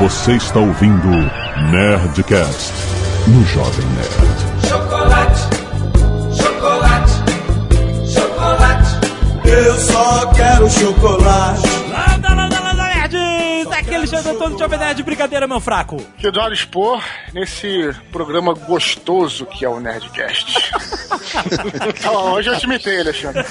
[0.00, 1.08] Você está ouvindo
[1.70, 2.72] Nerdcast
[3.26, 4.66] no Jovem Nerd.
[4.66, 5.42] Chocolate,
[6.34, 7.12] chocolate,
[8.10, 8.98] chocolate.
[9.44, 11.68] Eu só quero chocolate.
[11.90, 13.78] Landa, landa, landa, nerds!
[13.78, 15.98] Aquele show todo de Jovem Nerd, brincadeira, meu fraco.
[16.16, 17.04] que eu adoro expor
[17.34, 20.70] nesse programa gostoso que é o Nerdcast.
[21.96, 23.44] Então, hoje eu te imitei, Alexandre.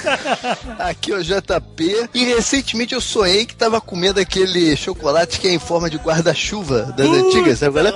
[0.78, 2.10] Aqui é o JP.
[2.12, 6.92] E recentemente eu sonhei que tava comendo aquele chocolate que é em forma de guarda-chuva
[6.96, 7.90] das antigas, sabe qual é?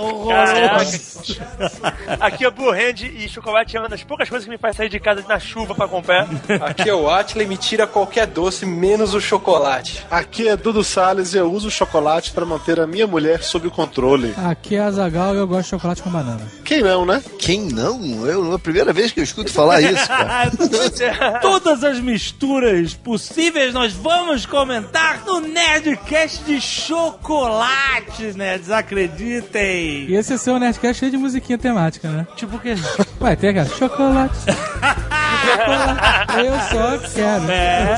[2.21, 4.89] Aqui é Blue Hand e chocolate é uma das poucas coisas que me faz sair
[4.89, 6.29] de casa na chuva pra comprar.
[6.63, 10.05] Aqui é o Atley, me tira qualquer doce, menos o chocolate.
[10.11, 14.35] Aqui é Dudu Salles e eu uso chocolate para manter a minha mulher sob controle.
[14.37, 16.43] Aqui é a Zagal e eu gosto de chocolate com banana.
[16.65, 17.23] Quem não, né?
[17.39, 18.27] Quem não?
[18.27, 20.51] Eu, é a primeira vez que eu escuto falar isso, cara.
[21.41, 30.07] Todas as misturas possíveis nós vamos comentar no Nerdcast de chocolates, nerds, acreditem!
[30.09, 32.27] E esse é seu Nerdcast cheio de musiquinha temática, né?
[32.37, 32.75] Tipo o quê?
[33.19, 33.69] Vai ter, cara.
[33.69, 34.35] Chocolate.
[34.45, 34.85] chocolate.
[36.35, 37.51] Eu só quero.
[37.51, 37.97] É.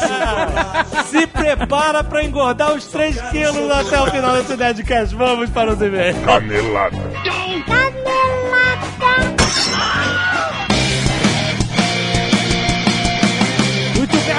[1.08, 5.14] Se prepara pra engordar os 3 quilos até o final desse Nerdcast.
[5.14, 6.18] Vamos para os e-mails.
[6.24, 6.96] Canelada.
[6.96, 7.76] Muito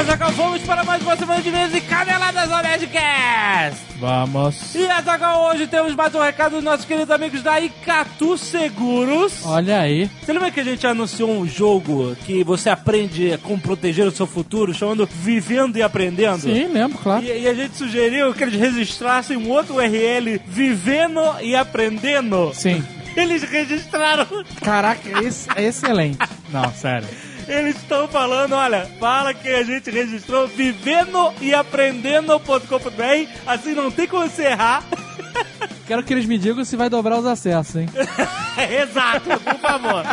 [0.08, 3.82] Azaghal, vamos para mais uma semana de e-mails e caneladas ao Nerdcast.
[4.00, 4.74] Vamos.
[4.74, 9.46] E Azaghal, hoje temos mais um recado dos nossos queridos amigos da Icatu Seguros.
[9.46, 10.10] Olha aí.
[10.22, 14.26] Você lembra que a gente anunciou um jogo que você aprende como proteger o seu
[14.26, 16.44] futuro, chamando Vivendo e Aprendendo?
[16.44, 17.26] Sim, lembro, claro.
[17.26, 22.54] E, e a gente sugeriu que eles registrassem um outro URL, Vivendo e Aprendendo.
[22.54, 22.82] Sim.
[23.14, 24.26] Eles registraram.
[24.62, 26.20] Caraca, esse é excelente.
[26.50, 27.10] Não, sério.
[27.48, 34.08] Eles estão falando, olha, fala que a gente registrou vivendo e aprendendo.com.br, assim não tem
[34.08, 34.84] como você errar.
[35.88, 37.88] Quero que eles me digam se vai dobrar os acessos, hein?
[38.82, 40.04] Exato, por favor.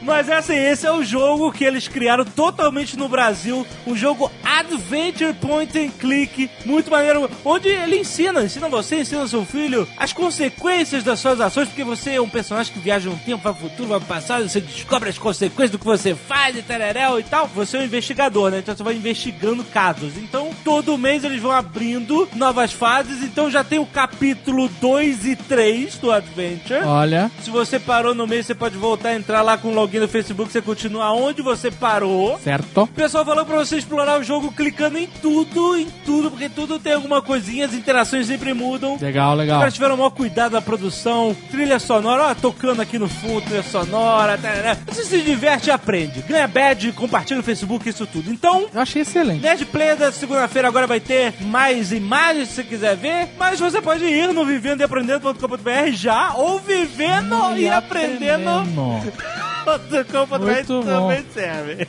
[0.00, 4.30] Mas é assim, esse é o jogo que eles criaram totalmente no Brasil, um jogo
[4.42, 10.12] Adventure Point and Click, muito maneiro, onde ele ensina, ensina você, ensina seu filho as
[10.12, 13.68] consequências das suas ações, porque você é um personagem que viaja um tempo, vai pro
[13.68, 17.24] futuro, vai pro passado, você descobre as consequências do que você faz e tereréu e
[17.24, 17.46] tal.
[17.48, 18.60] Você é um investigador, né?
[18.60, 20.16] Então você vai investigando casos.
[20.16, 25.36] Então, todo mês eles vão abrindo novas fases, então já tem o capítulo 2 e
[25.36, 26.84] 3 do Adventure.
[26.84, 27.30] Olha.
[27.42, 30.08] Se você parou no meio, você pode voltar a entrar lá com o login no
[30.08, 32.38] Facebook, você continua onde você parou.
[32.42, 32.82] Certo.
[32.82, 36.78] O pessoal falou pra você explorar o jogo clicando em tudo, em tudo, porque tudo
[36.78, 38.98] tem alguma coisinha, as interações sempre mudam.
[39.00, 39.58] Legal, Os legal.
[39.58, 43.62] caras tiveram o maior cuidado da produção, trilha sonora, ó, tocando aqui no fundo, trilha
[43.62, 44.76] sonora, tarará.
[44.86, 46.22] Você se diverte e aprende.
[46.22, 48.30] Ganha badge, compartilha no Facebook, isso tudo.
[48.30, 49.42] Então, Eu achei excelente.
[49.42, 53.80] Nerd Player da segunda-feira agora vai ter mais imagens se você quiser ver, mas você
[53.80, 60.84] pode ir no vivendo e aprendendo.com.br já, ou vivendo e, aprendendo.com.br Muito bom.
[60.84, 61.88] também serve.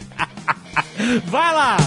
[1.25, 1.77] Vai lá!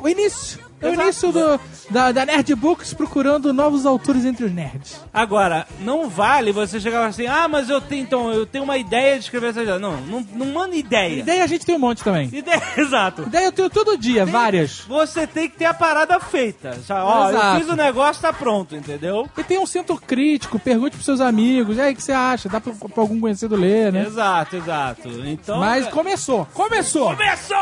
[0.00, 0.58] o início.
[0.82, 5.00] É o início do, da, da Nerd Books procurando novos autores entre os nerds.
[5.14, 9.14] Agora, não vale você chegar assim, ah, mas eu tenho, então, eu tenho uma ideia
[9.14, 9.78] de escrever essa ideia.
[9.78, 11.20] Não, não, não manda ideia.
[11.20, 12.28] Ideia a gente tem um monte também.
[12.32, 13.22] Ideia, exato.
[13.22, 14.80] Ideia eu tenho todo dia, várias.
[14.80, 16.78] Você tem que ter a parada feita.
[16.86, 17.60] Já, ó, eu Exato.
[17.60, 19.28] fiz o negócio, tá pronto, entendeu?
[19.38, 21.78] E tem um centro crítico, pergunte pros seus amigos.
[21.78, 22.48] Aí, o que você acha?
[22.48, 24.04] Dá pra, pra algum conhecido ler, né?
[24.06, 25.08] Exato, exato.
[25.24, 25.58] Então.
[25.60, 27.14] Mas começou, começou!
[27.14, 27.56] Começou!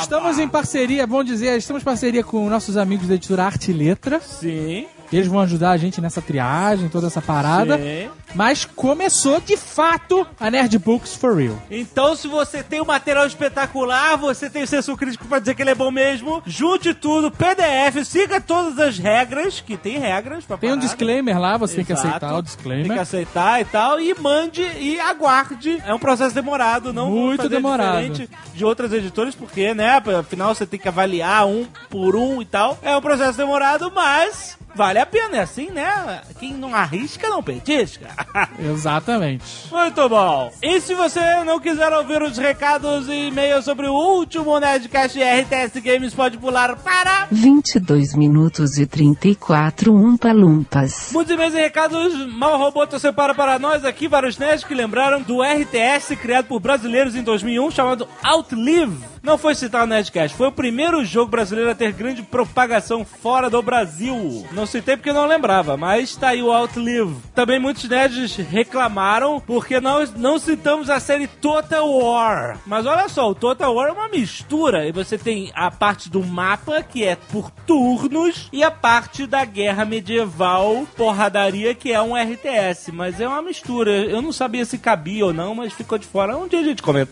[0.00, 3.74] Estamos em parceria, bom dizer, estamos em parceria com nossos amigos da editora Arte e
[3.74, 4.20] Letra.
[4.20, 4.86] Sim.
[5.12, 7.76] Eles vão ajudar a gente nessa triagem, toda essa parada.
[7.78, 8.08] Sim.
[8.34, 11.56] Mas começou de fato a Nerd Books for Real.
[11.70, 15.62] Então, se você tem um material espetacular, você tem o senso crítico pra dizer que
[15.62, 20.56] ele é bom mesmo, junte tudo, PDF, siga todas as regras, que tem regras pra
[20.58, 20.86] Tem um parada.
[20.86, 22.08] disclaimer lá, você tem que Exato.
[22.08, 23.00] aceitar o Tem que disclaimer.
[23.00, 25.82] aceitar e tal, e mande e aguarde.
[25.86, 28.02] É um processo demorado, não Muito demorado.
[28.10, 32.44] diferente de outras editoras, porque, né, afinal você tem que avaliar um por um e
[32.44, 32.78] tal.
[32.82, 36.20] É um processo demorado, mas vale a pena, é assim, né?
[36.38, 38.08] Quem não arrisca, não petisca.
[38.60, 39.44] Exatamente.
[39.70, 40.52] Muito bom.
[40.62, 45.80] E se você não quiser ouvir os recados e e-mails sobre o último Nerdcast RTS
[45.80, 47.26] Games, pode pular para...
[47.32, 51.10] 22 minutos e 34 umpa-lumpas.
[51.12, 55.42] Muitos e-mails e recados, Mal Roboto separa para nós aqui vários nerds que lembraram do
[55.42, 59.15] RTS criado por brasileiros em 2001 chamado Outlive.
[59.26, 63.50] Não foi citado no Nerdcast, foi o primeiro jogo brasileiro a ter grande propagação fora
[63.50, 64.46] do Brasil.
[64.52, 67.16] Não citei porque não lembrava, mas tá aí o Outlive.
[67.34, 72.60] Também muitos nerds reclamaram porque nós não citamos a série Total War.
[72.64, 76.24] Mas olha só, o Total War é uma mistura e você tem a parte do
[76.24, 82.14] mapa que é por turnos e a parte da guerra medieval porradaria que é um
[82.14, 83.90] RTS, mas é uma mistura.
[83.90, 86.36] Eu não sabia se cabia ou não, mas ficou de fora.
[86.36, 87.10] Um dia a gente comenta.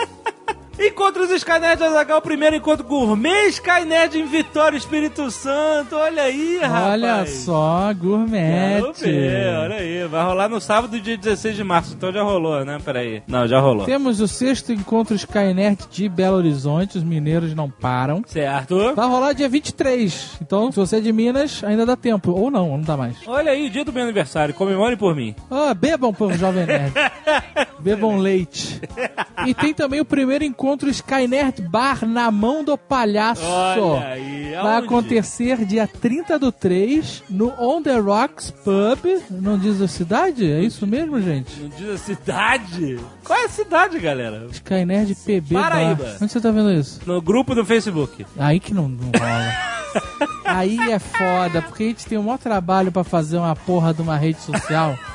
[0.86, 5.96] Encontros Skynet Azagal, primeiro encontro gourmet Skynet em Vitória, Espírito Santo.
[5.96, 6.92] Olha aí, rapaz.
[6.92, 8.82] Olha só, gourmet.
[9.00, 10.06] Ver, olha aí.
[10.06, 11.94] Vai rolar no sábado, dia 16 de março.
[11.94, 12.78] Então já rolou, né?
[12.84, 13.22] Peraí.
[13.26, 13.86] Não, já rolou.
[13.86, 18.22] Temos o sexto encontro Skynet de Belo Horizonte, os mineiros não param.
[18.26, 18.94] Certo.
[18.94, 20.38] Vai rolar dia 23.
[20.42, 22.32] Então, se você é de Minas, ainda dá tempo.
[22.32, 23.16] Ou não, não dá mais.
[23.26, 24.52] Olha aí, o dia do meu aniversário.
[24.52, 25.34] Comemore por mim.
[25.50, 26.92] Ah, bebam, povo jovem nerd.
[27.80, 28.80] bebam leite.
[29.46, 33.42] E tem também o primeiro encontro Skynet Bar na mão do palhaço.
[33.44, 34.52] Olha aí.
[34.62, 39.22] Vai acontecer dia 30 do 3 no On The Rocks Pub.
[39.30, 40.50] Não diz a cidade?
[40.50, 41.60] É isso mesmo, gente?
[41.60, 42.98] Não diz a cidade?
[43.24, 44.46] Qual é a cidade, galera?
[44.50, 46.04] Skynet PB Paraíba.
[46.04, 46.16] Bar.
[46.22, 47.00] Onde você tá vendo isso?
[47.06, 48.24] No grupo do Facebook.
[48.38, 49.74] Aí que não, não rola.
[50.44, 54.02] Aí é foda, porque a gente tem um maior trabalho pra fazer uma porra de
[54.02, 54.98] uma rede social.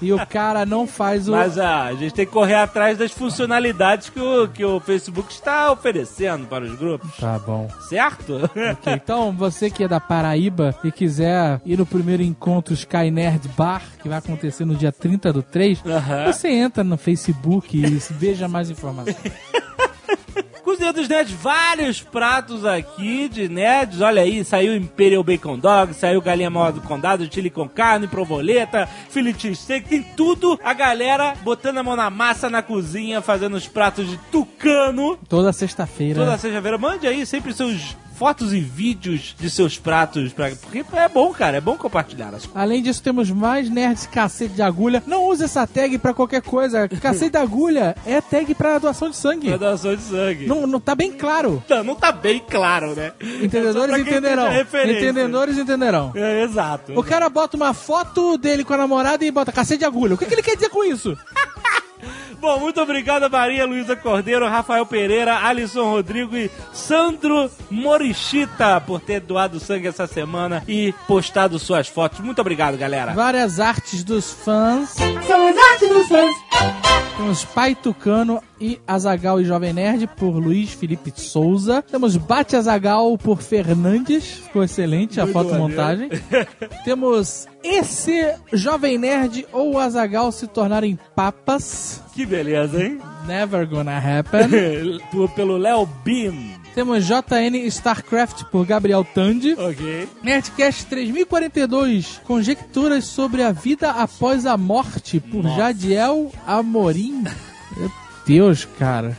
[0.00, 1.32] e o cara não faz o.
[1.32, 5.32] Mas ah, a gente tem que correr atrás das funcionalidades que o, que o Facebook
[5.32, 7.16] está oferecendo para os grupos.
[7.16, 7.68] Tá bom.
[7.88, 8.50] Certo?
[8.72, 13.48] Ok, Então, você que é da Paraíba e quiser ir no primeiro encontro Sky Nerd
[13.56, 16.32] Bar, que vai acontecer no dia 30 do 3, Aham.
[16.32, 19.16] você entra no Facebook e veja mais informações.
[20.72, 24.00] Cozinha dos Nerds, vários pratos aqui de nerds.
[24.00, 28.88] Olha aí, saiu Imperial Bacon Dog, saiu Galinha Maior do Condado, chili com carne, provoleta,
[29.10, 30.58] fillet steak, tem tudo.
[30.64, 35.18] A galera botando a mão na massa na cozinha, fazendo os pratos de tucano.
[35.28, 36.18] Toda sexta-feira.
[36.18, 40.50] Toda sexta-feira, mande aí sempre seus fotos e vídeos de seus pratos, pra...
[40.50, 42.56] porque é bom, cara, é bom compartilhar as coisas.
[42.56, 45.02] Além disso, temos mais nerds cacete de agulha.
[45.06, 46.88] Não use essa tag pra qualquer coisa.
[46.88, 49.48] Cacete de agulha é tag pra doação de sangue.
[49.48, 50.46] Pra doação de sangue.
[50.46, 51.62] Não, não tá bem claro.
[51.68, 53.12] Não, não tá bem claro, né?
[53.42, 54.48] Entendedores entenderão.
[54.60, 56.12] Entendedores entenderão.
[56.14, 56.98] É, exato.
[56.98, 60.14] O cara bota uma foto dele com a namorada e bota cacete de agulha.
[60.14, 61.16] O que, que ele quer dizer com isso?
[62.42, 69.00] Bom, muito obrigado a Maria Luísa Cordeiro, Rafael Pereira, Alisson Rodrigo e Sandro Morichita por
[69.00, 72.18] ter doado sangue essa semana e postado suas fotos.
[72.18, 73.12] Muito obrigado, galera.
[73.12, 74.88] Várias artes dos fãs.
[75.24, 76.34] São as artes dos fãs.
[77.16, 81.82] Temos Pai Tucano e Azagal e Jovem Nerd por Luiz Felipe Souza.
[81.82, 84.24] Temos Bate Azagal por Fernandes.
[84.24, 86.08] Ficou excelente a fotomontagem.
[86.84, 92.00] Temos esse Jovem Nerd ou Azagal se tornarem papas.
[92.14, 93.00] Que beleza, hein?
[93.26, 95.00] Never gonna happen.
[95.34, 96.62] Pelo Léo Beam.
[96.74, 99.54] Temos JN StarCraft por Gabriel Tandy.
[99.54, 100.08] Ok.
[100.22, 107.24] Nerdcast 3042, conjecturas sobre a vida após a morte, por Jadiel Amorim.
[108.26, 109.16] Deus, cara.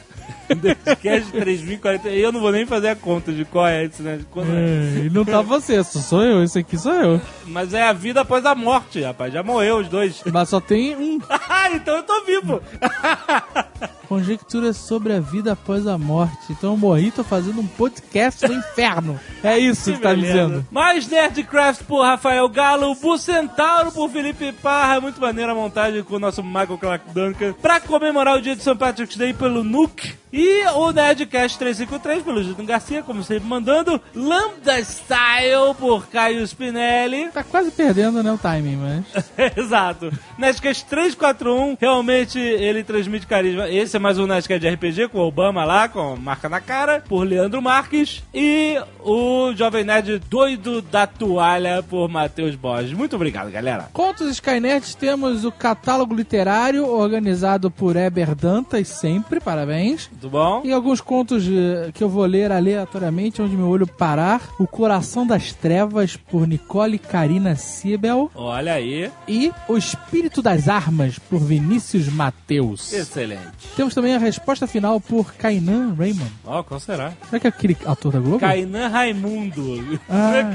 [1.01, 2.09] Cast 3040.
[2.09, 4.19] Eu não vou nem fazer a conta de qual é esse, né?
[4.35, 4.99] É.
[5.01, 7.21] É, E não tá você, sou eu, esse aqui sou eu.
[7.47, 9.31] Mas é a vida após a morte, rapaz.
[9.33, 10.21] Já morreu os dois.
[10.31, 11.19] Mas só tem um.
[11.29, 12.61] Ah, então eu tô vivo.
[14.07, 16.37] Conjecturas sobre a vida após a morte.
[16.51, 19.19] Então eu morri, tô fazendo um podcast do inferno.
[19.43, 20.33] É isso que, tá beleza.
[20.33, 20.67] dizendo.
[20.69, 26.19] Mais Nerdcraft por Rafael Galo, Bucentauro por Felipe Parra, muito maneira a montagem com o
[26.19, 28.75] nosso Michael Clark Duncan, pra comemorar o dia de St.
[28.75, 34.83] Patrick's Day pelo Nuke, e o Nerdcast 353 pelo Gilton Garcia, como sempre mandando, Lambda
[34.83, 39.31] Style por Caio Spinelli, Tá quase perdendo, né, o timing, mas...
[39.55, 40.11] Exato.
[40.35, 43.69] Nerdcast 341, realmente ele transmite carisma.
[43.69, 46.59] Esse é mais um Nerdcast de RPG com o Obama lá, com a marca na
[46.59, 48.23] cara, por Leandro Marques.
[48.33, 52.93] E o Jovem Nerd doido da toalha por Matheus Borges.
[52.93, 53.89] Muito obrigado, galera.
[53.93, 60.09] Contos Skynet temos o catálogo literário organizado por Eber Dantas, sempre, parabéns.
[60.29, 60.61] Bom?
[60.63, 64.41] E alguns contos eh, que eu vou ler aleatoriamente, onde meu olho parar.
[64.59, 68.31] O Coração das Trevas, por Nicole Karina Siebel.
[68.35, 69.11] Olha aí.
[69.27, 72.93] E O Espírito das Armas, por Vinícius Mateus.
[72.93, 73.41] Excelente.
[73.75, 76.31] Temos também a resposta final por Kainan Raymond.
[76.45, 77.13] Ó, qual será?
[77.29, 78.39] Será que é aquele ator da Globo?
[78.39, 79.99] Kainan Raimundo.
[80.09, 80.33] Ah.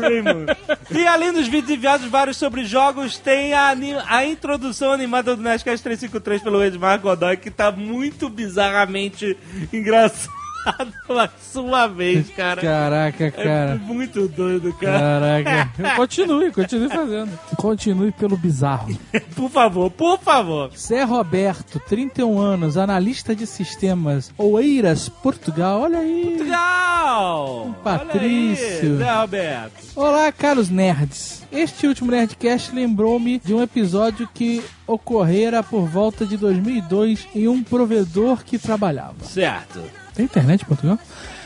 [0.00, 0.46] Raymond.
[0.90, 3.74] E além dos vídeos enviados vários sobre jogos, tem a,
[4.06, 9.36] a introdução animada do Nerdcast 353 pelo Edmar Godoy, que tá muito bizarramente
[9.72, 10.38] engraçado
[11.08, 12.60] a sua vez, cara.
[12.60, 13.74] Caraca, É cara.
[13.76, 14.98] muito doido, cara.
[15.44, 15.94] Caraca.
[15.96, 17.38] Continue, continue fazendo.
[17.56, 18.88] Continue pelo bizarro.
[19.34, 20.70] Por favor, por favor.
[20.76, 25.82] Zé Roberto, 31 anos, analista de sistemas, Oeiras, Portugal.
[25.82, 26.38] Olha aí.
[26.38, 27.74] Legal!
[27.82, 28.96] Patrício.
[28.96, 29.72] Olha aí, Zé Roberto.
[29.96, 31.46] Olá, caros nerds.
[31.50, 37.62] Este último Nerdcast lembrou-me de um episódio que ocorrera por volta de 2002 em um
[37.62, 39.24] provedor que trabalhava.
[39.24, 39.80] Certo.
[40.18, 40.98] Tem internet em Portugal?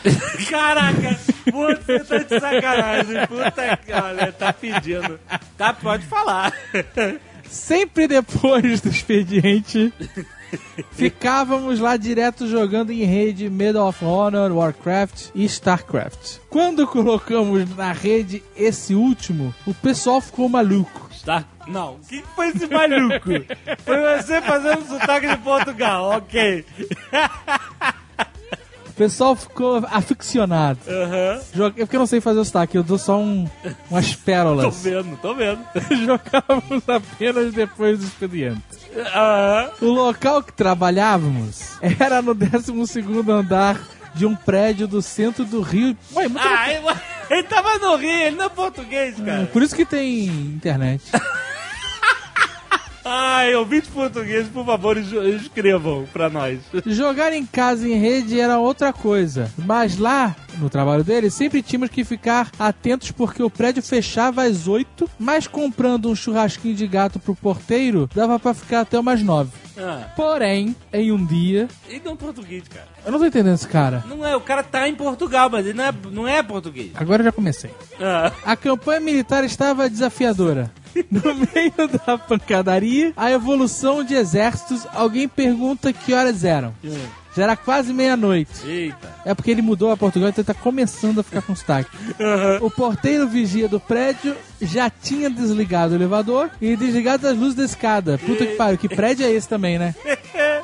[0.48, 1.18] Caraca,
[1.52, 3.26] você tá de sacanagem.
[3.26, 5.20] Puta que olha, tá pedindo.
[5.58, 6.54] Tá, pode falar.
[7.50, 9.92] Sempre depois do expediente,
[10.92, 16.38] ficávamos lá direto jogando em rede Medal of Honor, Warcraft e Starcraft.
[16.48, 21.10] Quando colocamos na rede esse último, o pessoal ficou maluco.
[21.26, 21.44] Tá?
[21.68, 21.98] Não.
[22.08, 23.28] Quem foi esse maluco?
[23.84, 26.64] Foi você fazendo sotaque de Portugal, ok.
[29.02, 30.78] O pessoal ficou aficionado.
[30.88, 31.40] Aham.
[31.52, 33.48] Jo- É porque eu não sei fazer o sotaque, eu dou só um,
[33.90, 34.82] umas Tô pérolas.
[34.82, 35.58] vendo, tô vendo.
[35.90, 38.62] Jogávamos apenas depois do expediente.
[38.96, 39.70] Aham.
[39.80, 42.72] O local que trabalhávamos era no 12
[43.30, 43.80] andar
[44.14, 45.96] de um prédio do centro do Rio.
[46.14, 46.84] Ué, muito Ah, ele,
[47.30, 49.46] ele tava no Rio, ele não é português, cara.
[49.46, 51.02] Por isso que tem internet.
[53.04, 55.10] Ai, ouvintes portugueses, por favor, es-
[55.42, 56.60] escrevam pra nós.
[56.86, 59.50] Jogar em casa em rede era outra coisa.
[59.58, 64.68] Mas lá, no trabalho dele, sempre tínhamos que ficar atentos porque o prédio fechava às
[64.68, 69.50] 8, mas comprando um churrasquinho de gato pro porteiro, dava pra ficar até umas 9.
[69.76, 71.66] Ah, Porém, em um dia.
[71.88, 72.86] ele não português, cara.
[73.04, 74.04] Eu não tô entendendo esse cara.
[74.08, 76.90] Não é, o cara tá em Portugal, mas ele não é, não é português.
[76.94, 77.70] Agora eu já comecei.
[78.00, 80.70] Ah, A campanha militar estava desafiadora.
[81.10, 86.74] No meio da pancadaria, a evolução de exércitos, alguém pergunta que horas eram.
[87.34, 88.52] Já era quase meia-noite.
[88.66, 89.10] eita.
[89.24, 91.88] É porque ele mudou a Portugal, então ele tá começando a ficar com sotaque.
[92.60, 97.64] O porteiro vigia do prédio já tinha desligado o elevador e desligado as luzes da
[97.64, 98.18] escada.
[98.18, 99.94] Puta que pariu, que prédio é esse também, né?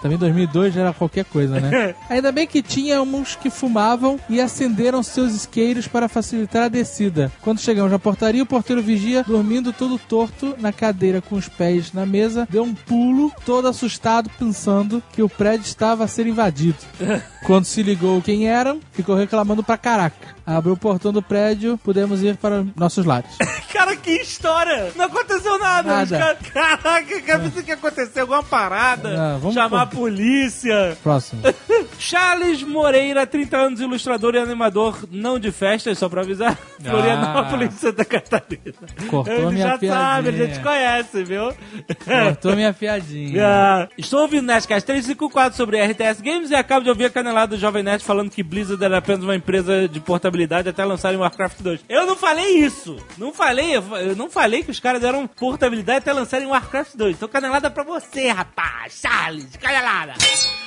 [0.01, 1.95] Também 2002 já era qualquer coisa, né?
[2.09, 7.33] Ainda bem que tinha uns que fumavam e acenderam seus isqueiros para facilitar a descida.
[7.43, 11.93] Quando chegamos na portaria, o porteiro vigia, dormindo todo torto na cadeira com os pés
[11.93, 16.79] na mesa, deu um pulo, todo assustado, pensando que o prédio estava a ser invadido.
[17.45, 20.38] Quando se ligou quem eram, ficou reclamando pra caraca.
[20.57, 23.31] Abriu o portão do prédio, pudemos ir para nossos lares.
[23.73, 24.91] Cara, que história!
[24.97, 25.89] Não aconteceu nada.
[25.89, 26.19] Nada.
[26.19, 29.09] Cara- Caraca, cara, pensei que ia acontecer alguma parada.
[29.35, 30.97] Ah, vamos chamar a por- polícia.
[31.03, 31.43] Próximo.
[31.99, 36.57] Charles Moreira, 30 anos, ilustrador e animador, não de festas, só pra avisar.
[36.83, 38.75] Florianópolis, Santa Catarina.
[39.09, 40.49] Cortou ele minha já sabe, ele já piadinha.
[40.49, 41.55] te conhece, viu?
[42.25, 43.45] Cortou minha piadinha.
[43.47, 47.61] Ah, estou ouvindo Nerdcast 354 sobre RTS Games e acabo de ouvir a canelada do
[47.61, 51.81] Jovem Nerd falando que Blizzard era apenas uma empresa de portabilidade até lançarem Warcraft 2.
[51.89, 52.97] Eu não falei isso!
[53.17, 57.17] Não falei, eu não falei que os caras eram portabilidade até lançarem Warcraft 2.
[57.17, 59.01] Então canelada pra você, rapaz!
[59.03, 60.15] Charles, canelada!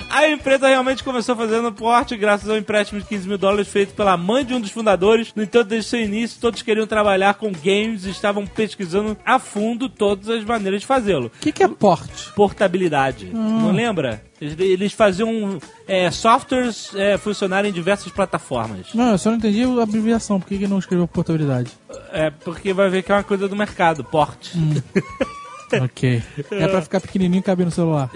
[0.10, 4.18] A empresa realmente começou fazendo porte graças ao empréstimo de 15 mil dólares feito pela
[4.18, 5.32] mãe de um dos fundadores.
[5.36, 9.88] No entanto, desde seu início, todos queriam trabalhar com games e estavam pesquisando a fundo
[9.88, 12.32] todas as maneiras de fazê-lo O que, que é porte?
[12.34, 13.26] portabilidade.
[13.28, 14.22] Não lembra?
[14.42, 18.88] Eles, eles faziam é, softwares é, funcionarem em diversas plataformas.
[18.94, 20.40] Não, eu só não entendi a abreviação.
[20.40, 21.70] Por que, que não escreveu portabilidade?
[22.12, 24.58] É porque vai ver que é uma coisa do mercado, porte.
[25.80, 26.22] Ok.
[26.52, 28.10] É pra ficar pequenininho e caber no celular.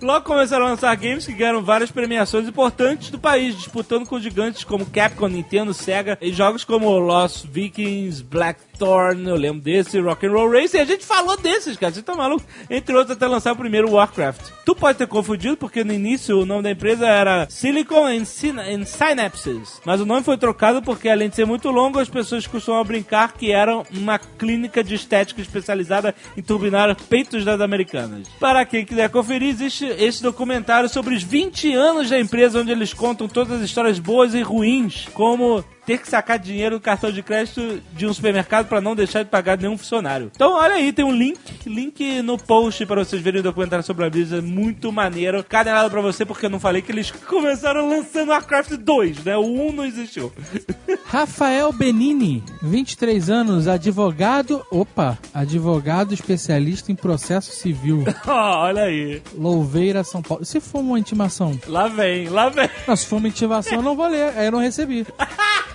[0.00, 4.64] Logo começaram a lançar games que ganharam várias premiações importantes do país, disputando com gigantes
[4.64, 10.78] como Capcom, Nintendo, Sega e jogos como Lost Vikings, Blackthorn, eu lembro desse, Rock'n'Roll Racing.
[10.78, 12.44] A gente falou desses, cara, você tá maluco?
[12.68, 14.50] Entre outros, até lançar o primeiro Warcraft.
[14.64, 18.58] Tu pode ter confundido porque no início o nome da empresa era Silicon and, Syn
[18.58, 22.46] and Synapses, mas o nome foi trocado porque, além de ser muito longo, as pessoas
[22.46, 28.28] costumam brincar que era uma clínica de estética especializada em turbinar peitos das americanas.
[28.40, 32.92] Para quem quiser conferir, existe esse documentário sobre os 20 anos da empresa, onde eles
[32.92, 37.22] contam todas as histórias boas e ruins, como ter que sacar dinheiro do cartão de
[37.22, 40.30] crédito de um supermercado para não deixar de pagar nenhum funcionário.
[40.34, 44.04] Então, olha aí, tem um link, link no post para vocês verem o documentário sobre
[44.04, 45.44] a Blizzard, muito maneiro.
[45.44, 49.36] Cadenado para você, porque eu não falei que eles começaram lançando Warcraft 2, né?
[49.36, 50.32] O 1 não existiu.
[51.04, 54.64] Rafael Benini, 23 anos, advogado.
[54.70, 55.18] Opa!
[55.32, 58.04] Advogado especialista em processo civil.
[58.26, 59.22] Ó, olha aí.
[59.34, 60.44] Louveira, São Paulo.
[60.44, 61.58] Se for uma intimação?
[61.66, 62.68] Lá vem, lá vem.
[62.86, 64.32] Não, se for uma intimação, eu não vou ler.
[64.36, 65.06] Aí eu não recebi.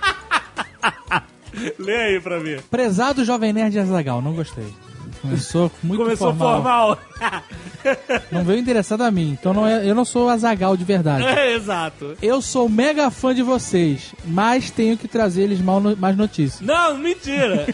[1.78, 2.56] Lê aí pra mim.
[2.70, 4.66] Prezado Jovem Nerd Azagal, não gostei.
[5.20, 6.96] Começou muito Começou formal.
[6.96, 6.98] formal.
[8.30, 11.24] Não veio endereçado a mim, então não é, eu não sou o Azagal de verdade.
[11.24, 12.14] é, exato.
[12.20, 16.60] Eu sou mega fã de vocês, mas tenho que trazer eles mal no- mais notícias.
[16.60, 17.66] Não, mentira.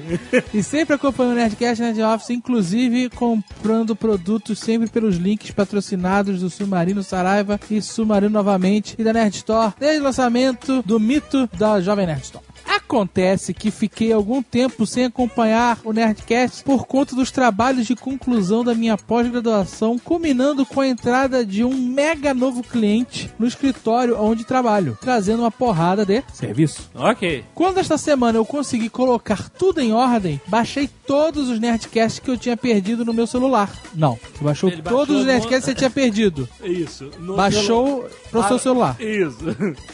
[0.52, 6.50] E sempre acompanho o Nerdcast Nerd Office, inclusive comprando produtos sempre pelos links patrocinados do
[6.50, 11.80] Submarino Saraiva e Submarino novamente e da Nerd Store, desde o lançamento do mito da
[11.80, 12.44] Jovem Nerd Store.
[12.76, 18.64] Acontece que fiquei algum tempo sem acompanhar o Nerdcast por conta dos trabalhos de conclusão
[18.64, 24.44] da minha pós-graduação, culminando com a entrada de um mega novo cliente no escritório onde
[24.44, 26.90] trabalho, trazendo uma porrada de serviço.
[26.94, 27.44] ok.
[27.54, 32.36] Quando esta semana eu consegui colocar tudo em ordem, baixei todos os Nerdcasts que eu
[32.36, 33.70] tinha perdido no meu celular.
[33.94, 36.48] Não, você baixou Ele baixou todos os no- Nerdcasts que você tinha perdido.
[36.62, 37.10] Isso.
[37.20, 38.96] No Baixou pro Ah, seu celular.
[39.00, 39.44] Isso.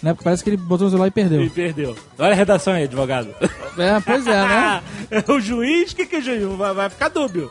[0.03, 0.13] Né?
[0.15, 1.51] Porque parece que ele botou no celular e E perdeu.
[1.51, 1.97] perdeu.
[2.19, 3.35] Olha a redação aí, advogado.
[3.79, 4.83] É, pois é, né?
[5.29, 6.43] o juiz, o que, que é juiz?
[6.57, 7.51] Vai, vai ficar dúbio.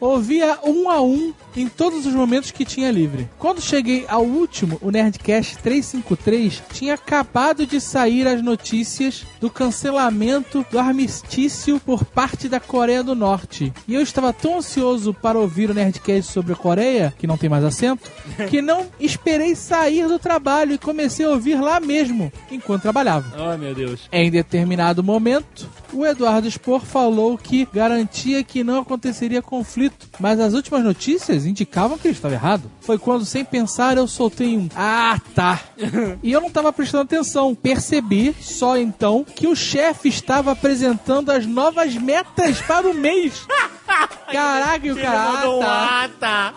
[0.00, 3.28] Ouvia um a um em todos os momentos que tinha livre.
[3.38, 10.64] Quando cheguei ao último, o Nerdcast 353, tinha acabado de sair as notícias do cancelamento
[10.70, 13.72] do armistício por parte da Coreia do Norte.
[13.86, 17.50] E eu estava tão ansioso para ouvir o Nerdcast sobre a Coreia, que não tem
[17.50, 18.10] mais acento,
[18.48, 23.32] que não esperei sair do trabalho e comecei a ouvir lá mesmo, enquanto trabalhava.
[23.38, 24.08] Oh, meu Deus.
[24.10, 30.54] Em determinado momento, o Eduardo Spor falou que garantia que não aconteceria conflito, mas as
[30.54, 32.70] últimas notícias indicavam que ele estava errado.
[32.80, 35.60] Foi quando, sem pensar, eu soltei um Ah, tá.
[36.22, 37.54] e eu não estava prestando atenção.
[37.54, 43.46] Percebi só então que o chefe estava apresentando as novas metas para o mês.
[44.30, 45.42] Caraca, e o cara.
[45.64, 46.54] Ah, ah, tá.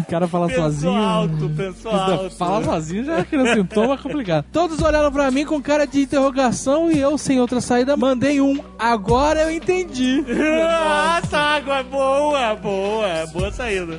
[0.00, 0.92] O cara fala Pensou sozinho.
[0.92, 2.30] alto, pensou alto.
[2.36, 4.44] Fala sozinho já que no sintoma é complicado.
[4.52, 8.58] Todos olharam pra mim com cara de interrogação e eu, sem outra saída, mandei um.
[8.78, 10.24] Agora eu entendi.
[10.62, 11.56] Ah, tá.
[11.56, 13.26] Agora, boa, boa.
[13.32, 13.98] Boa saída.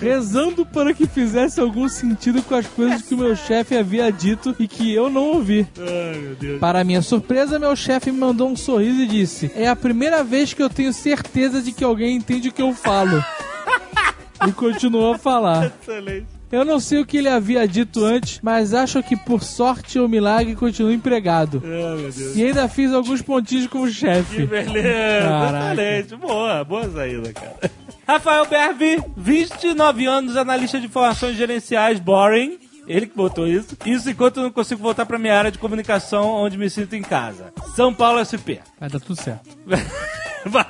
[0.00, 4.54] Rezando para que fizesse algum sentido com as coisas que o meu chefe havia dito
[4.58, 5.66] e que eu não ouvi.
[5.78, 6.60] Ai, meu Deus.
[6.60, 10.52] Para minha surpresa, meu chefe me mandou um sorriso e disse: É a primeira vez
[10.52, 13.22] que eu tenho certeza de que alguém entende o que eu falo.
[14.46, 15.66] E continuou a falar.
[15.80, 16.26] Excelente.
[16.50, 20.08] Eu não sei o que ele havia dito antes, mas acho que por sorte ou
[20.08, 21.60] milagre continuo empregado.
[21.64, 22.36] Ah, meu Deus.
[22.36, 24.46] E ainda fiz alguns pontinhos como Que chefe.
[24.46, 25.28] beleza.
[25.28, 25.72] Caraca.
[25.82, 26.16] Excelente.
[26.16, 27.56] Boa, boa saída, cara.
[28.06, 32.58] Rafael Bervi, 29 anos, analista de informações gerenciais, boring.
[32.86, 33.76] Ele que botou isso.
[33.84, 37.02] Isso enquanto eu não consigo voltar pra minha área de comunicação, onde me sinto em
[37.02, 37.52] casa.
[37.74, 38.62] São Paulo SP.
[38.78, 39.48] Vai dar tudo certo.
[40.50, 40.66] Vai.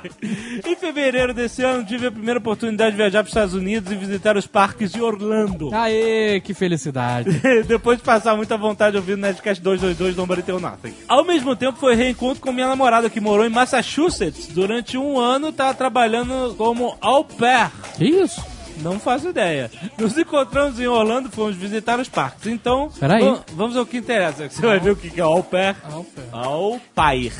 [0.65, 3.95] Em fevereiro desse ano, tive a primeira oportunidade de viajar para os Estados Unidos e
[3.95, 5.73] visitar os parques de Orlando.
[5.73, 7.29] Aê, que felicidade.
[7.67, 10.93] Depois de passar muita vontade ouvindo Nerdcast 222 Nobody Tell Nothing.
[11.07, 15.51] Ao mesmo tempo, foi reencontro com minha namorada, que morou em Massachusetts durante um ano,
[15.51, 17.71] tava trabalhando como au pair.
[17.95, 18.43] Que isso?
[18.81, 19.71] Não faço ideia.
[19.97, 22.45] Nos encontramos em Orlando, fomos visitar os parques.
[22.47, 23.23] Então, Peraí.
[23.53, 24.47] vamos ao que interessa.
[24.49, 25.75] Você vai ver o que que é au pair.
[25.91, 26.27] Au pair.
[26.31, 27.33] Au pair.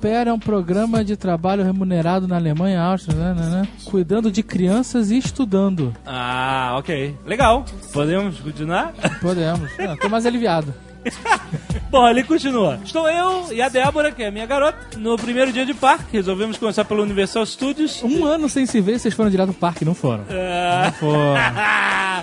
[0.00, 4.42] Pair é um programa de trabalho remunerado na Alemanha, Áustria, né, né, né, cuidando de
[4.42, 5.94] crianças e estudando.
[6.04, 7.16] Ah, ok.
[7.24, 7.64] Legal.
[7.92, 8.92] Podemos continuar?
[9.20, 9.70] Podemos.
[10.00, 10.74] Tô mais aliviado.
[11.90, 12.78] Bom, ele continua.
[12.84, 16.04] Estou eu e a Débora, que é minha garota, no primeiro dia de parque.
[16.12, 18.02] Resolvemos começar pelo Universal Studios.
[18.02, 20.24] Um ano sem se ver, vocês foram direto pro parque, não foram?
[20.30, 21.36] Ah, Foram.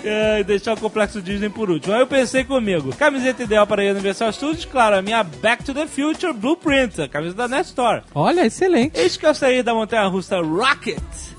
[0.04, 1.94] é, deixar o complexo Disney por último.
[1.94, 5.64] Aí eu pensei comigo, camiseta ideal para ir ao Universal Studios, claro, a minha Back
[5.64, 8.02] to the Future Blueprint, a camisa da Nest Store.
[8.14, 8.98] Olha, excelente.
[8.98, 10.98] Eis que eu saí da montanha-russa Rocket,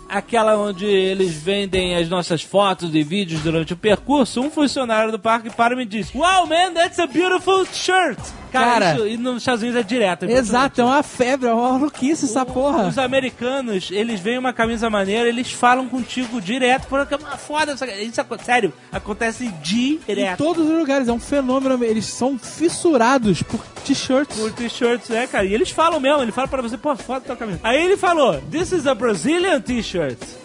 [0.09, 5.19] aquela onde eles vendem as nossas fotos e vídeos durante o percurso, um funcionário do
[5.19, 8.19] parque para e me disse, Wow, man, that's a beautiful shirt.
[8.51, 8.95] Cara, Cara.
[8.95, 10.25] isso, e nos Estados Unidos é direto.
[10.25, 12.87] é Exato, é uma febre, é uma maluquice essa porra.
[12.87, 17.73] Os americanos, eles veem uma camisa maneira, eles falam contigo direto, porque é uma foda.
[17.73, 20.37] Isso, sério, acontece Em direto.
[20.37, 21.83] todos os lugares, é um fenômeno.
[21.83, 24.37] Eles são fissurados por t-shirts.
[24.39, 25.45] Por t-shirts, né, cara?
[25.45, 27.59] E eles falam mesmo, ele fala pra você, pô, foda tua camisa.
[27.63, 29.98] Aí ele falou, this is a Brazilian t-shirt.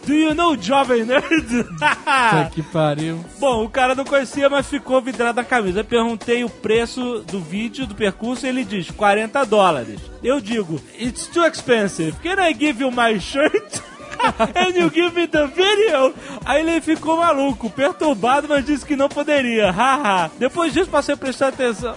[0.07, 1.65] Do you know Jovem Nerd?
[1.65, 3.25] Puta que pariu.
[3.39, 5.81] Bom, o cara não conhecia, mas ficou vidrado na camisa.
[5.81, 10.01] Eu perguntei o preço do vídeo, do percurso, e ele diz 40 dólares.
[10.23, 12.13] Eu digo, it's too expensive.
[12.23, 13.83] Can I give you my shirt?
[14.55, 16.15] And you give me the video?
[16.45, 19.71] Aí ele ficou maluco, perturbado, mas disse que não poderia.
[19.73, 20.31] Haha.
[20.39, 21.95] Depois disso, passei a prestar atenção.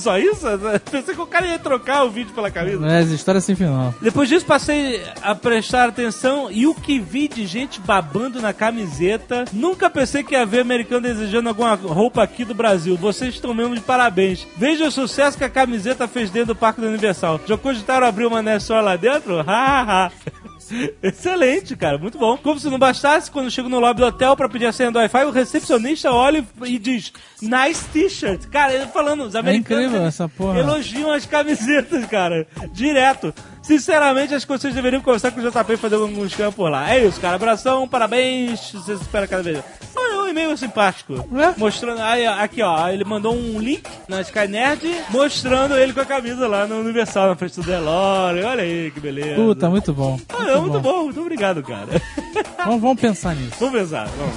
[0.00, 0.46] Só isso?
[0.90, 2.86] Pensei que o cara ia trocar o vídeo pela camisa.
[2.86, 3.94] É, essa história sem final.
[4.00, 9.44] Depois disso, passei a prestar atenção e o que vi de gente babando na camiseta.
[9.52, 12.96] Nunca pensei que ia ver americano desejando alguma roupa aqui do Brasil.
[12.96, 14.46] Vocês estão mesmo de parabéns.
[14.56, 17.40] Veja o sucesso que a camiseta fez dentro do Parque do Universal.
[17.46, 19.42] Já cogitaram abrir uma Nessor lá dentro?
[19.42, 20.10] Hahaha.
[21.02, 22.36] Excelente, cara, muito bom.
[22.36, 24.90] Como se não bastasse, quando eu chego no lobby do hotel pra pedir a senha
[24.90, 28.46] do Wi-Fi, o recepcionista olha e diz: Nice t-shirt.
[28.48, 30.58] Cara, ele falando, os americanos incrível eles essa porra.
[30.58, 33.34] elogiam as camisetas, cara, direto.
[33.62, 36.92] Sinceramente, acho que vocês deveriam conversar com o JP e fazer algum esquema por lá.
[36.92, 37.36] É isso, cara.
[37.36, 38.72] Abração, parabéns.
[38.72, 39.62] Você espera cada vez.
[39.94, 41.14] Olha, um e-mail simpático.
[41.14, 41.54] É?
[41.56, 42.00] Mostrando.
[42.00, 42.88] Aí, aqui, ó.
[42.88, 47.28] Ele mandou um link na Sky Nerd mostrando ele com a camisa lá no Universal,
[47.28, 48.48] na frente do DeLorean.
[48.48, 49.34] Olha aí, que beleza.
[49.34, 50.18] Puta, muito bom.
[50.30, 51.04] Ah, não, muito bom.
[51.04, 51.88] Muito obrigado, cara.
[52.64, 53.56] Vamos, vamos pensar nisso.
[53.58, 54.36] Vamos pensar, vamos.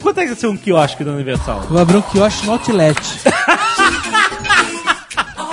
[0.00, 1.62] Quanto é que ser um quiosque do Universal?
[1.62, 2.96] Vou abrir um quiosque no Outlet.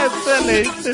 [0.05, 0.91] Excelente.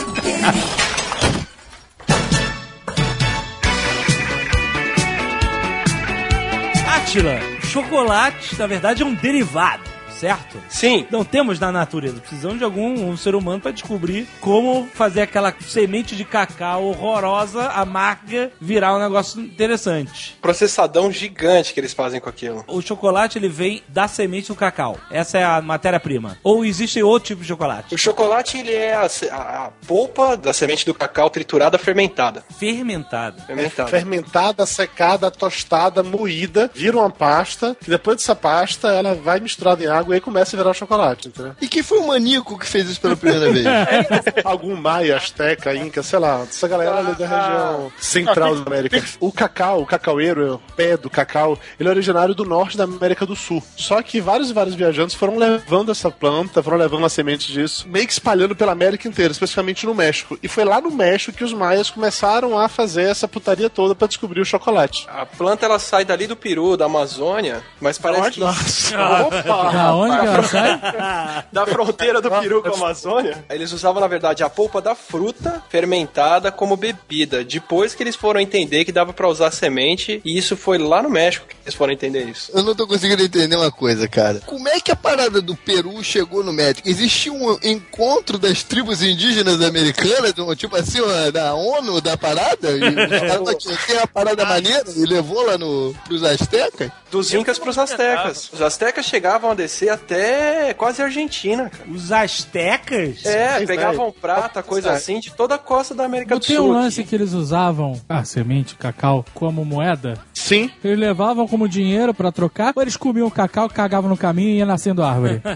[7.07, 10.61] Atila, chocolate, na verdade, é um derivado, certo?
[10.69, 11.05] Sim.
[11.11, 12.19] Não temos na natureza.
[12.19, 17.67] Precisamos de algum um ser humano para descobrir como fazer aquela semente de cacau horrorosa,
[17.69, 20.37] amarga, virar um negócio interessante.
[20.41, 22.63] Processadão gigante que eles fazem com aquilo.
[22.67, 24.97] O chocolate ele vem da semente do cacau.
[25.11, 26.37] Essa é a matéria-prima.
[26.43, 27.93] Ou existe outro tipo de chocolate?
[27.93, 32.43] O chocolate, ele é a, a- a polpa da semente do cacau triturada fermentada.
[32.57, 33.41] Fermentado.
[33.43, 33.89] Fermentada.
[33.89, 39.87] Fermentada, secada, tostada, moída, vira uma pasta, e depois dessa pasta ela vai misturada em
[39.87, 41.55] água e aí começa a virar chocolate, entendeu?
[41.61, 43.65] E quem foi o maníaco que fez isso pela primeira vez?
[44.43, 49.03] Algum maia, asteca, inca, sei lá, essa galera ali da região central da América.
[49.19, 53.25] O cacau, o cacaueiro, o pé do cacau, ele é originário do norte da América
[53.25, 53.63] do Sul.
[53.75, 57.87] Só que vários e vários viajantes foram levando essa planta, foram levando as sementes disso,
[57.87, 60.37] meio que espalhando pela América inteira, especificamente no México.
[60.41, 64.07] E foi lá no México que os maias começaram a fazer essa putaria toda pra
[64.07, 65.07] descobrir o chocolate.
[65.09, 68.39] A planta, ela sai dali do Peru, da Amazônia, mas parece que...
[68.39, 71.43] Nossa, Da onde que ela sai?
[71.51, 73.45] da fronteira do Peru com a Amazônia.
[73.49, 77.43] Eles usavam, na verdade, a polpa da fruta fermentada como bebida.
[77.43, 81.09] Depois que eles foram entender que dava pra usar semente, e isso foi lá no
[81.09, 82.51] México que eles foram entender isso.
[82.53, 84.41] Eu não tô conseguindo entender uma coisa, cara.
[84.45, 86.87] Como é que a parada do Peru chegou no México?
[86.87, 90.99] Existia um encontro das tribos indígenas americanas, um, tipo assim,
[91.31, 92.71] da ONU, da parada?
[92.71, 96.91] E uma parada maneira e levou lá no, pros astecas?
[97.11, 98.49] Dos incas pros astecas.
[98.51, 101.89] Os astecas chegavam a descer fazer até quase Argentina, cara.
[101.89, 103.25] Os astecas?
[103.25, 104.11] É, pegavam é.
[104.11, 106.69] prata, coisa assim, de toda a costa da América Não do tem Sul.
[106.69, 110.15] um lance que eles usavam a semente, cacau, como moeda?
[110.33, 110.69] Sim.
[110.83, 114.65] Eles levavam como dinheiro pra trocar, ou eles comiam cacau, cagavam no caminho e ia
[114.65, 115.41] nascendo árvore?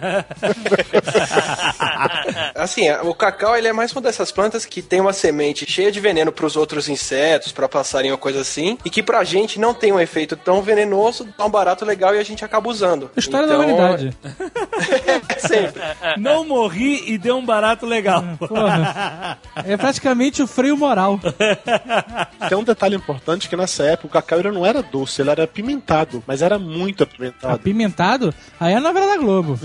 [2.56, 6.00] Assim, o cacau ele é mais uma dessas plantas que tem uma semente cheia de
[6.00, 9.92] veneno pros outros insetos, pra passarinho ou coisa assim, e que pra gente não tem
[9.92, 13.10] um efeito tão venenoso, tão barato, legal e a gente acaba usando.
[13.16, 14.18] História Então, da humanidade.
[15.38, 15.82] Sempre.
[16.18, 18.24] Não morri e deu um barato legal.
[18.40, 19.38] Porra.
[19.66, 21.20] É praticamente o freio moral.
[22.48, 26.24] Tem um detalhe importante que nessa época o cacau não era doce, ele era apimentado,
[26.26, 27.54] mas era muito apimentado.
[27.54, 28.34] Apimentado?
[28.60, 29.60] Aí é a novela da Globo.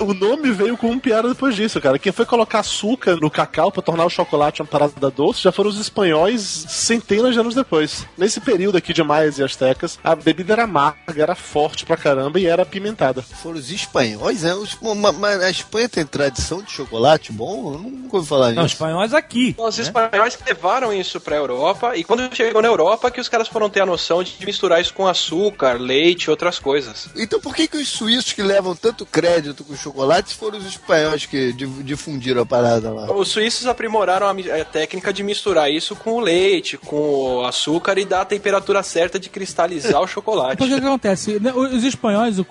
[0.00, 1.98] o nome veio com um piada depois disso, cara.
[1.98, 5.70] Quem foi colocar açúcar no cacau pra tornar o chocolate uma parada doce já foram
[5.70, 8.06] os espanhóis centenas de anos depois.
[8.16, 12.38] Nesse período aqui de maias e astecas, a bebida era amarga, era forte pra caramba
[12.38, 13.11] e era apimentada.
[13.20, 14.54] Foram os espanhóis, é?
[14.54, 17.72] Os- ma- Mas a Espanha tem tradição de chocolate bom?
[17.74, 18.74] Eu nunca ouvi falar Não, os nisso.
[18.76, 19.54] espanhóis aqui.
[19.58, 23.68] Os espanhóis levaram isso pra Europa e quando chegou na Europa que os caras foram
[23.68, 27.08] ter a noção de misturar isso com açúcar, leite e outras coisas.
[27.16, 31.26] Então por que, que os suíços que levam tanto crédito com chocolate foram os espanhóis
[31.26, 33.12] que dif- difundiram a parada lá?
[33.12, 36.96] Os suíços aprimoraram a, técnica de misturar isso com o leite, com
[37.40, 40.56] o açúcar e dar a temperatura certa de cristalizar o chocolate.
[40.56, 41.40] Porque o que acontece?
[41.40, 42.44] Né, Os espanhóis, o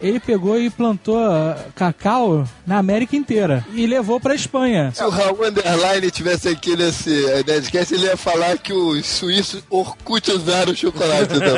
[0.00, 4.92] Ele pegou e plantou ah, cacau na América inteira e levou pra Espanha.
[4.94, 9.62] Se o Raul Underline tivesse aqui nesse eh, Nerdcast, ele ia falar que os suíços
[9.70, 11.34] Orkut usaram o chocolate.
[11.34, 11.56] Então.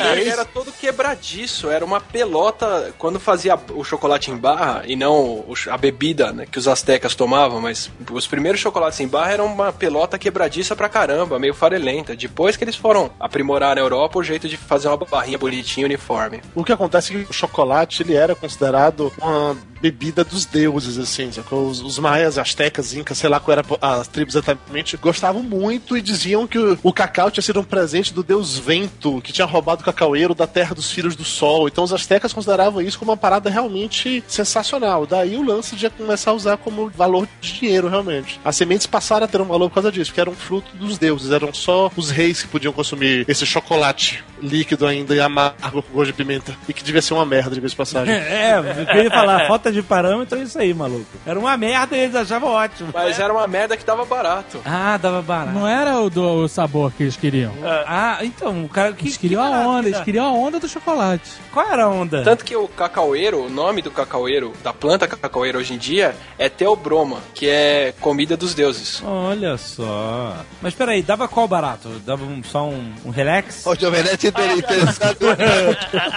[0.16, 2.92] Ele era todo quebradiço, era uma pelota.
[2.98, 7.60] Quando fazia o chocolate em barra, e não a bebida né, que os astecas tomavam,
[7.60, 12.16] mas os primeiros chocolates em barra eram uma pelota quebradiça pra caramba, meio farelenta.
[12.16, 16.40] Depois que eles foram aprimorar na Europa o jeito de fazer uma barrinha bonitinha, uniforme.
[16.54, 21.30] O que acontece é que o chocolate ele era considerado uma bebida dos deuses, assim.
[21.50, 26.02] Os, os maias, astecas, incas, sei lá qual era as tribos exatamente, gostavam muito e
[26.02, 29.82] diziam que o, o cacau tinha sido um presente do deus vento, que tinha roubado
[29.82, 31.68] o cacaueiro da terra dos filhos do sol.
[31.68, 35.06] Então os astecas consideravam isso como uma parada realmente sensacional.
[35.06, 38.40] Daí o lance de começar a usar como valor de dinheiro, realmente.
[38.44, 41.30] As sementes passaram a ter um valor por causa disso, porque eram fruto dos deuses,
[41.30, 46.06] eram só os reis que podiam consumir esse chocolate líquido ainda e amargo com gosto
[46.06, 46.54] de pimenta.
[46.68, 48.10] E que devia ser uma merda de vez de passagem.
[48.30, 51.06] É, eu queria falar, falta de parâmetro é isso aí, maluco.
[51.26, 52.90] Era uma merda e eles achavam ótimo.
[52.92, 54.60] Mas era uma merda que dava barato.
[54.64, 55.52] Ah, dava barato.
[55.58, 57.52] Não era o, do, o sabor que eles queriam.
[57.86, 61.30] Ah, então, o cara que Eles queriam a onda, eles queriam a onda do chocolate.
[61.52, 62.22] Qual era a onda?
[62.22, 66.48] Tanto que o cacaueiro, o nome do cacaueiro, da planta cacaueiro hoje em dia, é
[66.48, 69.02] Teobroma, que é comida dos deuses.
[69.04, 70.36] Olha só.
[70.62, 71.88] Mas peraí, dava qual barato?
[72.06, 73.64] Dava um- só um, um relax?
[73.66, 75.16] O Jovem Nerd é interessado.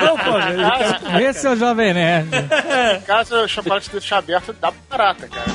[0.02, 2.30] Não, pô, Esse é o Jovem Nerd.
[3.06, 5.46] Caso o chocolate deixar aberto, dá barata, cara.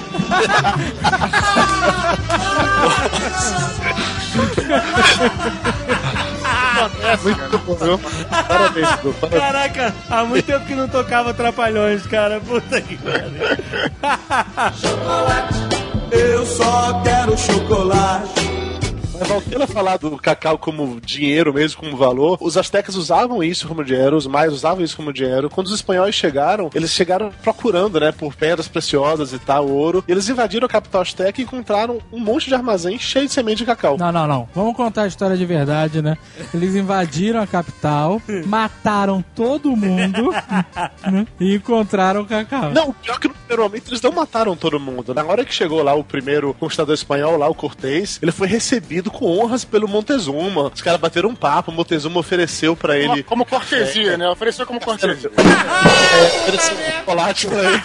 [7.22, 7.98] Muito bom, viu?
[7.98, 8.88] Parabéns,
[9.20, 9.42] parabéns.
[9.42, 12.40] Caraca, há muito tempo que não tocava Trapalhões, cara.
[12.40, 13.42] Puta que pariu.
[16.10, 18.48] Eu só quero chocolate.
[19.18, 23.66] Mas voltando a falar do cacau como dinheiro mesmo, como valor, os astecas usavam isso
[23.66, 25.50] como dinheiro, os maias usavam isso como dinheiro.
[25.50, 30.04] Quando os espanhóis chegaram, eles chegaram procurando, né, por pedras preciosas e tal, ouro.
[30.06, 33.58] E eles invadiram a capital asteca e encontraram um monte de armazém cheio de semente
[33.58, 33.96] de cacau.
[33.98, 34.48] Não, não, não.
[34.54, 36.16] Vamos contar a história de verdade, né?
[36.54, 40.30] Eles invadiram a capital, mataram todo mundo
[41.10, 41.26] né?
[41.40, 42.70] e encontraram o cacau.
[42.70, 45.12] Não, pior que no primeiro momento eles não mataram todo mundo.
[45.12, 49.07] Na hora que chegou lá o primeiro conquistador espanhol, lá o Cortês, ele foi recebido
[49.10, 50.70] com honras pelo Montezuma.
[50.74, 53.22] Os caras bateram um papo, o Montezuma ofereceu pra ele.
[53.22, 54.28] como cortesia, né?
[54.28, 55.30] Ofereceu como cortesia.
[55.36, 57.82] É, ofereceu um chocolate pra ele.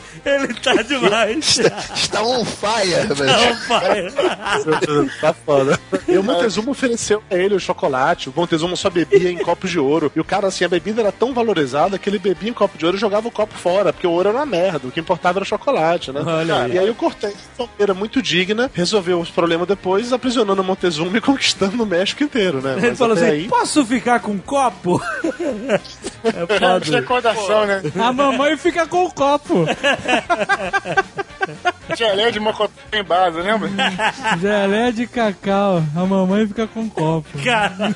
[0.24, 1.58] Ele tá demais.
[1.94, 3.30] Está on fire, velho.
[3.32, 5.10] Não, pai.
[5.20, 5.78] tá foda.
[6.08, 8.28] E o Montezuma ofereceu a ele o chocolate.
[8.28, 10.10] O Montezuma só bebia em copos de ouro.
[10.14, 12.84] E o cara, assim, a bebida era tão valorizada que ele bebia em copo de
[12.84, 14.88] ouro e jogava o copo fora, porque o ouro era uma merda.
[14.88, 16.22] O que importava era o chocolate, né?
[16.24, 16.72] Olha aí.
[16.72, 21.16] E aí o Cortez, de maneira muito digna, resolveu os problemas depois, aprisionando o Montezuma
[21.16, 22.74] e conquistando o México inteiro, né?
[22.76, 25.00] Ele Mas falou até assim: aí- posso ficar com um copo?
[26.22, 27.00] É De foda.
[27.00, 27.82] recordação, né?
[27.98, 29.64] A mamãe fica com o copo.
[31.96, 33.68] Gelé de mocotó em base, lembra?
[34.40, 35.82] Gelé de cacau.
[35.96, 37.28] A mamãe fica com copo.
[37.44, 37.94] Cara.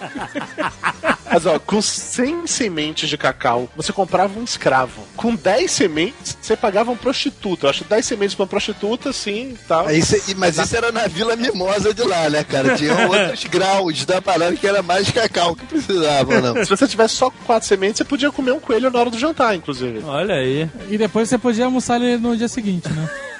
[1.34, 5.02] Mas ó, com 100 sementes de cacau, você comprava um escravo.
[5.16, 7.66] Com 10 sementes, você pagava um prostituta.
[7.66, 9.88] Eu acho 10 sementes pra uma prostituta, sim, tal.
[9.88, 12.76] Aí cê- mas isso era na Vila Mimosa de lá, né, cara?
[12.76, 16.64] Tinha outros graus da parada que era mais cacau que precisava, não.
[16.64, 19.56] Se você tivesse só quatro sementes, você podia comer um coelho na hora do jantar,
[19.56, 20.02] inclusive.
[20.04, 20.70] Olha aí.
[20.88, 23.10] E depois você podia almoçar ele no dia seguinte, né?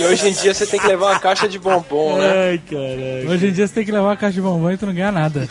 [0.00, 2.50] E hoje em dia você tem que levar uma caixa de bombom, né?
[2.50, 3.30] Ai, caralho.
[3.30, 5.12] Hoje em dia você tem que levar uma caixa de bombom e tu não ganha
[5.12, 5.48] nada.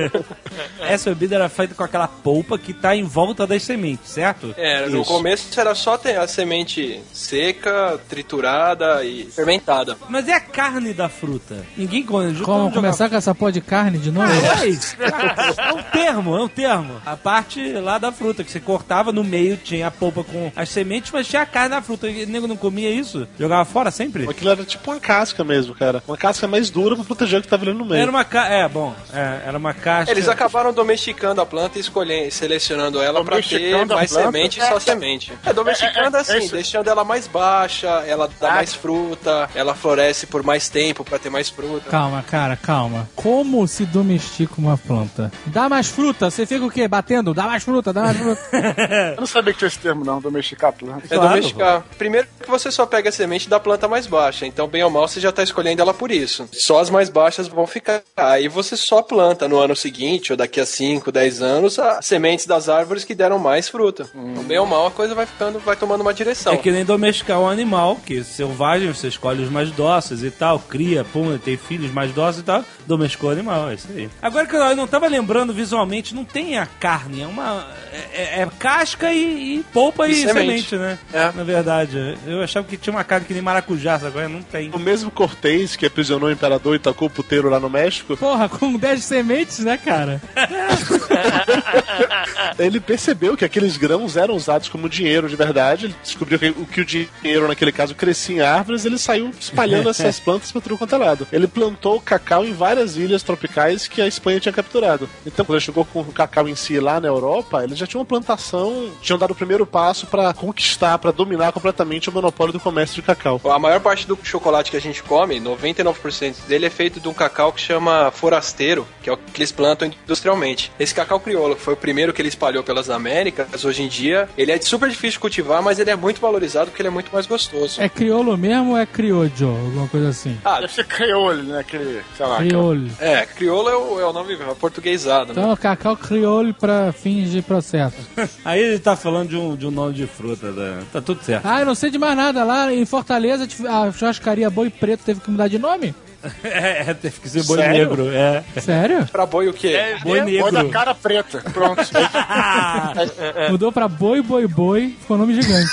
[0.80, 4.54] Essa bebida era feita com aquela polpa que tá em volta das sementes, certo?
[4.56, 5.12] É, no Isso.
[5.12, 9.96] começo era só ter a semente seca, triturada e fermentada.
[10.08, 11.64] Mas é a carne da fruta.
[11.76, 12.34] Ninguém come.
[12.40, 14.26] Como começar com essa porra de carne de novo?
[14.26, 14.96] Ah, é isso.
[15.00, 17.00] É um termo, é um termo.
[17.04, 20.68] A parte lá da fruta, que você cortava no meio, tinha a polpa com as
[20.68, 22.08] sementes, mas tinha a carne da fruta.
[22.08, 23.19] E o nego não comia isso?
[23.38, 24.28] Jogava fora sempre?
[24.28, 26.02] Aquilo era tipo uma casca mesmo, cara.
[26.06, 28.00] Uma casca mais dura pra proteger o que tava ali no meio.
[28.02, 28.48] Era uma ca...
[28.48, 28.94] É, bom.
[29.12, 30.10] É, era uma caixa.
[30.10, 34.78] Eles acabaram domesticando a planta e escolhendo, selecionando ela pra ter mais semente e só
[34.80, 35.32] semente.
[35.44, 36.52] É, domesticando É, é, é assim, isso.
[36.54, 38.54] deixando ela mais baixa, ela dá Ah.
[38.56, 41.88] mais fruta, ela floresce por mais tempo pra ter mais fruta.
[41.90, 43.08] Calma, cara, calma.
[43.14, 45.30] Como se domestica uma planta?
[45.46, 46.88] Dá mais fruta, você fica o quê?
[46.88, 47.32] Batendo?
[47.34, 48.40] Dá mais fruta, dá mais fruta.
[49.14, 51.02] Eu não sabia que tinha esse termo, não, domesticar a planta.
[51.04, 51.84] É Claro, domesticar.
[51.98, 55.06] Primeiro que você só pega a semente da planta mais baixa, então bem ou mal
[55.06, 56.48] você já tá escolhendo ela por isso.
[56.52, 58.02] Só as mais baixas vão ficar.
[58.16, 62.46] Aí você só planta no ano seguinte, ou daqui a 5, 10 anos, as sementes
[62.46, 64.08] das árvores que deram mais fruta.
[64.14, 66.52] Então bem ou mal a coisa vai ficando, vai tomando uma direção.
[66.52, 70.58] É que nem domesticar um animal, que selvagem, você escolhe os mais dóceis e tal,
[70.58, 74.08] cria, pum, tem filhos mais dóceis e tal, domesticou o animal, é isso aí.
[74.22, 77.66] Agora que eu não tava lembrando visualmente, não tem a carne, é uma.
[78.12, 80.68] É, é casca e, e polpa e, E semente.
[80.70, 80.76] semente.
[80.76, 80.98] né?
[81.12, 81.32] É.
[81.32, 82.16] Na verdade.
[82.26, 84.70] Eu achava que tinha uma carne que nem maracujá, agora não tem.
[84.72, 88.48] O mesmo Cortez que aprisionou o imperador e tacou o puteiro lá no México, Porra,
[88.48, 90.20] com 10 sementes, né, cara?
[92.58, 95.86] ele percebeu que aqueles grãos eram usados como dinheiro de verdade.
[95.86, 98.84] Ele descobriu que o que o dinheiro, naquele caso, crescia em árvores.
[98.84, 101.26] Ele saiu espalhando essas plantas para tudo quanto é lado.
[101.32, 105.08] Ele plantou cacau em várias ilhas tropicais que a Espanha tinha capturado.
[105.26, 107.98] Então, quando ele chegou com o cacau em si lá na Europa, ele já tinha
[107.98, 112.60] uma plantação, tinham dado o primeiro passo para conquistar, para dominar completamente o monopólio do
[112.60, 113.40] comércio de cacau.
[113.44, 117.14] A maior parte do chocolate que a gente come, 99% dele é feito de um
[117.14, 120.70] cacau que chama forasteiro, que é o que eles plantam industrialmente.
[120.78, 124.28] Esse cacau crioulo, que foi o primeiro que ele espalhou pelas Américas, hoje em dia,
[124.36, 127.12] ele é super difícil de cultivar, mas ele é muito valorizado porque ele é muito
[127.12, 127.80] mais gostoso.
[127.80, 129.48] É crioulo mesmo ou é criojo?
[129.48, 130.38] Alguma coisa assim.
[130.44, 131.60] Ah, Deve ser crioulo, né?
[131.60, 132.38] Aquele, sei lá.
[132.38, 132.90] Crioulo.
[133.00, 135.40] é, crioulo é o, é o nome portuguesado, né?
[135.40, 137.96] Então, cacau crioulo pra fins de processo.
[138.44, 140.82] Aí ele tá falando de um, de um nome de fruta, né?
[140.92, 141.44] tá tudo certo.
[141.46, 142.44] Ah, eu não sei de mais nada.
[142.44, 145.94] Lá em Fortaleza, a churrascaria Boi Preto teve que mudar de nome?
[146.44, 147.78] É, teve que ser boi Sério?
[147.88, 148.44] negro, é.
[148.60, 149.06] Sério?
[149.10, 149.96] Pra boi o quê?
[150.02, 150.68] Boi Boi da negro.
[150.70, 151.38] cara preta.
[151.50, 151.80] Pronto.
[153.50, 155.70] Mudou pra Boi Boi Boi, ficou nome gigante.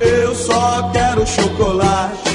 [0.00, 2.30] Eu só quero chocolate.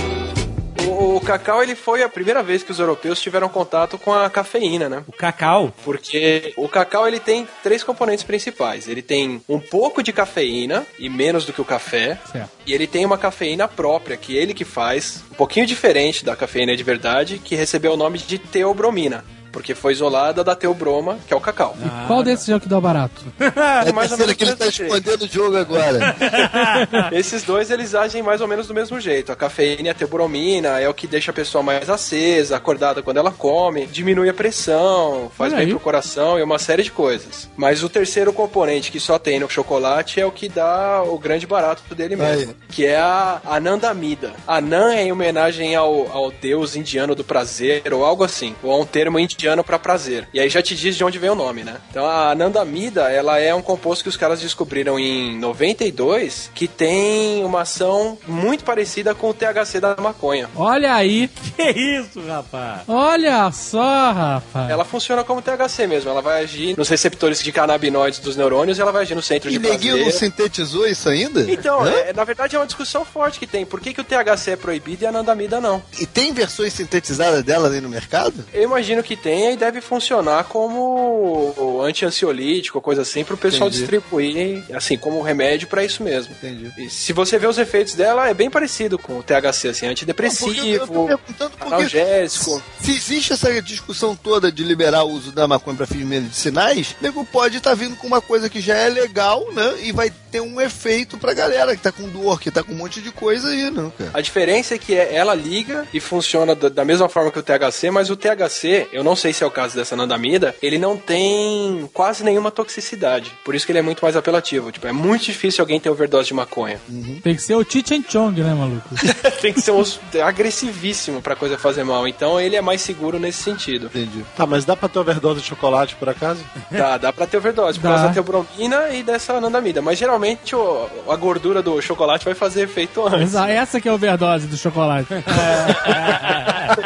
[0.89, 4.30] O, o cacau, ele foi a primeira vez que os europeus tiveram contato com a
[4.30, 5.04] cafeína, né?
[5.08, 5.71] O cacau.
[5.86, 8.88] Porque o cacau ele tem três componentes principais.
[8.88, 12.19] Ele tem um pouco de cafeína e menos do que o café.
[12.32, 12.49] Certo.
[12.65, 16.75] E ele tem uma cafeína própria, que ele que faz, um pouquinho diferente da cafeína
[16.75, 19.23] de verdade, que recebeu o nome de teobromina.
[19.51, 21.75] Porque foi isolada da teobroma, que é o cacau.
[22.07, 23.21] Qual desses é o que dá barato?
[23.85, 26.15] É mais ou menos que ele tá escondendo o jogo agora.
[27.12, 29.31] Esses dois, eles agem mais ou menos do mesmo jeito.
[29.31, 33.17] A cafeína e a teobromina é o que deixa a pessoa mais acesa, acordada quando
[33.17, 35.71] ela come, diminui a pressão, faz Olha bem aí.
[35.71, 37.49] pro coração e uma série de coisas.
[37.57, 41.47] Mas o terceiro componente que só tem no chocolate é o que dá o grande
[41.47, 42.67] barato dele mesmo, Aí.
[42.69, 44.33] que é a anandamida.
[44.47, 48.77] Anand é em homenagem ao, ao deus indiano do prazer, ou algo assim, ou a
[48.77, 50.27] um termo indiano para prazer.
[50.33, 51.75] E aí já te diz de onde vem o nome, né?
[51.89, 57.43] Então a anandamida, ela é um composto que os caras descobriram em 92, que tem
[57.43, 60.49] uma ação muito parecida com o THC da maconha.
[60.55, 61.29] Olha aí.
[61.59, 62.81] Que isso, rapaz?
[62.88, 64.69] Olha só, rapaz.
[64.69, 68.81] Ela funciona como THC mesmo, ela vai agir nos receptores de canabinoides dos neurônios e
[68.81, 70.19] ela vai agir no centro E de neguinho não prazer.
[70.19, 71.41] sintetizou isso ainda?
[71.51, 73.65] Então, é, na verdade é uma discussão forte que tem.
[73.65, 75.81] Por que, que o THC é proibido e a anandamida não?
[75.99, 78.45] E tem versões sintetizadas dela aí no mercado?
[78.53, 83.81] Eu imagino que tenha e deve funcionar como anti-ansiolítico, coisa assim, pro pessoal Entendi.
[83.81, 86.33] distribuir, assim, como remédio pra isso mesmo.
[86.33, 86.71] Entendi.
[86.77, 90.87] E se você vê os efeitos dela, é bem parecido com o THC, assim, antidepressivo,
[90.87, 92.61] porque analgésico.
[92.81, 97.03] Se existe essa discussão toda de liberar o uso da maconha para fins medicinais, o
[97.03, 99.75] nego pode estar vindo com uma coisa que já é legal, né?
[99.83, 102.75] E vai ter um efeito pra galera que tá com dor, que tá com um
[102.77, 104.11] monte de coisa aí, não, cara.
[104.13, 107.43] A diferença é que é- ela liga e funciona da, da mesma forma que o
[107.43, 110.97] THC, mas o THC, eu não sei se é o caso dessa nandamida, ele não
[110.97, 113.32] tem quase nenhuma toxicidade.
[113.45, 114.71] Por isso que ele é muito mais apelativo.
[114.71, 116.79] Tipo, é muito difícil alguém ter overdose de maconha.
[117.21, 118.88] Tem que ser o Cheech Chong, né, maluco?
[119.41, 119.84] tem que ser um
[120.25, 122.08] agressivíssimo pra coisa fazer mal.
[122.08, 123.88] Então ele é mais seguro nesse sentido.
[123.88, 124.23] Entendi.
[124.36, 126.41] Tá, mas dá pra ter overdose de chocolate, por acaso?
[126.71, 127.89] Dá, dá pra ter overdose, por Dá.
[127.96, 129.81] causa da teobromina e dessa anandamida.
[129.81, 133.33] Mas geralmente o- a gordura do chocolate vai fazer efeito antes.
[133.35, 135.08] Essa, essa que é a overdose do chocolate.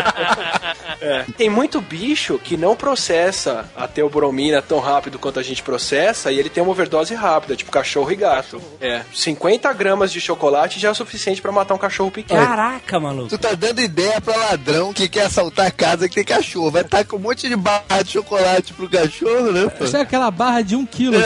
[1.02, 1.26] É.
[1.38, 6.40] Tem muito bicho que não processa a teobromina tão rápido quanto a gente processa e
[6.40, 8.62] ele tem uma overdose rápida, tipo cachorro e gato.
[8.80, 12.46] É, 50 gramas de chocolate já é o suficiente pra matar um cachorro pequeno.
[12.46, 13.30] Caraca, maluco.
[13.30, 16.72] Tu tá dando ideia pra ladrão que quer assaltar a casa que tem cachorro.
[16.72, 19.70] Vai estar com um monte de barra de chocolate pro cachorro, né?
[19.70, 19.84] pô?
[19.86, 21.18] Isso é aquela barra de um quilo.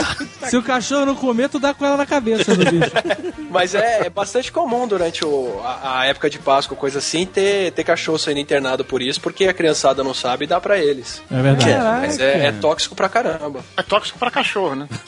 [0.50, 2.92] Se o cachorro não comer, tu dá com ela na cabeça do bicho.
[3.50, 7.72] Mas é, é bastante comum durante o- a, a época de Páscoa, coisa assim, ter,
[7.72, 11.22] ter cachorro sendo internado por isso, porque a criançada não sabe e dá pra eles.
[11.32, 11.70] É verdade.
[11.72, 13.60] É, mas é, é tóxico pra caramba.
[13.76, 14.88] É tóxico pra cachorro, né?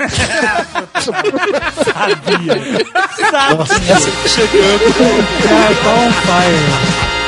[5.44, 7.19] Cara, tá on fire.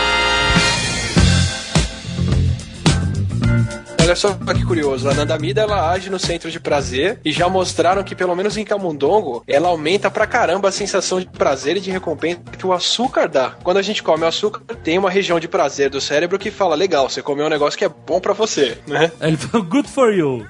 [4.11, 8.03] Olha só que curioso, a Nandamida ela age no centro de prazer e já mostraram
[8.03, 11.89] que pelo menos em Camundongo ela aumenta pra caramba a sensação de prazer e de
[11.89, 13.51] recompensa que o açúcar dá.
[13.63, 16.75] Quando a gente come o açúcar, tem uma região de prazer do cérebro que fala,
[16.75, 19.09] legal, você comeu um negócio que é bom pra você, né?
[19.21, 20.45] Ele falou, good for you.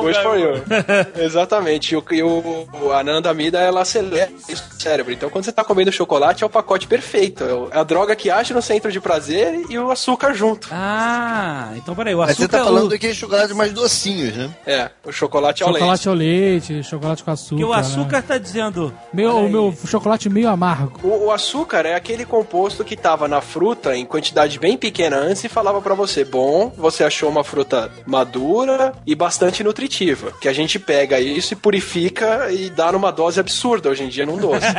[0.00, 0.54] Good for you.
[1.16, 1.94] Exatamente.
[1.94, 5.12] E, o, e o- a Nandamida, ela acelera isso no cérebro.
[5.12, 7.44] Então, quando você tá comendo chocolate, é o pacote perfeito.
[7.72, 10.68] É É a droga que age no centro de prazer e o açúcar junto.
[10.72, 12.74] Ah, então peraí, o Mas açúcar você tá é o-
[13.12, 14.50] chocolates mais docinhos, né?
[14.66, 15.80] É, o chocolate ao leite.
[15.80, 17.56] Chocolate ao leite, chocolate com açúcar.
[17.56, 17.76] que o né?
[17.76, 18.94] açúcar tá dizendo.
[19.12, 21.00] Meu, o meu chocolate meio amargo.
[21.02, 25.44] O, o açúcar é aquele composto que tava na fruta em quantidade bem pequena antes
[25.44, 30.32] e falava pra você, bom, você achou uma fruta madura e bastante nutritiva.
[30.40, 34.24] Que a gente pega isso e purifica e dá numa dose absurda hoje em dia
[34.24, 34.66] num doce.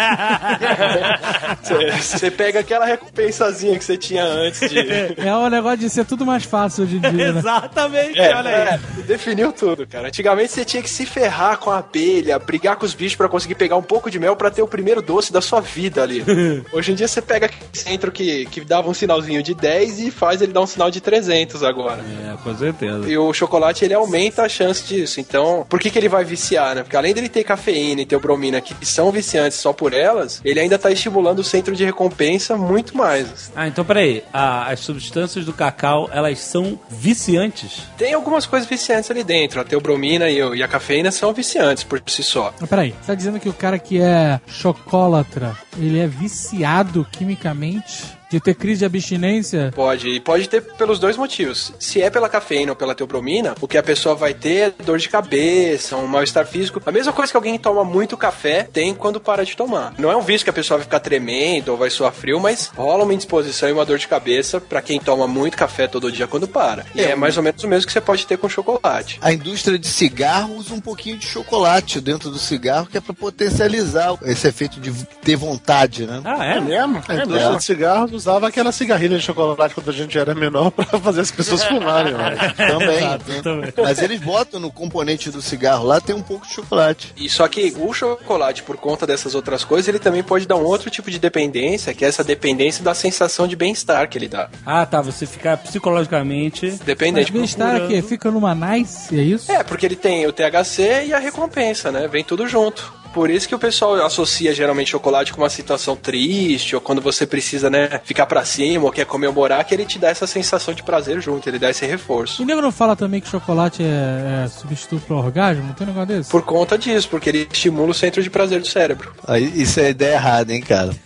[2.02, 4.80] Você- pega aquela recompensazinha que você tinha antes de...
[5.18, 7.40] É o negócio de ser tudo mais fácil hoje em dia, né?
[7.40, 8.80] Exatamente, É, olha aí.
[9.00, 10.08] é, definiu tudo, cara.
[10.08, 13.56] Antigamente você tinha que se ferrar com a abelha, brigar com os bichos pra conseguir
[13.56, 16.24] pegar um pouco de mel pra ter o primeiro doce da sua vida ali.
[16.74, 20.12] Hoje em dia você pega aquele centro que, que dava um sinalzinho de 10 e
[20.12, 22.02] faz ele dar um sinal de 300 agora.
[22.24, 23.08] É, com certeza.
[23.10, 25.20] E o chocolate ele aumenta a chance disso.
[25.20, 26.84] Então, por que, que ele vai viciar, né?
[26.84, 30.78] Porque além dele ter cafeína e teobromina que são viciantes só por elas, ele ainda
[30.78, 33.52] tá estimulando o centro de recompensa muito mais.
[33.56, 34.24] Ah, então peraí.
[34.34, 37.84] A- as substâncias do cacau, elas são viciantes?
[37.98, 39.62] Tem algumas coisas viciantes ali dentro.
[39.62, 42.54] A teobromina e, e a cafeína são viciantes por si só.
[42.60, 48.15] Mas peraí, você tá dizendo que o cara que é chocólatra, ele é viciado quimicamente?
[48.30, 49.72] De ter crise de abstinência?
[49.76, 51.74] Pode, e pode ter pelos dois motivos.
[51.80, 54.98] Se é pela cafeína ou pela teobromina, o que a pessoa vai ter é dor
[54.98, 56.82] de cabeça, um mal-estar físico.
[56.86, 59.94] A mesma coisa que alguém toma muito café tem quando para de tomar.
[59.98, 62.68] Não é um vício que a pessoa vai ficar tremendo ou vai suar frio, mas
[62.76, 66.28] rola uma indisposição e uma dor de cabeça pra quem toma muito café todo dia
[66.28, 66.86] quando para.
[66.96, 69.20] E é mais ou menos o mesmo que você pode ter com chocolate.
[69.22, 73.14] A indústria de cigarro usa um pouquinho de chocolate dentro do cigarro, que é pra
[73.14, 74.92] potencializar esse efeito de
[75.24, 76.22] ter vontade, né?
[76.24, 76.62] Ah, É é?
[76.62, 77.02] mesmo?
[77.08, 77.58] A É indústria mesmo?
[77.58, 81.32] de cigarros usava aquela cigarrilha de chocolate quando a gente era menor pra fazer as
[81.32, 82.14] pessoas fumarem.
[82.14, 82.36] né?
[82.58, 83.42] Também.
[83.42, 83.74] também.
[83.78, 87.14] Mas eles botam no componente do cigarro lá, tem um pouco de chocolate.
[87.18, 90.64] E só que o chocolate, por conta dessas outras coisas, ele também pode dar um
[90.64, 94.50] outro tipo de dependência, que é essa dependência da sensação de bem-estar que ele dá.
[94.66, 95.02] Ah, tá.
[95.02, 96.66] Você ficar psicologicamente.
[96.68, 97.32] Mas Dependente.
[97.32, 97.98] bem-estar procurando.
[97.98, 99.52] aqui, fica numa nice, é isso?
[99.52, 102.08] É, porque ele tem o THC e a recompensa, né?
[102.08, 102.94] Vem tudo junto.
[103.16, 107.26] Por isso que o pessoal associa geralmente chocolate com uma situação triste, ou quando você
[107.26, 110.84] precisa, né, ficar pra cima, ou quer comemorar, que ele te dá essa sensação de
[110.84, 112.44] prazer junto, ele dá esse reforço.
[112.44, 115.64] O nego não fala também que chocolate é, é substituto pro orgasmo?
[115.64, 116.30] Não tem um negócio desse?
[116.30, 119.14] Por conta disso, porque ele estimula o centro de prazer do cérebro.
[119.56, 120.90] Isso é ideia errada, hein, cara?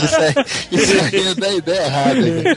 [0.00, 0.34] Isso aí,
[0.70, 2.14] isso aí é da ideia errada.
[2.14, 2.54] né?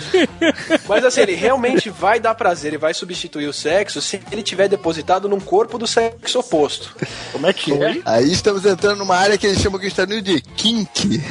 [0.88, 4.68] Mas assim, ele realmente vai dar prazer e vai substituir o sexo se ele tiver
[4.68, 6.96] depositado num corpo do sexo oposto.
[7.32, 8.02] Como é que é?
[8.06, 11.22] Aí estamos entrando numa área que eles chamam aqui nos Estados Unidos de kink.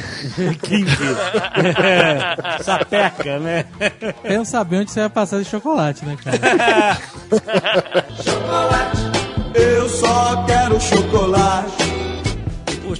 [2.63, 3.65] Sapeca, né?
[4.21, 6.97] Pensa bem onde você vai passar de chocolate, né, cara?
[9.53, 11.82] Eu só quero chocolate.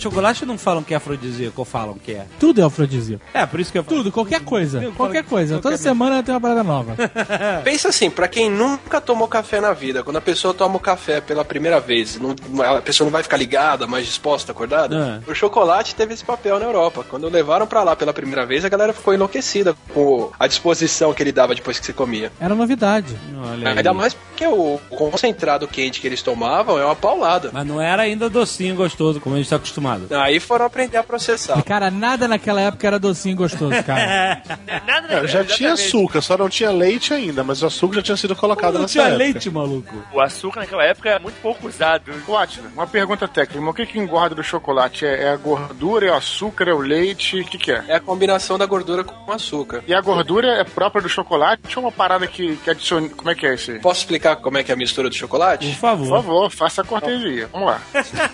[0.03, 2.25] Os chocolates não falam que é afrodisíaco, ou falam que é.
[2.37, 3.23] Tudo é afrodisíaco.
[3.33, 3.97] É, por isso que eu falo.
[3.97, 4.83] Tudo, qualquer coisa.
[4.83, 5.59] Eu Qualquer que- coisa.
[5.59, 6.95] Toda semana tem uma parada nova.
[7.63, 11.21] Pensa assim, pra quem nunca tomou café na vida, quando a pessoa toma o café
[11.21, 12.35] pela primeira vez, não-
[12.65, 15.23] a pessoa não vai ficar ligada, mais disposta, acordada?
[15.25, 17.05] O chocolate teve esse papel na Europa.
[17.09, 21.23] Quando levaram pra lá pela primeira vez, a galera ficou enlouquecida com a disposição que
[21.23, 22.29] ele dava depois que você comia.
[22.41, 23.15] Era novidade.
[23.41, 23.77] Olha aí.
[23.77, 27.51] Ainda mais porque o concentrado quente que eles tomavam é uma paulada.
[27.53, 29.92] Mas não era ainda docinho gostoso, como a gente tá acostumado.
[30.11, 31.61] Aí foram aprender a processar.
[31.63, 34.41] Cara, nada naquela época era docinho e gostoso, cara.
[34.85, 38.17] Nada É, já tinha açúcar, só não tinha leite ainda, mas o açúcar já tinha
[38.17, 39.17] sido colocado Não nessa tinha época.
[39.17, 39.95] leite, maluco.
[40.13, 42.11] O açúcar naquela época era muito pouco usado.
[42.27, 43.69] Watson, uma pergunta técnica.
[43.69, 45.05] O que, que engorda do chocolate?
[45.05, 47.39] É, é a gordura, é o açúcar, é o leite?
[47.41, 47.83] O que, que é?
[47.87, 49.83] É a combinação da gordura com o açúcar.
[49.87, 53.09] E a gordura é própria do chocolate ou uma parada que, que adiciona.
[53.09, 53.79] Como é que é isso aí?
[53.79, 55.67] Posso explicar como é que é a mistura do chocolate?
[55.67, 56.07] Por favor.
[56.07, 57.49] Por favor, faça a cortesia.
[57.51, 57.81] Vamos lá.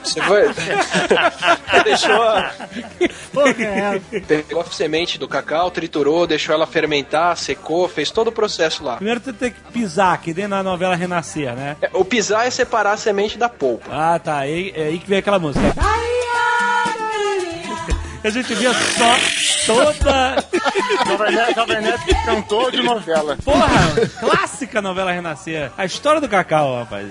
[0.04, 0.42] Você foi...
[1.84, 2.52] Deixou a...
[3.34, 4.02] Porra, é.
[4.22, 8.96] Pegou a semente do cacau, triturou, deixou ela fermentar, secou, fez todo o processo lá.
[8.96, 11.78] Primeiro tu tem que pisar, que nem na novela Renascer, né?
[11.82, 13.90] É, O pisar é separar a semente da polpa.
[13.92, 14.38] Ah, tá.
[14.40, 15.66] Aí, é aí que vem aquela música.
[18.24, 19.16] A gente via só
[19.66, 20.44] toda.
[21.08, 23.38] Jovem Nerd, Jovem Nerd cantor de novela.
[23.44, 23.70] Porra,
[24.20, 25.72] clássica novela Renascer.
[25.78, 27.08] A história do cacau, rapaz.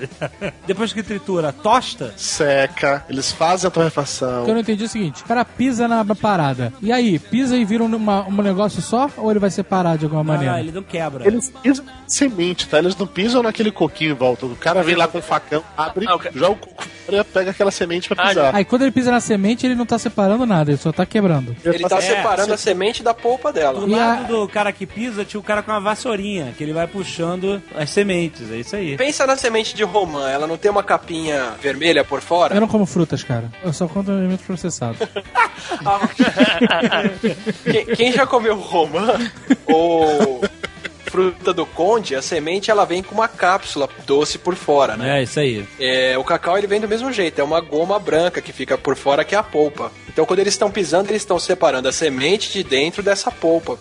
[0.66, 2.12] Depois que tritura, tosta.
[2.16, 4.42] Seca, eles fazem a torrefação.
[4.42, 6.72] O que eu não entendi é o seguinte: o cara pisa na parada.
[6.82, 9.11] E aí, pisa e vira um, uma- um negócio só?
[9.16, 10.54] Ou ele vai separar de alguma maneira?
[10.54, 11.26] Ah, ele não quebra.
[11.26, 12.78] Eles pisam na semente, tá?
[12.78, 14.46] Eles não pisam naquele coquinho em volta.
[14.46, 16.84] O cara vem lá com um facão, abre, joga o coco
[17.32, 18.54] pega aquela semente pra pisar.
[18.54, 21.55] Aí quando ele pisa na semente, ele não tá separando nada, ele só tá quebrando.
[21.64, 23.80] Ele tá É, separando você- a semente da polpa dela.
[23.80, 26.86] Do lado do cara que pisa, tinha o cara com uma vassourinha, que ele vai
[26.86, 28.51] puxando as sementes.
[28.51, 28.96] É isso aí.
[28.96, 32.55] Pensa na semente de romã, ela não tem uma capinha vermelha por fora?
[32.55, 33.51] Eu não como frutas, cara.
[33.62, 34.99] Eu só como alimentos processados.
[37.64, 39.18] Quem, quem já comeu romã
[39.66, 40.40] ou
[41.11, 45.20] fruta do conde, a semente ela vem com uma cápsula doce por fora, né?
[45.20, 45.66] É, isso aí.
[45.78, 48.96] É, o cacau ele vem do mesmo jeito, é uma goma branca que fica por
[48.96, 49.90] fora que é a polpa.
[50.09, 53.78] Então quando eles estão pisando, eles estão separando a semente de dentro dessa polpa.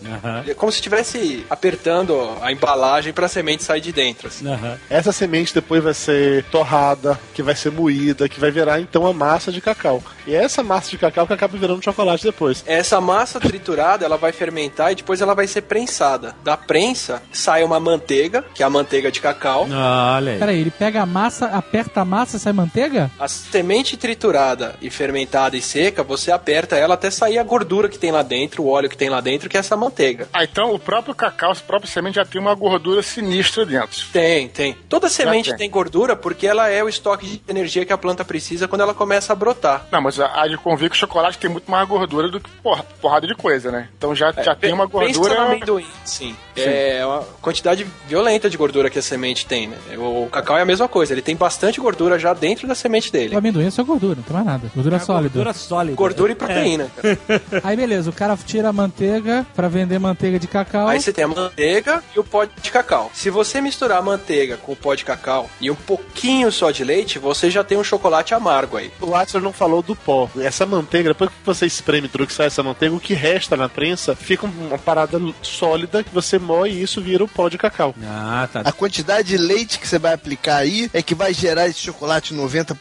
[0.48, 4.28] É como se estivesse apertando a embalagem para a semente sair de dentro.
[4.28, 4.46] assim.
[4.90, 9.14] Essa semente depois vai ser torrada, que vai ser moída, que vai virar então a
[9.14, 10.04] massa de cacau.
[10.26, 12.64] E é essa massa de cacau que acaba virando chocolate depois.
[12.66, 16.36] Essa massa triturada, ela vai fermentar e depois ela vai ser prensada.
[16.44, 19.68] Da prensa sai uma manteiga, que é a manteiga de cacau.
[19.70, 20.40] Olha aí.
[20.40, 23.12] Peraí, ele pega a massa, aperta a massa e sai manteiga?
[23.20, 27.98] A semente triturada e fermentada e seca, você aperta ela até sair a gordura que
[28.00, 30.28] tem lá dentro, o óleo que tem lá dentro, que é essa manteiga.
[30.34, 34.06] Ah, então o próprio cacau, a própria semente já tem uma gordura sinistra dentro.
[34.12, 34.76] Tem, tem.
[34.90, 35.58] Toda semente tem.
[35.58, 38.94] tem gordura porque ela é o estoque de energia que a planta precisa quando ela
[38.94, 39.86] começa a brotar.
[39.92, 42.50] Não, mas a, a de convir que o chocolate tem muito mais gordura do que
[42.64, 43.90] porra, porrada de coisa, né?
[43.98, 45.42] Então já, já tem uma Pensa no gordura.
[45.44, 46.36] amendoim, sim.
[46.62, 49.78] É uma quantidade violenta de gordura que a semente tem, né?
[49.98, 53.36] O cacau é a mesma coisa, ele tem bastante gordura já dentro da semente dele.
[53.36, 54.72] O amendoim é só gordura, não tem mais nada.
[54.74, 55.30] Gordura sólida.
[55.30, 55.96] Gordura sólida.
[55.96, 56.92] Gordura e proteína.
[56.96, 57.62] cara.
[57.64, 60.88] Aí beleza, o cara tira a manteiga pra vender manteiga de cacau.
[60.88, 63.12] Aí você tem a manteiga e o pó de cacau.
[63.14, 66.84] Se você misturar a manteiga com o pó de cacau e um pouquinho só de
[66.84, 68.92] leite, você já tem um chocolate amargo aí.
[69.02, 70.30] O Watson não falou do pó.
[70.40, 73.70] Essa manteiga, depois que você espreme tudo que sai essa manteiga, o que resta na
[73.70, 77.94] prensa fica uma parada sólida que você moe e isso vira o pó de cacau.
[78.04, 78.62] Ah, tá.
[78.62, 82.34] A quantidade de leite que você vai aplicar aí é que vai gerar esse chocolate
[82.34, 82.76] 90%,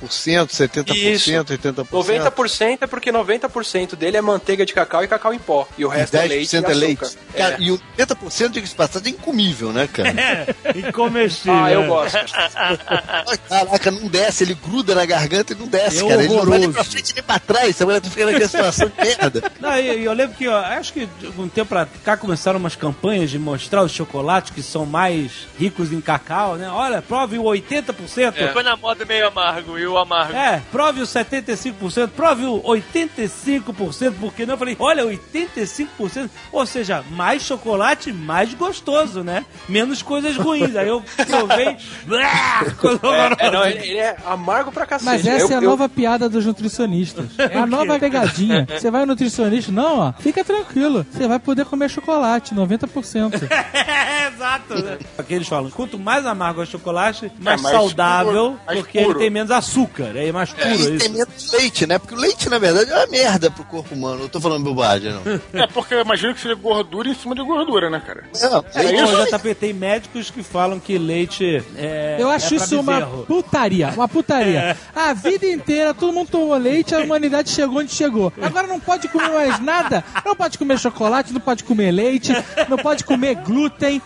[0.49, 1.31] 70%, Isso.
[1.31, 1.87] 80%.
[1.91, 5.67] 90% é porque 90% dele é manteiga de cacau e cacau em pó.
[5.77, 6.57] E o E resto é leite.
[6.57, 7.03] 10% é e leite.
[7.05, 7.21] açúcar.
[7.37, 7.61] Cara, É.
[7.61, 10.15] E o 80% de passar é incomível, né, cara?
[10.77, 11.55] Incomestível.
[11.55, 11.87] Ah, eu né?
[11.89, 12.17] gosto.
[13.49, 16.23] Caraca, não desce, ele gruda na garganta e não desce, É cara.
[16.25, 16.73] Ele não vai nem horroroso.
[16.73, 19.43] pra frente nem pra trás, essa mulher fica naquela situação de merda.
[19.61, 21.09] Não, e, e eu lembro que, ó, acho que
[21.39, 25.91] um tempo pra cá começaram umas campanhas de mostrar os chocolates que são mais ricos
[25.93, 26.69] em cacau, né?
[26.69, 28.33] Olha, prove o 80%.
[28.35, 30.35] Ficou na moda meio amargo e o amargo.
[30.37, 34.55] É, prove o 75%, prove o 85%, porque não?
[34.55, 39.45] Eu falei, olha, 85%, ou seja, mais chocolate, mais gostoso, né?
[39.69, 40.77] Menos coisas ruins.
[40.77, 41.77] Aí eu provei.
[42.83, 43.37] horrorosa.
[43.39, 45.05] É, não, ele, ele é amargo pra cacete.
[45.11, 47.27] Mas essa Eu- é a eu- nova piada dos nutricionistas.
[47.57, 48.67] É a nova pegadinha.
[48.69, 51.07] Você vai no nutricionista, não, ó, fica tranquilo.
[51.11, 53.46] Você vai poder comer chocolate, 90%.
[53.51, 54.75] É, exato.
[54.75, 54.99] Né?
[55.19, 58.99] Aqui eles falam, quanto mais amargo é o chocolate, mais, mais saudável, puro, mais porque
[58.99, 59.19] ele puro.
[59.19, 60.99] tem menos açúcar, é mais puro E isso.
[60.99, 61.99] tem menos leite, né?
[61.99, 64.23] Porque o leite, na verdade, é uma merda pro corpo humano.
[64.23, 65.23] Eu tô falando bobagem, não.
[65.61, 68.25] É porque eu imagino que seja gordura em cima de gordura, né, cara?
[68.35, 72.17] É, É, leite, eu já tem médicos que falam que leite é.
[72.19, 74.77] Eu acho é pra isso uma putaria, uma putaria.
[74.95, 78.33] A vida inteira todo mundo tomou leite, a humanidade chegou onde chegou.
[78.41, 82.33] Agora não pode comer mais nada, não pode comer chocolate, não pode comer leite,
[82.69, 84.01] não pode comer glúten.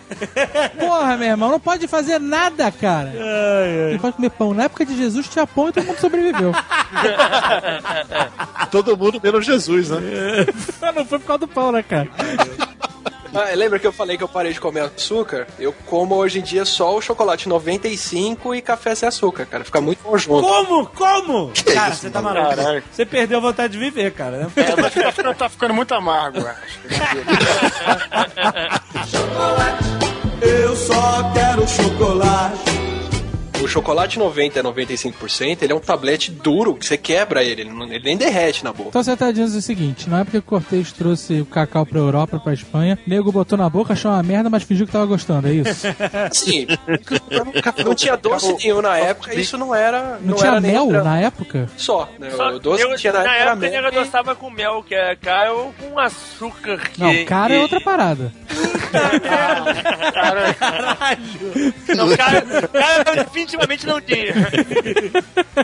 [0.79, 3.11] Porra, meu irmão, não pode fazer nada, cara.
[3.91, 4.53] Não pode comer pão.
[4.53, 6.51] Na época de Jesus tinha pão e todo mundo sobreviveu.
[8.69, 9.97] Todo mundo menos Jesus, né?
[10.95, 12.09] não foi por causa do pão, né, cara?
[13.41, 15.47] Ah, lembra que eu falei que eu parei de comer açúcar?
[15.57, 19.63] Eu como hoje em dia só o chocolate 95 e café sem açúcar, cara.
[19.63, 20.45] Fica muito bom junto.
[20.45, 20.85] Como?
[20.87, 21.51] Como?
[21.73, 22.49] cara, isso, você tá maluco.
[22.55, 22.83] Caralho.
[22.91, 24.37] Você perdeu a vontade de viver, cara.
[24.37, 24.51] Né?
[24.57, 26.79] É, mas tá ficando, tá ficando muito amargo, acho.
[30.41, 32.90] Eu só quero chocolate.
[33.63, 37.69] O chocolate 90 a 95%, ele é um tablete duro, que você quebra ele, ele,
[37.69, 38.89] não- ele nem derrete na boca.
[38.89, 41.99] Então você tá dizendo o seguinte: na época que o Cortez trouxe o cacau pra
[41.99, 45.47] Europa, pra Espanha, nego botou na boca, achou uma merda, mas fingiu que tava gostando,
[45.47, 45.87] é isso?
[46.33, 46.65] Sim,
[47.85, 50.17] não tinha doce nenhum na época, isso não era.
[50.21, 51.69] Não, Não, tinha era mel na época?
[51.77, 52.31] Só, né?
[52.31, 53.91] Só- o doce eu- que tinha na, na época era época ele mel.
[53.91, 56.77] e- gostava com mel, que é cara ou com açúcar.
[56.91, 58.31] Que, Não, cara é que- outra parada.
[61.95, 63.25] Não, cara, cara
[63.57, 64.33] definitivamente não tinha.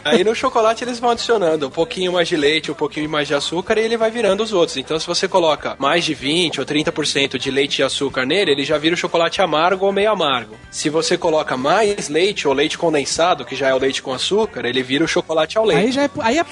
[0.03, 3.33] Aí no chocolate eles vão adicionando um pouquinho mais de leite, um pouquinho mais de
[3.33, 4.77] açúcar e ele vai virando os outros.
[4.77, 8.63] Então se você coloca mais de 20 ou 30% de leite e açúcar nele, ele
[8.65, 10.55] já vira o chocolate amargo ou meio amargo.
[10.69, 14.65] Se você coloca mais leite ou leite condensado, que já é o leite com açúcar,
[14.65, 15.91] ele vira o chocolate ao Aí leite.
[15.93, 16.45] já é, aí é,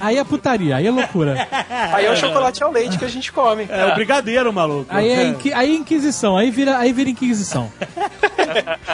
[0.00, 1.32] aí é putaria, aí é loucura.
[1.92, 3.66] Aí é o chocolate ao leite que a gente come.
[3.68, 4.86] É o brigadeiro, maluco.
[4.88, 7.70] Aí é, inqui- aí é inquisição, aí vira, aí vira inquisição.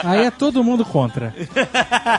[0.05, 1.35] Aí é todo mundo contra.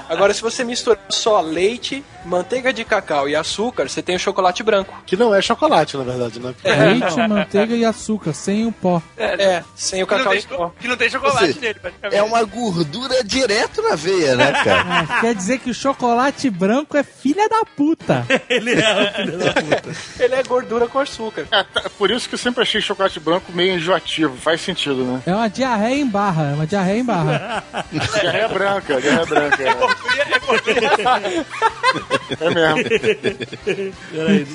[0.09, 4.61] Agora se você misturar só leite, manteiga de cacau e açúcar, você tem o chocolate
[4.63, 4.93] branco.
[5.05, 6.53] Que não é chocolate, na verdade, né?
[6.63, 9.01] Leite, manteiga e açúcar, sem o pó.
[9.17, 10.71] É, sem o Que cacau tem, em pó.
[10.79, 12.15] que não tem chocolate Você- nele, praticamente.
[12.19, 15.05] É uma gordura direto na veia, né, cara?
[15.09, 18.25] Ah, quer dizer que o chocolate branco é filha da puta.
[18.49, 19.83] Ele é o filho da puta.
[20.19, 21.47] Ele é gordura com açúcar.
[21.51, 24.35] É, tá- por isso que eu sempre achei chocolate branco meio enjoativo.
[24.37, 25.21] Faz sentido, né?
[25.25, 27.63] É uma diarreia em barra, é uma diarreia em barra.
[28.21, 29.63] Diarreia branca, diarreia branca.
[29.63, 29.69] É,
[32.08, 32.08] é
[32.53, 32.79] mesmo.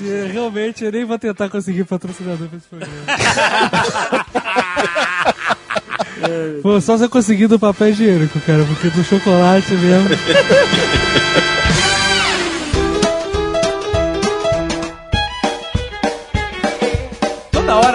[0.07, 2.95] Eu, Realmente, eu nem vou tentar conseguir patrocinador pra esse programa.
[6.63, 10.09] Pô, só se eu conseguir do papel higiênico, cara, porque do chocolate mesmo.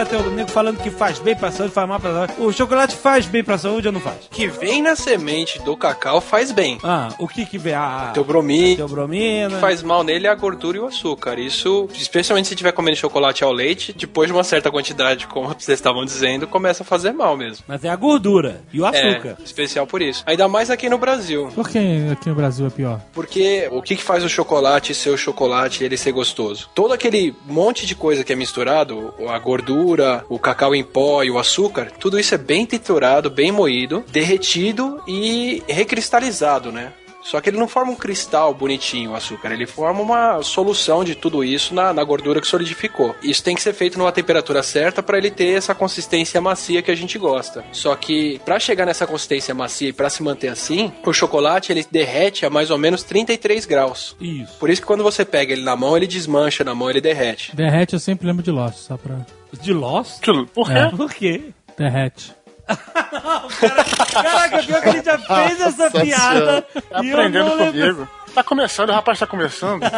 [0.10, 2.34] Tem o nego falando que faz bem pra saúde, faz mal pra saúde.
[2.39, 4.18] O chocolate faz bem pra saúde ou não faz?
[4.32, 6.80] que vem na semente do cacau faz bem.
[6.84, 7.74] Ah, o que que vem?
[7.74, 9.60] Ah, Teobromina, teobromina.
[9.60, 11.38] faz mal nele é a gordura e o açúcar.
[11.39, 15.78] Isso, especialmente se estiver comendo chocolate ao leite, depois de uma certa quantidade, como vocês
[15.78, 17.64] estavam dizendo, começa a fazer mal mesmo.
[17.68, 19.38] Mas é a gordura e o açúcar.
[19.39, 20.24] É, especial por isso.
[20.26, 21.49] Ainda mais aqui no Brasil.
[21.53, 21.78] Por que
[22.12, 22.99] aqui no Brasil é pior?
[23.14, 26.70] Porque o que, que faz o chocolate ser o chocolate e ele ser gostoso?
[26.74, 29.99] Todo aquele monte de coisa que é misturado, a gordura,
[30.30, 35.02] o cacau em pó e o açúcar, tudo isso é bem triturado, bem moído, derretido
[35.08, 36.93] e recristalizado, né?
[37.30, 39.52] Só que ele não forma um cristal bonitinho, o açúcar.
[39.52, 43.16] Ele forma uma solução de tudo isso na, na gordura que solidificou.
[43.22, 46.90] Isso tem que ser feito numa temperatura certa para ele ter essa consistência macia que
[46.90, 47.64] a gente gosta.
[47.72, 51.86] Só que para chegar nessa consistência macia e para se manter assim, o chocolate ele
[51.92, 54.16] derrete a mais ou menos 33 graus.
[54.20, 54.58] Isso.
[54.58, 57.56] Por isso que quando você pega ele na mão, ele desmancha na mão, ele derrete.
[57.56, 59.24] Derrete, eu sempre lembro de Lost, só pra.
[59.62, 60.24] De Lost?
[60.54, 60.74] Por quê?
[60.74, 60.90] É.
[60.90, 61.44] Por quê?
[61.78, 62.34] Derrete.
[64.14, 66.62] Caraca, pior que ele já fez essa Nossa piada.
[66.62, 67.72] Tá e eu aprendendo não lembro.
[67.96, 68.10] comigo.
[68.34, 69.82] Tá começando, o rapaz tá começando.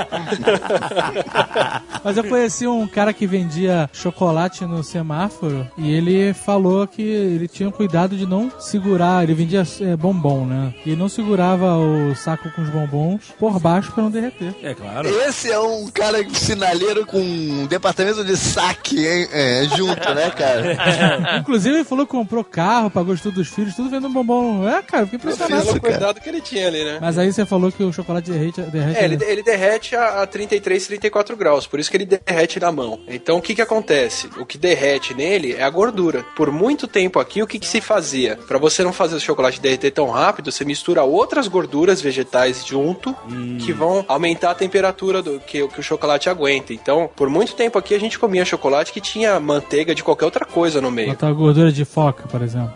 [2.03, 7.47] Mas eu conheci um cara que vendia chocolate no semáforo e ele falou que ele
[7.47, 10.73] tinha cuidado de não segurar, ele vendia é, bombom, né?
[10.85, 14.55] E ele não segurava o saco com os bombons por baixo pra não derreter.
[14.63, 15.07] É claro.
[15.07, 19.27] Esse é um cara sinaleiro com um departamento de saque hein?
[19.31, 21.37] É, junto, né, cara?
[21.39, 24.67] Inclusive ele falou que comprou carro, pagou estudo dos filhos, tudo vendo bombom.
[24.67, 25.65] É, cara, fiquei impressionado.
[25.65, 26.97] Pelo cuidado que ele tinha ali, né?
[26.99, 30.27] Mas aí você falou que o chocolate derrete, derrete É, ele, ele derrete a, a
[30.27, 32.99] 33, 34 graus, por isso que ele derrete na mão.
[33.07, 34.29] Então o que que acontece?
[34.37, 36.25] O que derrete nele é a gordura.
[36.35, 38.37] Por muito tempo aqui, o que que se fazia?
[38.47, 43.15] Pra você não fazer o chocolate derreter tão rápido, você mistura outras gorduras vegetais junto,
[43.59, 46.73] que vão aumentar a temperatura do que, que o chocolate aguenta.
[46.73, 50.45] Então, por muito tempo aqui, a gente comia chocolate que tinha manteiga de qualquer outra
[50.45, 51.09] coisa no meio.
[51.09, 52.73] Botar gordura de foca, por exemplo.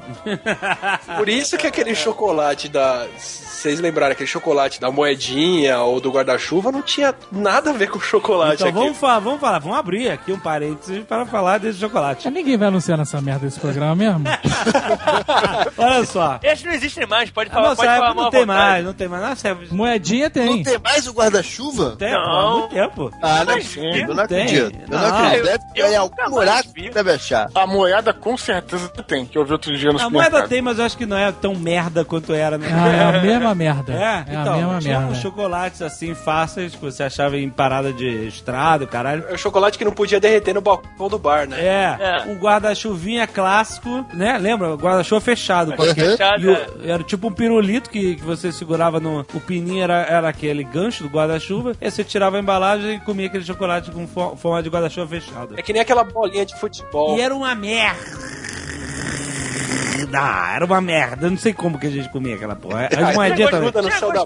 [1.18, 3.08] Por isso que aquele chocolate da.
[3.18, 5.35] Vocês lembraram, aquele chocolate da moedinha
[5.84, 8.78] ou do guarda-chuva não tinha nada a ver com chocolate Então aqui.
[8.78, 12.22] vamos falar, vamos falar, vamos abrir aqui um parênteses para falar desse chocolate.
[12.26, 14.24] Mas ninguém vai anunciar nessa merda desse programa mesmo.
[15.78, 16.40] Olha só.
[16.44, 18.46] Esses não existem mais, pode falar, nossa pode falar não tem vontade.
[18.60, 19.24] mais, não tem mais.
[19.24, 20.46] Nossa época Moedinha tem.
[20.58, 21.96] Não tem mais o guarda-chuva?
[21.98, 22.60] tem, pô, há Não.
[22.60, 23.12] muito tempo.
[23.22, 24.44] Ah, não é eu não tem.
[24.44, 24.80] acredito.
[24.92, 25.44] Eu não Não, acredito.
[25.46, 27.48] Deve ter em algum buraco que deve achar.
[27.54, 30.80] A moeda com certeza tem, que eu vi outro dia no A moeda tem, mas
[30.80, 32.68] eu acho que não é tão merda quanto era, né?
[32.72, 33.94] Ah, é a mesma merda.
[33.94, 35.16] É, É, então, a mesma tinha merda.
[35.30, 39.26] Chocolates assim fáceis que você achava em parada de estrada, caralho.
[39.30, 41.60] É o chocolate que não podia derreter no balcão do bar, né?
[41.60, 42.22] É, É.
[42.28, 44.38] um guarda-chuvinha clássico, né?
[44.38, 44.76] Lembra?
[44.76, 45.72] Guarda-chuva fechado.
[45.72, 45.94] Uhum.
[45.96, 46.92] Fechado, E o- é.
[46.92, 49.26] era tipo um pirulito que, que você segurava no.
[49.34, 51.74] O pininho era, era aquele gancho do guarda-chuva.
[51.82, 55.58] E você tirava a embalagem e comia aquele chocolate com fo- forma de guarda-chuva fechado.
[55.58, 57.18] É que nem aquela bolinha de futebol.
[57.18, 58.00] E era uma merda.
[60.56, 61.28] Era uma merda.
[61.28, 62.90] Eu não sei como que a gente comia aquela porra.
[62.96, 63.72] Ah, As moedinhas tem também.
[63.84, 64.20] no Tinha céu da.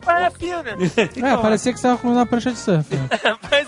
[0.98, 2.96] É, parecia que você tava comendo uma prancha de surf.
[2.96, 3.08] né?
[3.52, 3.68] Mas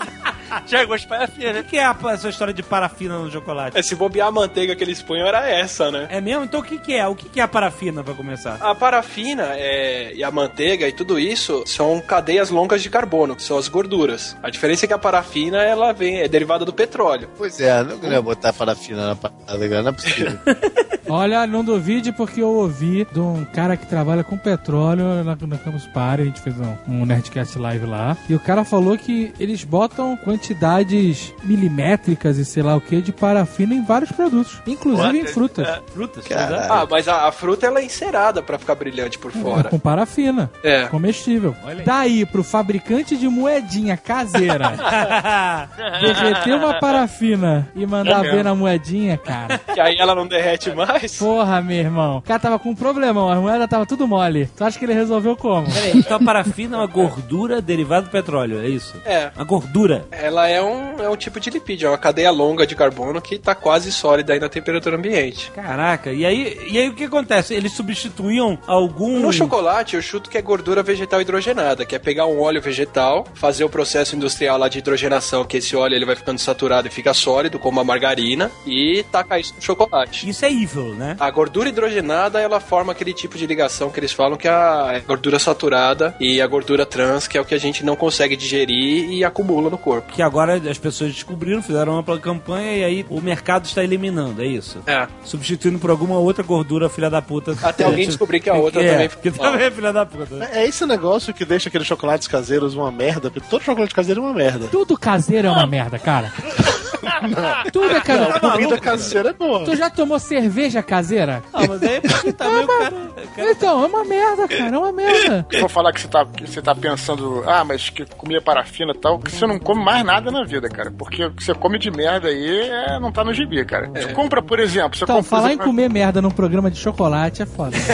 [0.60, 1.60] tinha gosto de parafina.
[1.60, 3.76] O que é a- essa história de parafina no chocolate?
[3.78, 6.06] É, se bobear a manteiga que eles punham era essa, né?
[6.10, 6.44] É mesmo?
[6.44, 7.06] Então o que, que é?
[7.06, 8.58] O que, que é a parafina pra começar?
[8.60, 13.42] A parafina é, e a manteiga e tudo isso são cadeias longas de carbono, que
[13.42, 14.36] são as gorduras.
[14.42, 17.28] A diferença é que a parafina ela vem é derivada do petróleo.
[17.36, 20.38] Pois é, não ia botar parafina na parada, não é possível.
[21.08, 25.58] Olha, não duvide porque eu ouvi de um cara que trabalha com petróleo na, na
[25.58, 29.32] Campus Party, a gente fez um, um Nerdcast Live lá, e o cara falou que
[29.38, 35.20] eles botam quantidades milimétricas e sei lá o que de parafina em vários produtos, inclusive
[35.20, 35.66] em frutas.
[35.94, 36.26] Frutas?
[36.26, 36.56] Caralho.
[36.56, 36.72] exato.
[36.72, 39.68] Ah, mas a, a fruta ela é encerada pra ficar brilhante por É, fora.
[39.70, 40.50] com parafina.
[40.64, 40.86] É.
[40.86, 41.54] Comestível.
[41.84, 44.72] Daí pro fabricante de moedinha caseira
[46.00, 49.60] derreter uma parafina e mandar É ver na moedinha, cara.
[49.72, 51.16] Que aí ela não derrete mais.
[51.18, 52.18] Porra, meu irmão.
[52.18, 54.46] O cara tava com um problemão, a moeda tava tudo mole.
[54.56, 55.66] Tu acha que ele resolveu como?
[55.72, 58.94] Peraí, então a parafina é uma gordura derivada do petróleo, é isso?
[59.04, 59.30] É.
[59.36, 60.04] A gordura.
[60.10, 63.38] Ela é um, é um tipo de lipídio, é uma cadeia longa de carbono que
[63.38, 65.50] tá quase sólida aí na temperatura ambiente.
[65.52, 67.54] Caraca, e aí, e aí o que acontece?
[67.54, 69.20] Eles substituíam algum.
[69.20, 73.26] No chocolate, eu chuto que é gordura vegetal hidrogenada, que é pegar um óleo vegetal,
[73.34, 76.90] fazer o processo industrial lá de hidrogenação, que esse óleo ele vai ficando saturado e
[76.90, 80.28] fica sólido, como a margarina, e tacar isso no chocolate.
[80.28, 81.16] Isso é evil, né?
[81.18, 85.00] A gordura hidrogenada, ela forma aquele tipo de ligação que eles falam que é a
[85.06, 89.10] gordura saturada e a gordura trans, que é o que a gente não consegue digerir
[89.10, 90.12] e acumula no corpo.
[90.12, 94.42] Que agora as pessoas descobriram, fizeram uma ampla campanha e aí o mercado está eliminando,
[94.42, 94.80] é isso?
[94.86, 95.06] É.
[95.24, 97.56] Substituindo por alguma outra gordura, filha da puta.
[97.62, 100.34] Até alguém descobrir que a outra é, também Que também é filha da puta.
[100.36, 100.48] né?
[100.52, 104.24] É esse negócio que deixa aqueles chocolates caseiros uma merda, porque todo chocolate caseiro é
[104.24, 104.66] uma merda.
[104.68, 106.32] Tudo caseiro é uma merda, cara.
[107.72, 108.40] Tudo é caseiro.
[108.40, 109.64] Comida caseira é boa.
[109.64, 111.42] Tu já tomou cerveja caseira?
[111.52, 112.92] Ah, mas aí porque também o cara.
[113.36, 115.46] cara- Então, é uma merda, cara, é uma merda.
[115.60, 118.98] For falar que você tá, que você tá pensando, ah, mas que comia parafina e
[118.98, 120.90] tal, que você não come mais nada na vida, cara.
[120.90, 123.88] Porque o que você come de merda aí é, não tá no gibi, cara.
[123.88, 125.30] Você compra, por exemplo, você Então, compra.
[125.30, 127.76] falar em exemplo, comer merda num programa de chocolate é foda.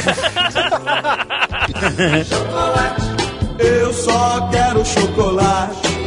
[3.59, 5.99] Eu só quero chocolate.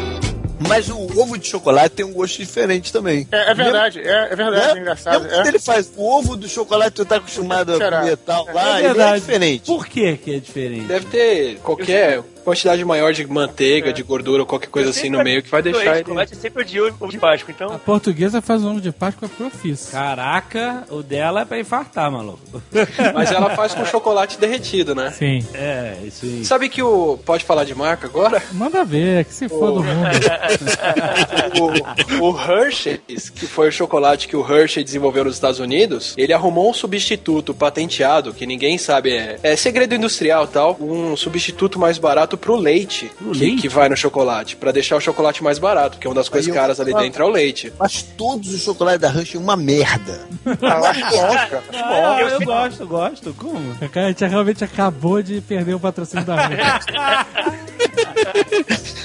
[0.67, 3.27] Mas o ovo de chocolate tem um gosto diferente também.
[3.31, 4.73] É, é verdade, é, é verdade, Né?
[4.75, 5.27] é engraçado.
[5.27, 5.47] É.
[5.47, 8.85] ele faz o ovo do chocolate, tu tá acostumado a comer tal lá, É ele
[8.85, 9.19] é verdade.
[9.21, 9.65] diferente.
[9.65, 10.85] Por que que é diferente?
[10.85, 15.41] Deve ter qualquer quantidade maior de manteiga, de gordura ou qualquer coisa assim no meio
[15.41, 15.99] que vai deixar ele.
[15.99, 17.79] chocolate, sempre o ovo de Páscoa, A então...
[17.79, 19.91] portuguesa faz o ovo de Páscoa profissa.
[19.91, 22.39] Caraca, o dela é pra infartar, maluco.
[23.13, 25.11] Mas ela faz com chocolate derretido, né?
[25.11, 25.45] Sim.
[25.53, 26.45] É, isso aí.
[26.45, 27.17] Sabe que o.
[27.25, 28.41] Pode falar de marca agora?
[28.51, 29.91] Manda ver, que se for do mundo.
[32.19, 36.33] O, o Hershey's, que foi o chocolate que o Hershey desenvolveu nos Estados Unidos, ele
[36.33, 41.77] arrumou um substituto patenteado, que ninguém sabe, é, é segredo industrial e tal, um substituto
[41.79, 43.61] mais barato carboidrato pro leite, que, leite?
[43.61, 46.53] que vai no chocolate, pra deixar o chocolate mais barato, porque uma das coisas eu-
[46.53, 47.71] caras ali dentro é o leite.
[47.79, 50.27] Mas todos os chocolates da Hershey uma merda.
[50.61, 50.93] Ah,
[51.71, 52.05] eu bom.
[52.05, 53.33] Ah, eu, gosto, gosto.
[53.33, 53.75] Como?
[53.89, 56.61] Cara, a gente realmente acabou de perder o patrocínio da Hershey.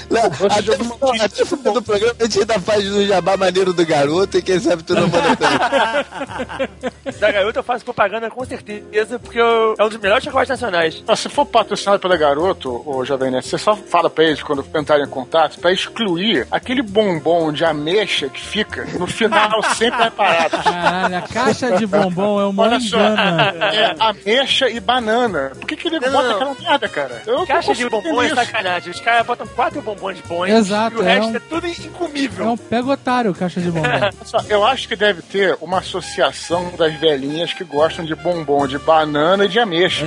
[0.09, 3.85] Não, até, até no final do programa a gente ainda faz do jabá maneiro do
[3.85, 6.67] garoto e quem sabe tu não manda pra
[7.19, 11.03] Da garota eu faço propaganda com certeza, porque eu- é um dos melhores chocolates nacionais.
[11.07, 14.65] Ah, Se for patrocinado pela Garoto, ô Jovem Nerd, você só fala pra eles quando
[14.75, 20.09] entrarem em contato pra excluir aquele bombom de ameixa que fica no final sempre é
[20.09, 20.57] parado.
[20.63, 23.51] Caralho, a caixa de bombom é uma Olha só, engana.
[23.73, 25.51] é ameixa e banana.
[25.59, 27.21] Por que, que ele bota aquela merda, cara?
[27.25, 28.91] Eu não Caixa de bombom é sacanagem.
[28.91, 32.45] Os caras botam quatro bombons bons Exato, e o é resto um- é tudo incomível.
[32.45, 33.87] É um pego otário, caixa de bombom.
[33.87, 38.67] Olha só, Eu acho que deve ter uma associação das velhinhas que gostam de bombom
[38.67, 40.05] de banana e de ameixa.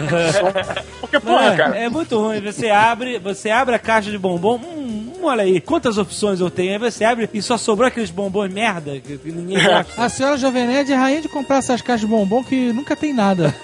[1.00, 1.76] Porque, Não, porra, é, cara.
[1.78, 2.40] é muito ruim.
[2.40, 4.56] Você abre, você abre a caixa de bombom.
[4.56, 6.72] Hum, olha aí, quantas opções eu tenho.
[6.72, 9.92] Aí você abre e só sobrou aqueles bombons merda que, que ninguém gosta.
[10.02, 13.12] A senhora Jovem Nerd é rainha de comprar essas caixas de bombom que nunca tem
[13.14, 13.54] nada.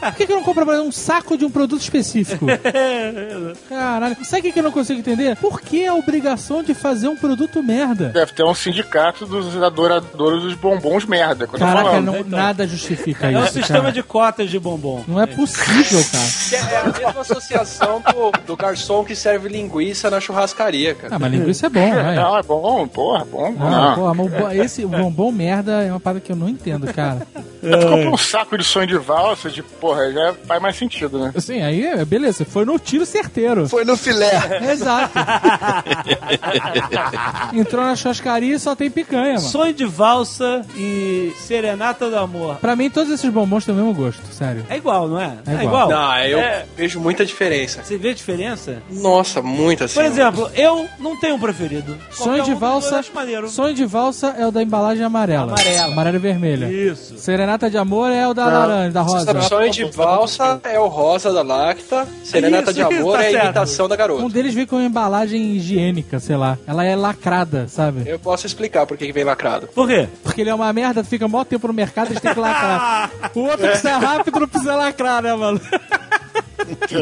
[0.00, 2.46] Por que, que eu não compro um saco de um produto específico?
[3.68, 4.16] Caralho.
[4.24, 5.36] Sabe o que, que eu não consigo entender?
[5.36, 8.08] Por que a obrigação de fazer um produto merda?
[8.08, 11.46] Deve ter um sindicato dos adoradores dos bombons merda.
[11.46, 12.04] que eu tô Caraca, falando.
[12.12, 13.54] não, nada justifica É um isso.
[13.54, 13.92] sistema cara.
[13.92, 15.04] de cotas de bombom.
[15.06, 16.28] Não é possível, cara.
[16.48, 21.14] Que É a mesma associação do, do garçom que serve linguiça na churrascaria, cara.
[21.16, 22.14] Ah, mas linguiça é bom, vai.
[22.16, 23.52] Não, é bom, porra, bom.
[23.52, 27.26] Não, Não, porra, mas esse bombom merda é uma parada que eu não entendo, cara.
[27.62, 31.18] É porque comprou um saco de sonho de valsa, de porra, já faz mais sentido,
[31.18, 31.32] né?
[31.34, 33.68] Assim, aí, é, beleza, foi no tiro certeiro.
[33.68, 34.30] Foi no filé.
[34.70, 35.12] Exato.
[37.54, 39.40] Entrou na churrascaria e só tem picanha, mano.
[39.40, 42.56] Sonho de valsa e serenata do amor.
[42.56, 44.64] Pra mim, todos esses bombons têm o mesmo gosto, sério.
[44.68, 45.32] É igual, não é?
[45.46, 45.88] É igual.
[45.88, 46.64] Não, eu É.
[46.76, 47.82] vejo muita diferença.
[47.82, 48.82] Você vê a diferença?
[48.90, 49.94] Nossa, muita assim.
[49.94, 51.96] Por exemplo, eu não tenho um preferido.
[52.10, 52.98] Sonho de um eu valsa.
[52.98, 53.48] acho maneiro.
[53.48, 55.52] Sonho de valsa é o da embalagem amarela.
[55.52, 55.92] Amarela.
[55.92, 56.66] Amarela e vermelha.
[56.66, 57.18] Isso.
[57.18, 59.40] Serenata de amor é o da laranja, da rosa.
[59.42, 63.30] Sonho de valsa é o rosa da Lacta, Serenata de Isso, Amor tá é a
[63.30, 63.44] certo.
[63.44, 64.28] imitação da Um garota.
[64.28, 66.58] deles vem com uma embalagem higiênica, sei lá.
[66.66, 68.02] Ela é lacrada, sabe?
[68.08, 69.68] Eu posso explicar por que que vem lacrado.
[69.68, 70.08] Por quê?
[70.22, 73.10] Porque ele é uma merda, fica mó tempo no mercado, eles têm que lacrar.
[73.34, 75.60] O outro que sai rápido não precisa lacrar, né, mano?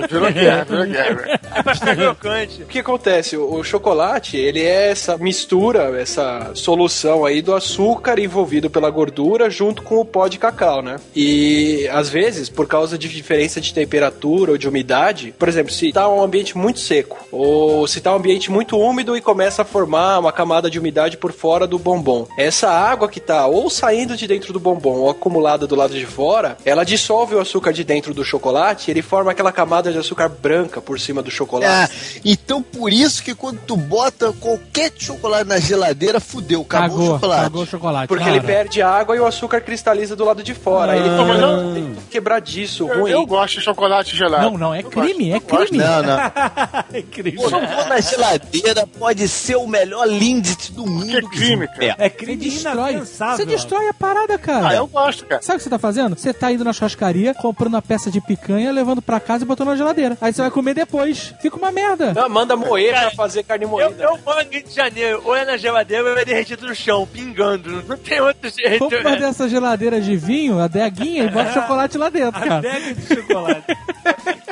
[0.08, 1.40] Virou guerra, virou guerra.
[1.54, 2.62] É pra ficar crocante.
[2.62, 3.36] O que acontece?
[3.36, 9.50] O, o chocolate, ele é essa mistura, essa solução aí do açúcar envolvido pela gordura
[9.50, 10.96] junto com o pó de cacau, né?
[11.14, 15.92] E às vezes, por causa de diferença de temperatura ou de umidade, por exemplo, se
[15.92, 19.64] tá um ambiente muito seco ou se tá um ambiente muito úmido e começa a
[19.64, 22.26] formar uma camada de umidade por fora do bombom.
[22.38, 26.06] Essa água que tá ou saindo de dentro do bombom ou acumulada do lado de
[26.06, 29.96] fora, ela dissolve o açúcar de dentro do chocolate e ele forma aquela camada de
[29.98, 32.20] açúcar branca por cima do Ah, chocolate.
[32.24, 37.14] então por isso que quando tu bota qualquer chocolate na geladeira, fudeu, acabou o Cagou,
[37.14, 37.42] chocolate.
[37.42, 38.08] cagou o chocolate.
[38.08, 38.38] Porque Claro.
[38.38, 40.92] ele perde água e o açúcar cristaliza do lado de fora.
[40.92, 41.12] Aí ele Ah.
[41.12, 43.10] fica Mas eu- muito quebradiço, Eu, ruim.
[43.10, 44.42] eu gosto de chocolate gelado.
[44.50, 45.68] Não, não, é crime, é Eu gosto.
[45.68, 45.82] crime.
[45.82, 46.16] Não, não.
[46.92, 47.42] É incrível.
[47.42, 51.06] Pô, pôr na geladeira pode ser o melhor lindt do mundo.
[51.06, 51.94] Que crime, cara.
[51.98, 52.90] É Você crime destrói.
[52.90, 53.36] inapensável.
[53.36, 54.68] Você destrói a parada, cara.
[54.68, 55.40] Ah, eu gosto, cara.
[55.40, 56.14] Sabe o que você tá fazendo?
[56.18, 59.68] Você tá indo na churrascaria, comprando uma peça de picanha, levando pra casa e botando
[59.68, 60.18] na geladeira.
[60.20, 61.34] Aí você vai comer depois.
[61.40, 62.12] Fica uma merda.
[62.12, 64.02] Não, manda moer pra fazer carne Eu, moída.
[64.02, 67.06] eu moro no Rio de Janeiro, ou é na geladeira ou é derretido no chão,
[67.10, 67.82] pingando.
[67.86, 68.78] Não tem outro jeito.
[68.78, 72.60] Compra uma dessas geladeiras de vinho, a deguinha, e bota chocolate lá dentro, cara.
[72.62, 73.64] Pega de chocolate.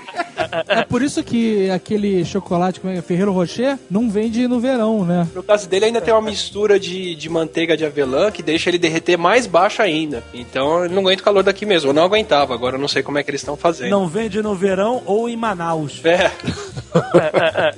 [0.69, 5.27] É por isso que aquele chocolate, como é, Ferreiro Rocher, não vende no verão, né?
[5.35, 8.79] No caso dele ainda tem uma mistura de, de manteiga de avelã que deixa ele
[8.79, 10.23] derreter mais baixo ainda.
[10.33, 11.91] Então ele não aguenta o calor daqui mesmo.
[11.91, 13.91] Eu não aguentava, agora eu não sei como é que eles estão fazendo.
[13.91, 16.01] Não vende no verão ou em Manaus.
[16.05, 16.31] É,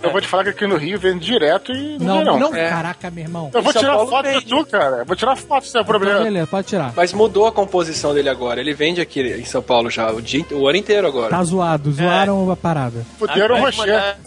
[0.02, 2.38] Eu vou te falar que aqui no Rio vende direto e Não, não.
[2.38, 2.68] não, É.
[2.68, 3.50] caraca, meu irmão.
[3.54, 4.44] Eu vou São tirar Paulo foto vende.
[4.44, 5.04] de tu, cara.
[5.04, 6.20] Vou tirar foto se é o Então, problema.
[6.22, 6.92] beleza, pode tirar.
[6.94, 8.60] mas mudou a composição dele agora.
[8.60, 11.30] Ele vende aqui em São Paulo já o, dia, o ano inteiro agora.
[11.30, 13.04] Tá zoado, zoaram a parada.
[13.18, 13.88] Fuderam o Rocher.
[13.88, 14.16] é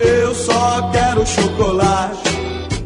[0.00, 2.30] Eu só quero chocolate.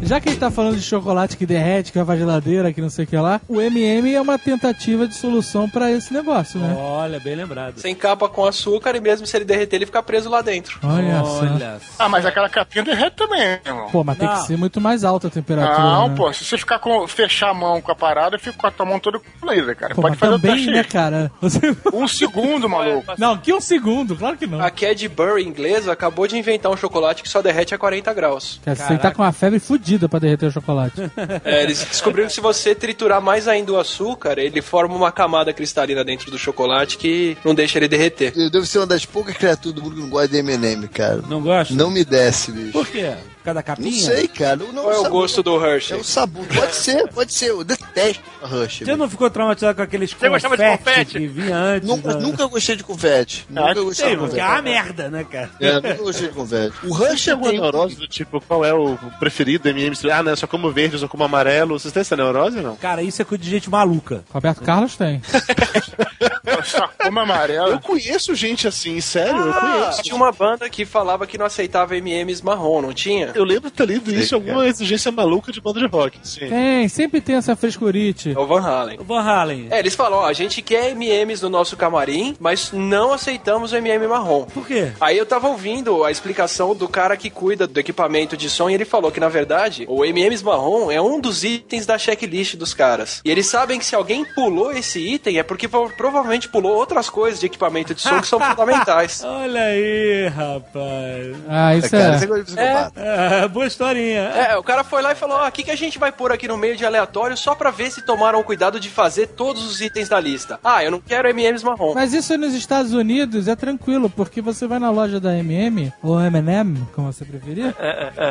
[0.06, 2.80] Já que a gente tá falando de chocolate que derrete, que vai pra geladeira, que
[2.80, 6.60] não sei o que lá, o MM é uma tentativa de solução pra esse negócio,
[6.60, 6.76] né?
[6.78, 7.80] Olha, bem lembrado.
[7.80, 10.78] Sem capa com açúcar e mesmo se ele derreter, ele fica preso lá dentro.
[10.84, 11.40] Olha, só.
[11.40, 11.80] Olha.
[11.98, 13.88] Ah, mas aquela capinha derrete também, irmão.
[13.90, 14.34] Pô, mas tem Não.
[14.36, 15.76] que ser muito mais alta a temperatura.
[15.76, 16.14] Não, né?
[16.16, 17.08] pô, se você ficar com.
[17.08, 19.92] fechar a mão com a parada, fica com a tua mão toda colorida, cara.
[19.92, 21.32] Pô, Pode mas fazer o também, teste né, cara?
[21.40, 21.76] Você...
[21.92, 23.12] Um segundo, maluco.
[23.18, 24.60] Não, que um segundo, claro que não.
[24.60, 28.60] A Cadbury inglesa acabou de inventar um chocolate que só derrete a 40 graus.
[28.64, 31.00] Você tá com uma febre fudida medida pra derreter o chocolate.
[31.44, 35.52] É, eles descobriram que se você triturar mais ainda o açúcar, ele forma uma camada
[35.52, 38.32] cristalina dentro do chocolate que não deixa ele derreter.
[38.36, 41.22] Eu devo ser uma das poucas criaturas do mundo que não gosta de M&M, cara.
[41.28, 41.74] Não gosta?
[41.74, 42.72] Não me desce, bicho.
[42.72, 43.14] Por quê?
[43.46, 43.90] Causa da capinha?
[43.90, 44.56] Não sei, cara.
[44.56, 45.96] Não, Qual é o gosto do Hershey?
[45.96, 46.44] É o sabor.
[46.46, 47.50] Pode ser, pode ser.
[47.50, 48.80] Eu detesto a Rush.
[48.80, 51.18] Você não ficou traumatizado com aqueles Você gostava de confete?
[51.18, 51.88] que vinha antes?
[51.88, 53.46] Nunca, da- nunca gostei de confete.
[53.48, 54.52] Nunca gostei de porque é confete.
[54.52, 55.50] uma merda, né, cara?
[55.60, 56.74] É, nunca gostei de confete.
[56.84, 57.60] O Rush alguma tem...
[57.60, 59.96] neurose do tipo, qual é o preferido M&M?
[60.12, 61.78] Ah, não, eu só como verde, eu só como amarelo.
[61.78, 62.76] Vocês têm essa neurose ou não?
[62.76, 64.24] Cara, isso é coisa de gente maluca.
[64.32, 65.22] Roberto Carlos tem.
[66.64, 67.80] Só como Eu amarelo.
[67.80, 70.02] conheço gente assim, sério, eu conheço.
[70.02, 73.32] Tinha uma banda que falava que não aceitava M&M's marrom, não tinha?
[73.34, 76.18] Eu lembro de ter lido isso em alguma exigência maluca de banda de rock.
[76.22, 76.48] Sim.
[76.48, 78.32] Tem, sempre tem essa frescurite.
[78.34, 78.98] É o Van Halen.
[79.00, 79.68] O Van Halen.
[79.70, 83.76] É, eles falam, ó, a gente quer M&M's no nosso camarim, mas não aceitamos o
[83.76, 84.44] M&M marrom.
[84.44, 84.92] Por quê?
[85.00, 88.74] Aí eu tava ouvindo a explicação do cara que cuida do equipamento de som e
[88.74, 92.74] ele falou que, na verdade, o M&M's marrom é um dos itens da checklist dos
[92.74, 93.20] caras.
[93.24, 95.90] E eles sabem que se alguém pulou esse item é porque pro-
[96.36, 99.22] provavelmente pulou outras coisas de equipamento de som que são fundamentais.
[99.24, 101.36] Olha aí, rapaz.
[101.48, 102.18] Ah, isso Cara, é.
[102.18, 102.92] de psicopata.
[102.96, 104.20] Ah, boa historinha.
[104.20, 106.32] É, o cara foi lá e falou: ó, o que, que a gente vai pôr
[106.32, 109.64] aqui no meio de aleatório só pra ver se tomaram o cuidado de fazer todos
[109.66, 110.58] os itens da lista.
[110.62, 111.94] Ah, eu não quero M&M's marrom.
[111.94, 116.20] Mas isso nos Estados Unidos é tranquilo, porque você vai na loja da MM, ou
[116.20, 117.74] M&M, como você preferir,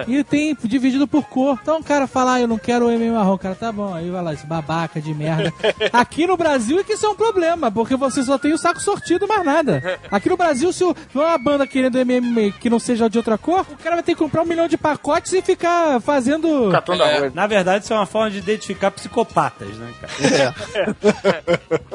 [0.08, 1.60] e tem dividido por cor.
[1.62, 3.34] Então o cara fala, ah, eu não quero o M&M marrom.
[3.34, 3.94] O cara, tá bom.
[3.94, 5.54] Aí vai lá, esse babaca de merda.
[5.92, 8.82] Aqui no Brasil é que isso é um problema, porque você só tem o saco
[8.82, 10.00] sortido, mais nada.
[10.12, 13.66] Aqui no Brasil, se o- uma banda querendo M&M que não seja de outra cor,
[13.72, 16.70] o cara vai ter que comprar um milhão de pacotes e ficar fazendo...
[16.72, 17.34] Catando arroz.
[17.34, 20.14] Na verdade, isso é uma forma de identificar psicopatas, né, cara?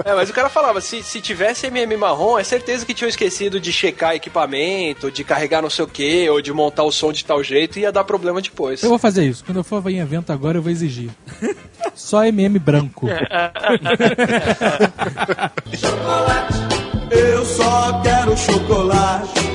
[0.05, 3.59] É, mas o cara falava: se, se tivesse MM marrom, é certeza que tinham esquecido
[3.61, 7.25] de checar equipamento, de carregar não sei o que, ou de montar o som de
[7.25, 8.83] tal jeito e ia dar problema depois.
[8.83, 9.45] Eu vou fazer isso.
[9.45, 11.11] Quando eu for em evento agora, eu vou exigir.
[11.95, 13.07] Só MM branco.
[17.11, 19.51] Eu só quero chocolate.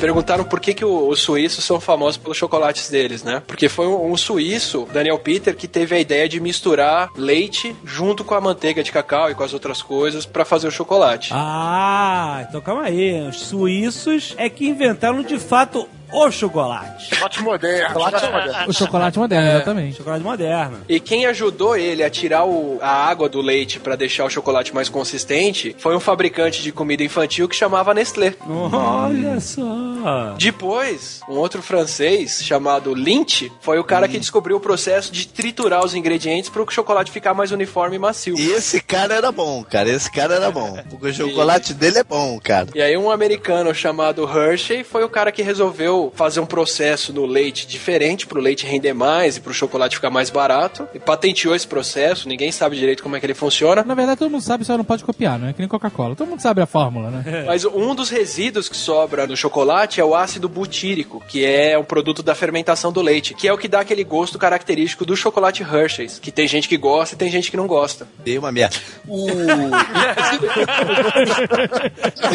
[0.00, 3.42] Perguntaram por que, que os suíços são famosos pelos chocolates deles, né?
[3.44, 8.22] Porque foi um, um suíço, Daniel Peter, que teve a ideia de misturar leite junto
[8.22, 11.30] com a manteiga de cacau e com as outras coisas pra fazer o chocolate.
[11.32, 13.26] Ah, então calma aí.
[13.28, 17.06] Os suíços é que inventaram de fato o chocolate.
[17.14, 17.88] Chocolate moderno.
[17.92, 18.68] Chocolate moderno.
[18.68, 19.96] O chocolate moderno, exatamente.
[19.96, 20.78] Chocolate moderno.
[20.88, 24.74] E quem ajudou ele a tirar o- a água do leite pra deixar o chocolate
[24.74, 28.34] mais consistente foi um fabricante de comida infantil que chamava Nestlé.
[28.48, 30.34] Olha só.
[30.38, 35.84] Depois, um outro francês chamado Lindt foi o cara que descobriu o processo de triturar
[35.84, 38.38] os ingredientes para o chocolate ficar mais uniforme e macio.
[38.38, 39.88] E esse cara era bom, cara.
[39.88, 40.78] Esse cara era bom.
[40.88, 42.68] Porque o chocolate dele é bom, cara.
[42.74, 47.26] E aí um americano chamado Hershey foi o cara que resolveu fazer um processo no
[47.26, 50.98] leite diferente para o leite render mais e para o chocolate ficar mais barato e
[50.98, 52.28] patenteou esse processo.
[52.28, 53.82] Ninguém sabe direito como é que ele funciona.
[53.84, 56.14] Na verdade, todo mundo sabe, só não pode copiar, não é que nem Coca-Cola.
[56.14, 57.44] Todo mundo sabe a fórmula, né?
[57.46, 61.84] Mas um dos resíduos que sobra no chocolate é o ácido butírico, que é um
[61.84, 65.62] produto da fermentação do leite, que é o que dá aquele gosto característico do chocolate
[65.62, 68.06] Hershey's, que tem gente que gosta e tem gente que não gosta.
[68.24, 68.76] Dei uma merda.
[69.06, 69.26] O.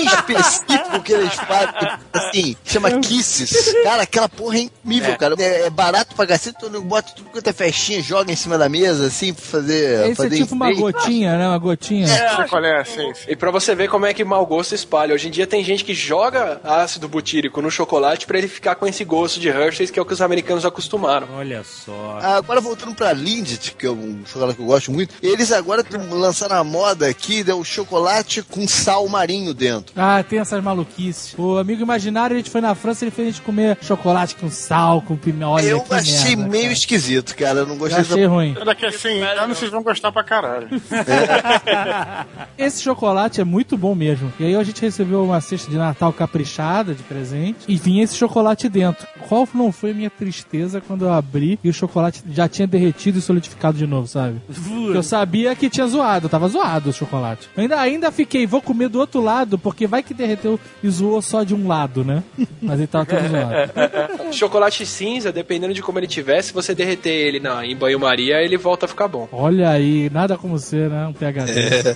[0.04, 3.53] específico que eles fazem, assim, chama Kisses.
[3.84, 5.36] Cara, aquela porra é incrível, cara.
[5.38, 8.58] É, é barato pra cacete, todo mundo bota tudo quanto é festinha, joga em cima
[8.58, 10.02] da mesa, assim, pra fazer.
[10.02, 11.48] Esse é fazer tipo uma gotinha, né?
[11.48, 12.08] Uma gotinha.
[12.08, 13.12] Sei qual é, sei.
[13.28, 15.14] E pra você ver como é que mau gosto espalha.
[15.14, 18.88] Hoje em dia tem gente que joga ácido butírico no chocolate pra ele ficar com
[18.88, 21.28] esse gosto de Hershey's, que é o que os americanos acostumaram.
[21.36, 22.20] Olha só.
[22.22, 26.56] Agora voltando pra Lindt, que é um chocolate que eu gosto muito, eles agora lançaram
[26.56, 29.94] a moda aqui, né, o chocolate com sal marinho dentro.
[29.96, 31.34] Ah, tem essas maluquices.
[31.38, 34.50] O amigo imaginário, a gente foi na França, ele fez a gente comer chocolate com
[34.50, 35.48] sal, com pimenta.
[35.50, 36.74] Olha eu que achei merda, meio cara.
[36.74, 37.60] esquisito, cara.
[37.60, 38.56] Eu não Eu gostei achei ruim.
[38.66, 40.68] Daqui a 100 anos vocês vão gostar pra caralho.
[42.58, 44.32] Esse chocolate é muito bom mesmo.
[44.40, 48.16] E aí a gente recebeu uma cesta de Natal caprichada de presente e vinha esse
[48.16, 49.08] chocolate dentro.
[49.28, 53.20] Qual não foi a minha tristeza quando eu abri e o chocolate já tinha derretido
[53.20, 54.42] e solidificado de novo, sabe?
[54.94, 57.50] Eu sabia que tinha zoado, tava zoado o chocolate.
[57.56, 61.22] Eu ainda, ainda fiquei, vou comer do outro lado, porque vai que derreteu e zoou
[61.22, 62.24] só de um lado, né?
[62.62, 63.30] Mas ele tava todo
[64.32, 68.58] Chocolate cinza, dependendo de como ele tiver, se você derreter ele na, em banho-maria, ele
[68.58, 69.28] volta a ficar bom.
[69.32, 71.06] Olha aí, nada como ser, né?
[71.08, 71.96] Um PHD.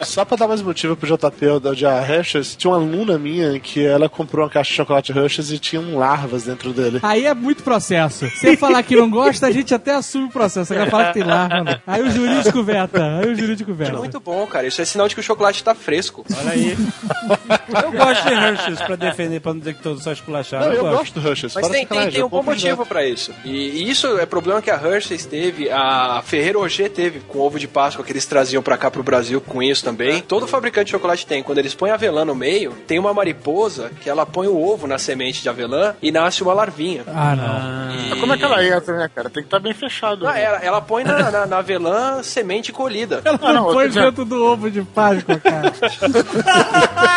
[0.04, 4.08] Só pra dar mais motivo pro JP odiar Hershey's, tinha uma aluna minha que ela
[4.08, 7.00] comprou uma caixa de chocolate Hershey's e tinham larvas dentro dele.
[7.02, 8.28] Aí é muito processo.
[8.30, 10.72] Se falar que não gosta, a gente até assume o processo.
[10.72, 11.80] Agora fala que tem lá, mano.
[11.86, 13.18] Aí o jurídico veta.
[13.20, 13.92] Aí o jurídico É veta.
[13.98, 14.66] muito bom, cara.
[14.66, 16.24] Isso é sinal de que o chocolate tá fresco.
[16.38, 16.76] Olha aí.
[17.84, 20.53] Eu gosto de Hershey's pra defender, pra não dizer que todos só esculacharam.
[20.60, 20.96] Não, eu gosto.
[20.96, 21.54] gosto do Hershey's.
[21.54, 23.32] Mas tem, tem, tem eu um bom motivo pra isso.
[23.44, 27.58] E, e isso é problema que a Hershey's teve, a Ferreiro Rocher teve com ovo
[27.58, 30.20] de Páscoa que eles traziam pra cá pro Brasil com isso também.
[30.22, 31.42] Todo fabricante de chocolate tem.
[31.42, 34.98] Quando eles põem avelã no meio, tem uma mariposa que ela põe o ovo na
[34.98, 37.04] semente de avelã e nasce uma larvinha.
[37.06, 38.08] Ah, não.
[38.10, 39.30] Mas como é que ela entra, né, cara?
[39.30, 40.26] Tem que estar bem fechado.
[40.26, 43.22] Ah, ela, ela põe na, na, na avelã semente colhida.
[43.24, 45.72] Ela Ah, não, não põe eu dentro do ovo de Páscoa, cara.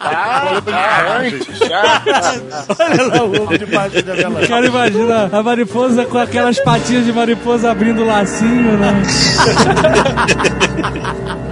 [0.00, 1.22] Ah, ah,
[1.72, 2.02] ah,
[2.78, 4.42] Olha lá o ovo de baixo da vela.
[4.42, 8.92] O cara imagina a mariposa com aquelas patinhas de mariposa abrindo o lacinho, né?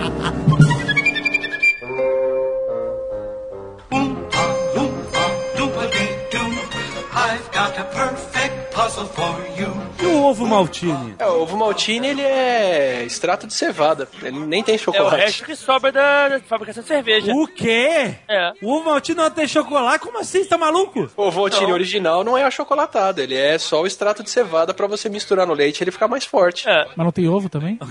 [10.48, 11.14] maltine?
[11.18, 14.08] É, o ovo maltine, ele é extrato de cevada.
[14.22, 15.16] Ele nem tem É o chocolate.
[15.16, 17.32] resto que sobra da, da fabricação de cerveja.
[17.32, 18.14] O quê?
[18.28, 18.52] É.
[18.62, 20.00] O ovo maltine não tem chocolate?
[20.04, 20.42] Como assim?
[20.42, 21.10] Você tá maluco?
[21.16, 21.72] O ovo maltine Não.
[21.74, 25.54] original não é achocolatado, ele é só o extrato de cevada pra você misturar no
[25.54, 26.68] leite e ele ficar mais forte.
[26.68, 26.86] É.
[26.96, 27.78] Mas não tem ovo também?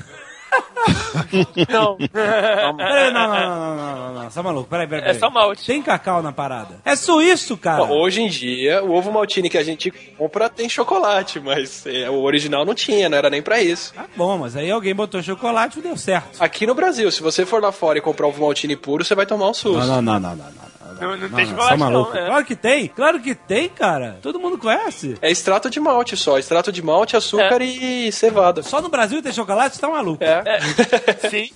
[1.70, 1.98] Não.
[1.98, 4.30] Peraí, não, não, não, não, não, não, não.
[4.30, 4.70] Você tá maluco?
[4.70, 5.20] Peraí, peraí, É peraí.
[5.20, 5.66] só malte.
[5.66, 6.76] Tem cacau na parada.
[6.86, 7.84] É suíço, cara.
[7.86, 12.10] Bom, Hoje em dia, o ovo maltine que a gente compra tem chocolate, mas é,
[12.10, 13.94] o original não tinha, não era nem pra isso.
[13.94, 16.42] Tá bom, mas aí alguém botou chocolate e deu certo.
[16.42, 19.26] Aqui no Brasil, se você for lá fora e comprar ovo maltine puro, você vai
[19.26, 19.86] tomar um susto.
[19.88, 20.68] Não, não, não, não, não.
[21.00, 22.14] Não, não Não, tem não, chocolate, é maluco.
[22.16, 22.22] não.
[22.22, 22.26] É.
[22.26, 24.18] Claro que tem, claro que tem, cara.
[24.20, 25.16] Todo mundo conhece.
[25.22, 28.64] É extrato de malte só, extrato de malte, açúcar e cevada.
[28.64, 30.24] Só no Brasil tem chocolate, você tá maluco.
[30.24, 30.37] É.
[30.46, 30.60] É.
[31.30, 31.50] Sim.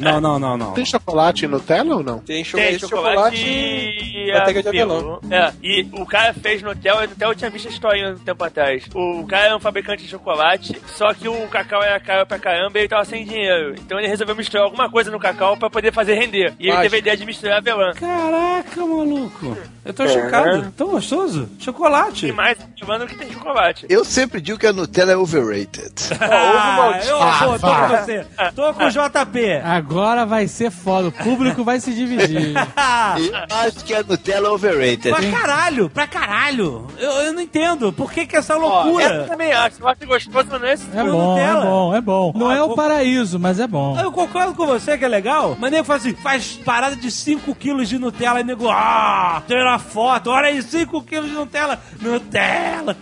[0.00, 0.72] Não, não, não, não.
[0.72, 2.18] Tem chocolate e Nutella ou não?
[2.18, 5.18] Tem, cho Tem esse chocolate e e manteiga de avelã.
[5.30, 8.84] É, e o cara fez no hotel eu tinha visto a historinha um tempo atrás.
[8.94, 12.78] O cara era um fabricante de chocolate, só que o cacau era caro pra caramba
[12.78, 13.74] e ele tava sem dinheiro.
[13.78, 16.54] Então ele resolveu misturar alguma coisa no cacau pra poder fazer render.
[16.58, 17.92] E ele teve a ideia de misturar avelã.
[17.94, 19.56] Caraca, maluco.
[19.84, 20.72] Eu tô chocado.
[20.76, 21.48] Tão gostoso.
[21.58, 22.26] Chocolate.
[22.26, 23.86] E mais do que tem chocolate.
[23.88, 25.92] Eu sempre digo que a Nutella é overrated.
[26.28, 27.18] Ah, eu
[27.58, 28.26] pô, tô com você.
[28.54, 29.52] Tô com o JP.
[29.64, 31.08] Agora vai ser foda.
[31.08, 32.54] O público vai se dividir.
[33.50, 35.10] Eu acho que a Nutella é overrated.
[35.10, 36.86] pra caralho, pra caralho.
[36.98, 37.92] Eu, eu não entendo.
[37.92, 39.04] Por que que essa Ó, loucura?
[39.04, 39.76] essa eu também acho.
[39.80, 42.32] Eu acho gostoso, mas não é esse É bom, é bom, é bom.
[42.34, 43.98] Não Ah, é o paraíso, mas é bom.
[43.98, 47.54] Eu concordo com você que é legal, mas nego fala assim, faz parada de 5
[47.54, 52.96] quilos de Nutella e nego, ah, tira foto, olha aí, 5 quilos de Nutella, Nutella.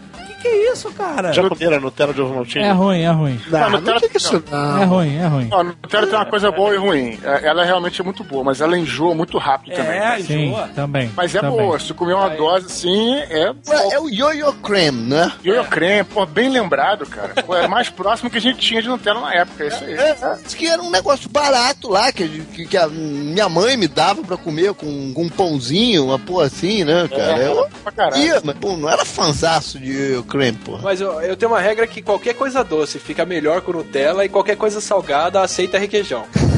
[0.44, 1.32] Que que é isso, cara?
[1.32, 2.64] Já comeram Nutella de ovo maltine?
[2.64, 3.40] É ruim, é ruim.
[3.48, 4.82] Não, Não, não, Nutella- diga isso não.
[4.82, 5.48] É ruim, é ruim.
[5.50, 7.18] A Nutella tem uma coisa boa e ruim.
[7.24, 9.98] É, Ela é realmente muito boa, mas ela enjoa muito rápido também.
[9.98, 10.68] É, Sim, enjoa.
[10.74, 11.10] também.
[11.16, 11.56] Mas é também.
[11.58, 11.78] boa.
[11.80, 13.52] Se comer uma dose assim, é.
[13.92, 15.32] É o Yo-Yo Creme, né?
[15.44, 17.32] Yo-yo creme, pô, bem lembrado, cara.
[17.42, 19.94] Pô, é mais próximo que a gente tinha de Nutella na época, é isso aí.
[19.94, 23.88] É, diz que era um negócio barato lá, que, que, que a minha mãe me
[23.88, 27.38] dava pra comer com, com um pãozinho, uma porra assim, né, cara?
[27.42, 28.22] Eu Pra caralho.
[28.22, 30.80] ia, mas pô, não era fanzaço de Yo-Yo Creme, porra.
[30.82, 34.28] Mas eu, eu tenho uma regra que qualquer coisa doce fica melhor com Nutella e
[34.28, 36.26] qualquer coisa salgada aceita requeijão.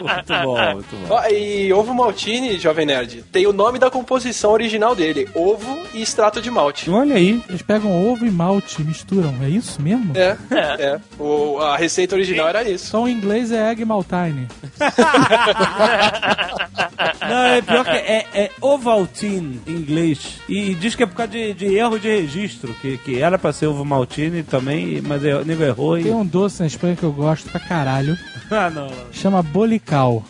[0.00, 1.14] muito bom, muito bom.
[1.14, 6.02] Ó, e ovo maltine, Jovem Nerd, tem o nome da composição original dele: ovo e
[6.02, 6.90] extrato de malte.
[6.90, 7.42] Olha aí.
[7.48, 10.12] Eles pegam ovo e malte e misturam, é isso mesmo?
[10.16, 10.36] É,
[10.78, 11.00] é.
[11.18, 12.86] O, a receita original era isso.
[12.86, 14.48] Só em inglês é egg maltine.
[17.28, 20.40] Não, é pior que é, é Ovaltine em inglês.
[20.48, 23.52] E diz que é por causa de, de erro de registro, que, que era pra
[23.52, 26.04] ser ovo maltine também, mas o nego errou e...
[26.04, 28.16] Tem um doce na Espanha que eu gosto pra caralho.
[28.58, 28.88] Ah, não.
[29.12, 30.24] Chama bolical.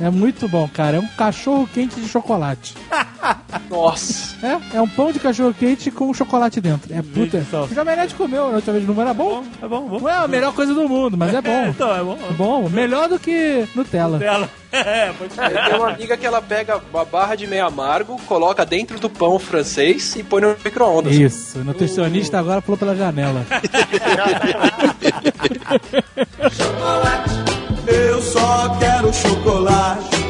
[0.00, 0.96] É muito bom, cara.
[0.96, 2.74] É um cachorro quente de chocolate.
[3.68, 4.34] Nossa.
[4.46, 6.92] É, é um pão de cachorro quente com chocolate dentro.
[6.92, 7.44] É puta.
[7.74, 9.44] Jovem Nerd comeu na última vez, não era bom?
[9.62, 10.00] É bom, bom.
[10.00, 11.66] Não é a melhor coisa do mundo, mas é bom.
[11.72, 12.18] Então, é bom.
[12.28, 14.22] É bom, melhor do que Nutella.
[14.22, 14.48] Ela.
[14.72, 15.42] É, pode ser.
[15.42, 19.10] Eu tenho uma amiga que ela pega uma barra de meio amargo, coloca dentro do
[19.10, 21.14] pão francês e põe no micro-ondas.
[21.14, 23.44] Isso, o nutricionista agora pulou pela janela.
[27.86, 30.21] Eu só quero chocolate.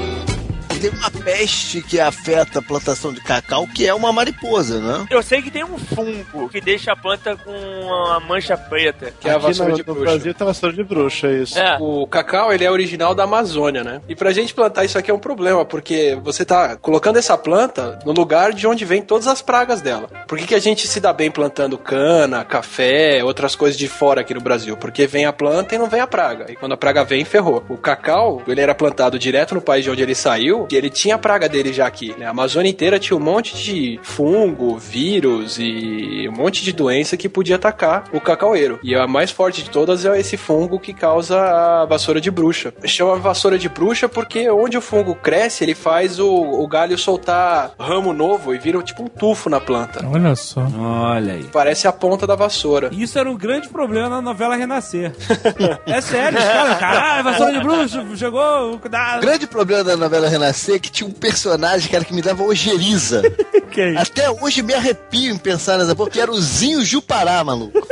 [0.82, 5.06] Tem uma peste que afeta a plantação de cacau, que é uma mariposa, né?
[5.08, 9.14] Eu sei que tem um fungo que deixa a planta com uma mancha preta.
[9.20, 10.10] Que é a vassoura no, de no bruxa.
[10.10, 11.56] Brasil tem vassoura de bruxa, é isso.
[11.56, 11.78] É.
[11.80, 14.00] O cacau, ele é original da Amazônia, né?
[14.08, 18.00] E pra gente plantar isso aqui é um problema, porque você tá colocando essa planta
[18.04, 20.08] no lugar de onde vem todas as pragas dela.
[20.26, 24.22] Por que, que a gente se dá bem plantando cana, café, outras coisas de fora
[24.22, 24.76] aqui no Brasil?
[24.76, 26.50] Porque vem a planta e não vem a praga.
[26.50, 27.64] E quando a praga vem, ferrou.
[27.68, 31.18] O cacau, ele era plantado direto no país de onde ele saiu, ele tinha a
[31.18, 32.26] praga dele já aqui, né?
[32.26, 37.28] A Amazônia inteira tinha um monte de fungo, vírus e um monte de doença que
[37.28, 38.78] podia atacar o cacaueiro.
[38.82, 42.72] E a mais forte de todas é esse fungo que causa a vassoura de bruxa.
[42.84, 47.72] Chama vassoura de bruxa porque onde o fungo cresce, ele faz o, o galho soltar
[47.78, 50.04] ramo novo e vira tipo um tufo na planta.
[50.06, 50.66] Olha só.
[50.78, 51.44] Olha aí.
[51.52, 52.90] Parece a ponta da vassoura.
[52.92, 55.12] Isso era um grande problema na novela Renascer.
[55.86, 59.18] é sério, os caras, caralho, vassoura de bruxo, chegou, cuidado.
[59.18, 62.42] O grande problema da novela Renascer é que tinha um personagem, cara, que me dava
[62.42, 63.22] ojeriza.
[63.96, 67.86] Até hoje me arrepio em pensar nessa porra, que era o Zinho Jupará, maluco.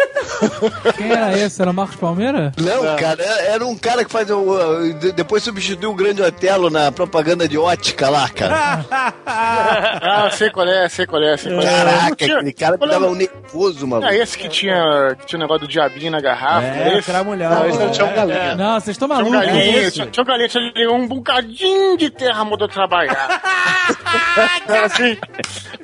[0.96, 1.60] Quem era esse?
[1.60, 2.52] Era o Marcos Palmeira?
[2.58, 4.38] Não, cara, era era um cara que faz o.
[4.38, 8.84] o- de- depois substituiu o grande Otelo na propaganda de ótica lá, cara.
[9.32, 11.70] Ah, sei qual é, sei qual é, sei qual é.
[11.70, 14.08] Caraca, Tinha- aquele cara me Olha, dava um nervoso, maluco.
[14.10, 16.66] É esse que tinha, que tinha o negócio do diabinho na garrafa.
[16.66, 17.10] É, esse?
[17.10, 17.50] cramulhão.
[17.50, 18.54] Não, esse é o Tião Galinha.
[18.56, 19.46] Não, vocês estão Tinha um malucos.
[19.52, 19.92] galinha, esse?
[19.92, 23.40] tinha, tinha um galinha, tinha um bocadinho de terra mudou trabalhar.
[24.68, 25.16] Era assim,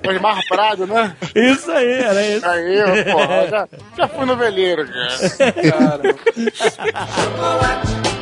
[0.04, 1.14] foi mais prado, né?
[1.34, 2.46] Isso aí, era isso.
[2.46, 5.08] Aí, porra, já, já fui no veleiro, já.
[5.70, 6.02] Cara,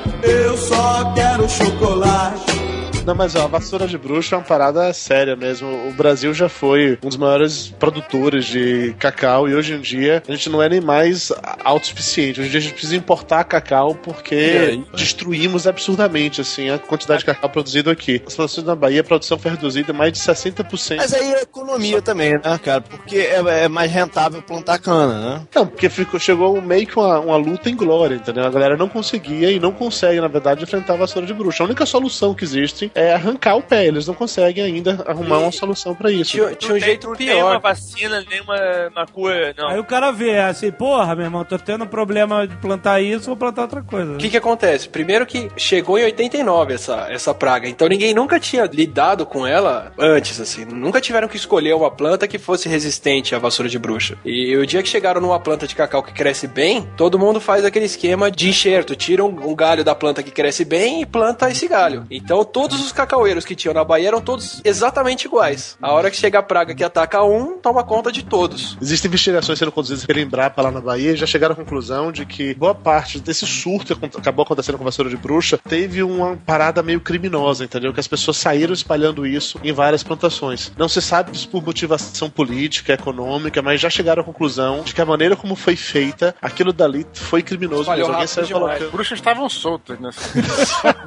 [0.24, 2.64] Eu só quero chocolate.
[3.04, 5.68] Não, mas ó, a vassoura de bruxa é uma parada séria mesmo.
[5.88, 10.32] O Brasil já foi um dos maiores produtores de cacau e hoje em dia a
[10.32, 11.30] gente não é nem mais
[11.62, 12.40] autossuficiente.
[12.40, 17.26] Hoje em dia a gente precisa importar cacau porque destruímos absurdamente assim a quantidade de
[17.26, 18.22] cacau produzido aqui.
[18.26, 20.96] As plantações na Bahia, a produção foi reduzida em mais de 60%.
[20.96, 22.80] Mas aí é economia também, né, cara?
[22.80, 25.46] Porque é, é mais rentável plantar cana, né?
[25.54, 28.46] Não, porque ficou, chegou meio que uma, uma luta em glória, entendeu?
[28.46, 31.62] A galera não conseguia e não consegue, na verdade, enfrentar a vassoura de bruxa.
[31.62, 33.86] A única solução que existe é arrancar o pé.
[33.86, 36.30] Eles não conseguem ainda arrumar uma solução pra isso.
[36.32, 37.60] tinha, tinha um tem- jeito não tem uma pior.
[37.60, 38.56] vacina, nem uma,
[38.90, 39.68] uma cura, não.
[39.68, 43.36] Aí o cara vê assim, porra, meu irmão, tô tendo problema de plantar isso, vou
[43.36, 44.12] plantar outra coisa.
[44.12, 44.88] O que que acontece?
[44.88, 49.92] Primeiro que chegou em 89 essa, essa praga, então ninguém nunca tinha lidado com ela
[49.98, 50.64] antes, assim.
[50.64, 54.16] Nunca tiveram que escolher uma planta que fosse resistente à vassoura de bruxa.
[54.24, 57.64] E o dia que chegaram numa planta de cacau que cresce bem, todo mundo faz
[57.64, 58.94] aquele esquema de enxerto.
[58.96, 62.06] Tira um, um galho da planta que cresce bem e planta esse galho.
[62.10, 65.78] Então todos os cacaueiros que tinham na Bahia eram todos exatamente iguais.
[65.80, 68.76] A hora que chega a praga que ataca um, toma conta de todos.
[68.80, 72.26] Existem investigações sendo conduzidas pela Embrapa lá na Bahia e já chegaram à conclusão de
[72.26, 76.36] que boa parte desse surto que acabou acontecendo com a vassoura de bruxa teve uma
[76.36, 77.92] parada meio criminosa, entendeu?
[77.92, 80.72] Que as pessoas saíram espalhando isso em várias plantações.
[80.76, 85.00] Não se sabe se por motivação política, econômica, mas já chegaram à conclusão de que
[85.00, 87.82] a maneira como foi feita, aquilo dali foi criminoso.
[87.82, 88.14] Espalhou mesmo.
[88.14, 88.84] Alguém saiu colocando.
[88.84, 90.20] As bruxas estavam soltas nessa.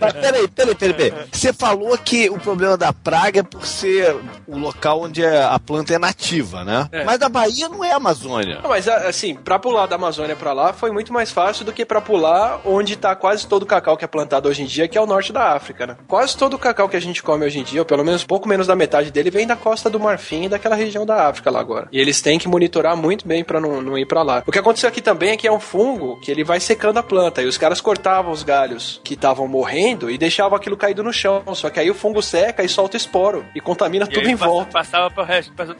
[0.00, 1.12] Mas peraí, peraí, peraí, peraí.
[1.32, 4.14] Você falou que o problema da praga é por ser
[4.46, 6.88] o local onde a planta é nativa, né?
[6.92, 7.04] É.
[7.04, 8.60] Mas a Bahia não é Amazônia.
[8.62, 11.72] Não, mas a- assim, pra pular da Amazônia pra lá foi muito mais fácil do
[11.72, 14.88] que pra pular onde tá quase todo o cacau que é plantado hoje em dia,
[14.88, 15.96] que é o norte da África, né?
[16.06, 18.48] Quase todo o cacau que a gente come hoje em dia, ou pelo menos pouco
[18.48, 21.60] menos da metade dele, vem da costa do Marfim e daquela região da África lá
[21.60, 21.88] agora.
[21.92, 24.42] E eles têm que monitorar muito bem pra não, não ir pra lá.
[24.46, 27.02] O que aconteceu aqui também é que é um fungo que ele vai secando a
[27.02, 31.12] planta, e os caras cortavam os galhos que estavam morrendo e deixavam aquilo caído no
[31.12, 31.42] chão.
[31.54, 34.36] Só que aí o fungo seca e solta esporo e contamina E tudo aí em
[34.36, 35.76] passa- volta Passava pro resto, passava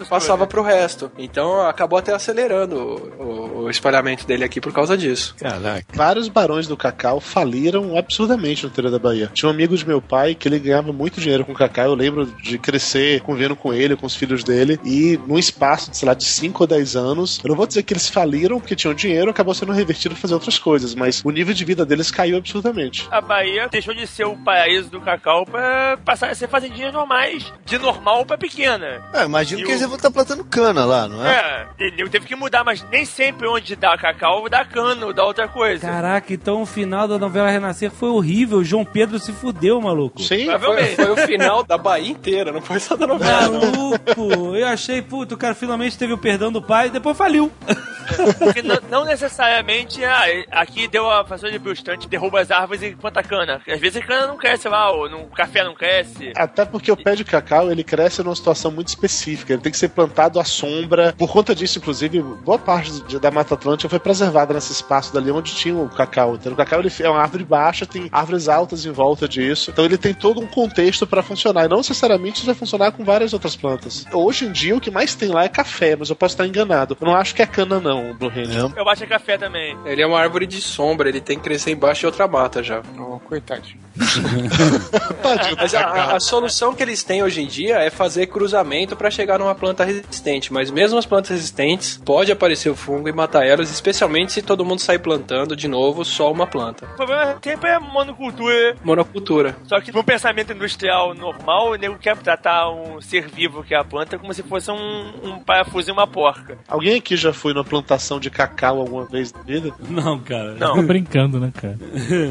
[0.46, 0.46] coisas.
[0.48, 1.12] pro resto.
[1.18, 2.76] Então acabou até acelerando
[3.18, 5.34] o, o- o espalhamento dele aqui por causa disso.
[5.38, 5.84] Caraca.
[5.94, 9.30] Vários barões do cacau faliram absurdamente no interior da Bahia.
[9.32, 11.86] Tinha um amigo de meu pai que ele ganhava muito dinheiro com cacau.
[11.86, 14.78] Eu lembro de crescer convivendo com ele, com os filhos dele.
[14.84, 17.82] E num espaço, de, sei lá, de 5 ou 10 anos, eu não vou dizer
[17.82, 21.54] que eles faliram porque tinham dinheiro, acabou sendo revertido fazer outras coisas, mas o nível
[21.54, 23.06] de vida deles caiu absurdamente.
[23.10, 27.52] A Bahia deixou de ser o paraíso do cacau pra passar a ser fazendinhas normais,
[27.64, 29.02] de normal pra pequena.
[29.12, 31.32] É, imagino E que o- eles vão estar plantando cana lá, não é?
[31.32, 32.08] É, entendeu?
[32.08, 35.86] Teve que mudar, mas nem sempre onde dá cacau dá cana ou dá outra coisa.
[35.86, 38.62] Caraca, então o final da novela Renascer foi horrível.
[38.64, 40.20] João Pedro se fudeu, maluco.
[40.22, 40.96] Sim, Foi, Provavelmente.
[40.96, 43.58] foi o final da Bahia inteira, não foi só da novela.
[43.60, 44.56] Maluco!
[44.56, 47.50] Eu achei, puto, o cara finalmente teve o perdão do pai e depois faliu.
[48.38, 53.22] Porque não, necessariamente ah, aqui deu a fações de gente derruba as árvores e planta
[53.22, 53.60] cana.
[53.66, 56.32] Às vezes a cana não cresce lá, no café não cresce.
[56.36, 59.52] Até porque o pé de cacau ele cresce numa situação muito específica.
[59.52, 61.14] Ele tem que ser plantado à sombra.
[61.16, 65.54] Por conta disso, inclusive, boa parte da Mata Atlântica foi preservada nesse espaço dali onde
[65.54, 66.34] tinha o cacau.
[66.34, 69.70] Então, o cacau ele é uma árvore baixa, tem árvores altas em volta disso.
[69.70, 71.64] Então ele tem todo um contexto para funcionar.
[71.64, 74.04] E não necessariamente isso vai funcionar com várias outras plantas.
[74.12, 76.96] Hoje em dia o que mais tem lá é café, mas eu posso estar enganado.
[77.00, 77.91] Eu não acho que é cana, não.
[77.92, 78.72] Não, o Blue Hand.
[78.76, 79.76] Eu é café também.
[79.84, 82.82] Ele é uma árvore de sombra, ele tem que crescer embaixo de outra mata já.
[82.98, 83.82] Oh, coitadinho.
[85.56, 89.38] Mas a, a- solução que eles têm hoje em dia é fazer cruzamento para chegar
[89.38, 90.52] numa planta resistente.
[90.52, 94.64] Mas mesmo as plantas resistentes, pode aparecer o fungo e matar elas, especialmente se todo
[94.64, 96.86] mundo sair plantando de novo só uma planta.
[96.86, 98.76] O problema sempre é monocultura.
[98.82, 99.56] Monocultura.
[99.64, 103.78] Só que num pensamento industrial normal, o nego quer tratar um ser vivo que é
[103.78, 106.58] a planta como se fosse um, um parafuso e uma porca.
[106.68, 109.70] Alguém aqui já foi numa plantação de cacau alguma vez na vida?
[109.88, 110.54] Não, cara.
[110.54, 110.74] Não.
[110.76, 111.76] Fica brincando, né, cara?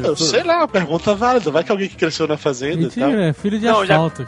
[0.04, 1.50] Eu sei lá, uma pergunta válida.
[1.50, 3.08] Vai que alguém que cresceu na fazenda e tal.
[3.08, 4.26] Mentira, é filho de Não, já- asfalto.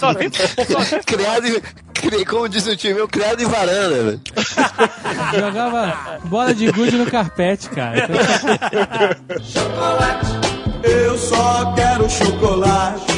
[0.00, 0.14] Só
[0.84, 1.60] só criado em,
[1.92, 4.20] cri- como disse o time meu, criado em varanda, velho.
[5.38, 8.08] Jogava bola de gude no carpete, cara.
[10.82, 13.13] Eu só quero chocolate.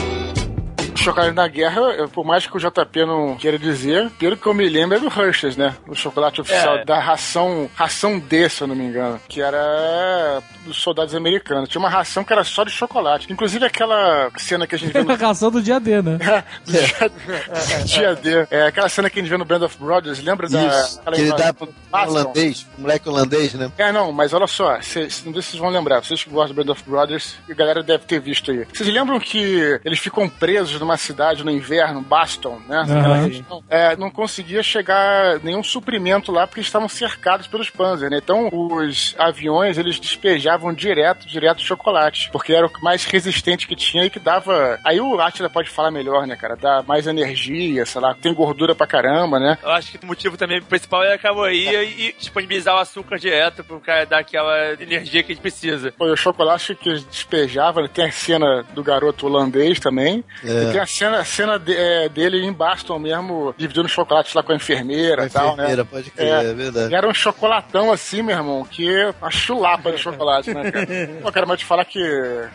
[1.06, 4.68] Chocolate na guerra, por mais que o JP não queira dizer, pelo que eu me
[4.68, 5.74] lembro é do Hershey's, né?
[5.88, 6.84] O chocolate oficial É.
[6.84, 11.68] da ração, ração D, se eu não me engano, que era dos soldados americanos.
[11.68, 13.32] Tinha uma ração que era só de chocolate.
[13.32, 16.18] Inclusive aquela cena que a gente vê Tem no a canção do dia D, né?
[16.66, 18.46] do dia, dia D.
[18.50, 20.98] É aquela cena que a gente vê no Band of Brothers, lembra da Isso.
[21.00, 23.70] aquela Que ele dá pro holandês, pro moleque holandês, né?
[23.78, 26.54] É, não, mas olha só, cês, não sei se vocês vão lembrar, vocês que gostam
[26.54, 28.66] do Band of Brothers, a galera deve ter visto aí.
[28.72, 32.84] Vocês lembram que eles ficam presos numa cidade no inverno, Baston, né?
[33.22, 33.62] Região?
[33.68, 38.18] É, não conseguia chegar nenhum suprimento lá porque estavam cercados pelos Panzer, né?
[38.22, 44.04] Então os aviões, eles despejavam direto, direto chocolate, porque era o mais resistente que tinha
[44.04, 44.78] e que dava...
[44.84, 46.56] Aí o Atila pode falar melhor, né, cara?
[46.56, 49.58] Dá mais energia, sei lá, tem gordura pra caramba, né?
[49.62, 53.64] Eu acho que o motivo também principal é a caloria e disponibilizar o açúcar direto
[53.64, 55.92] pro cara dar aquela energia que a gente precisa.
[55.96, 57.90] Foi o chocolate que eles despejavam, né?
[57.92, 60.24] tem a cena do garoto holandês também.
[60.44, 60.64] É.
[60.64, 64.42] E tem a cena, a cena de- é, dele em Baston mesmo, dividindo chocolates lá
[64.42, 65.88] com a enfermeira e tal, enfermeira, né?
[65.90, 66.92] pode crer, é verdade.
[66.92, 70.86] E era um chocolatão assim, meu irmão, que é uma chulapa de chocolate, né, cara?
[71.22, 72.00] Pô, cara, mas te falar que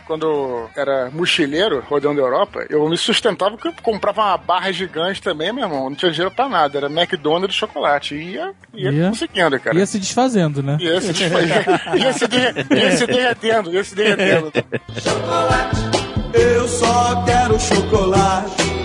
[0.06, 4.72] quando eu era mochileiro, rodando a Europa, eu me sustentava porque eu comprava uma barra
[4.72, 5.90] gigante também, meu irmão.
[5.90, 6.78] Não tinha dinheiro pra nada.
[6.78, 8.16] Era McDonald's de chocolate.
[8.16, 9.78] E ia, ia, Ia- conseguindo, cara.
[9.78, 10.78] Ia se desfazendo, né?
[10.80, 14.52] Ia se, ia, ia se derre- ia se derretendo, ia se derretendo.
[16.34, 18.81] Eu só quero chocolate.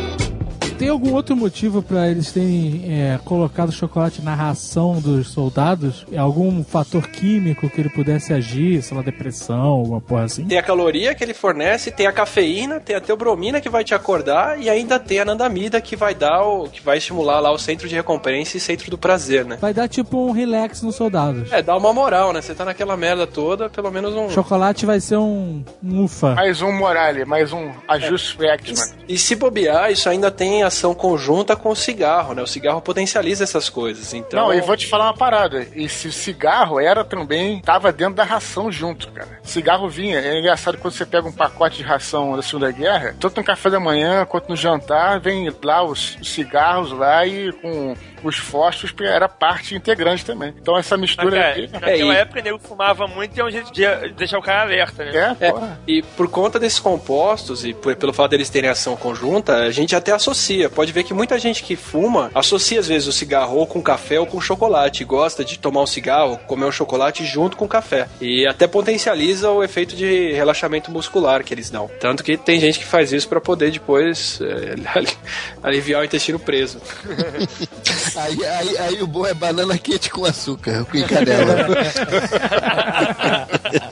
[0.79, 6.07] Tem algum outro motivo pra eles terem é, colocado chocolate na ração dos soldados?
[6.13, 10.45] É Algum fator químico que ele pudesse agir, sei lá, depressão, alguma porra assim?
[10.45, 13.95] Tem a caloria que ele fornece, tem a cafeína, tem a teobromina que vai te
[13.95, 17.59] acordar e ainda tem a nandamida que vai dar o que vai estimular lá o
[17.59, 19.57] centro de recompensa e centro do prazer, né?
[19.59, 21.51] Vai dar tipo um relax nos soldados.
[21.53, 22.43] É, dá uma moral, né?
[22.43, 24.29] Você tá naquela merda toda, pelo menos um.
[24.29, 26.35] Chocolate vai ser um, um ufa.
[26.35, 28.85] Mais um Morale, mais um Ajuste Reactman.
[29.09, 32.43] E se bobear, isso ainda tem ação conjunta com o cigarro, né?
[32.43, 34.13] O cigarro potencializa essas coisas.
[34.15, 34.47] Então.
[34.47, 35.67] Não, e vou te falar uma parada.
[35.75, 37.61] Esse cigarro era também.
[37.61, 39.41] Tava dentro da ração junto, cara.
[39.43, 40.19] Cigarro vinha.
[40.19, 43.71] É engraçado quando você pega um pacote de ração da Segunda Guerra, tanto no café
[43.71, 47.95] da manhã quanto no jantar, vem lá os cigarros lá e com
[48.29, 50.55] os fósforos, era parte integrante também.
[50.61, 51.67] Então essa mistura aqui.
[51.73, 53.83] naquela e- época o nego fumava muito e é um jeito de
[54.17, 55.37] deixar o cara alerta, né?
[55.41, 55.55] É, É,
[55.87, 59.95] e por conta desses compostos e por- pelo fato deles terem ação conjunta, a gente
[59.95, 60.69] até associa.
[60.69, 64.19] Pode ver que muita gente que fuma associa às vezes o cigarro ou com café
[64.21, 65.03] ou com chocolate.
[65.03, 68.09] e Gosta de tomar um cigarro, comer um chocolate junto com café.
[68.21, 71.89] E até potencializa o efeito de relaxamento muscular que eles dão.
[72.01, 75.09] Tanto que tem gente que faz isso pra poder depois é, ali-
[75.63, 76.81] aliviar o intestino preso.
[78.17, 81.67] Aí, aí, aí o bom é banana quente com açúcar, com canela.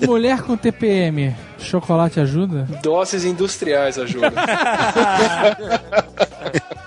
[0.07, 2.67] Mulher com TPM, chocolate ajuda?
[2.83, 4.33] Doses industriais ajudam.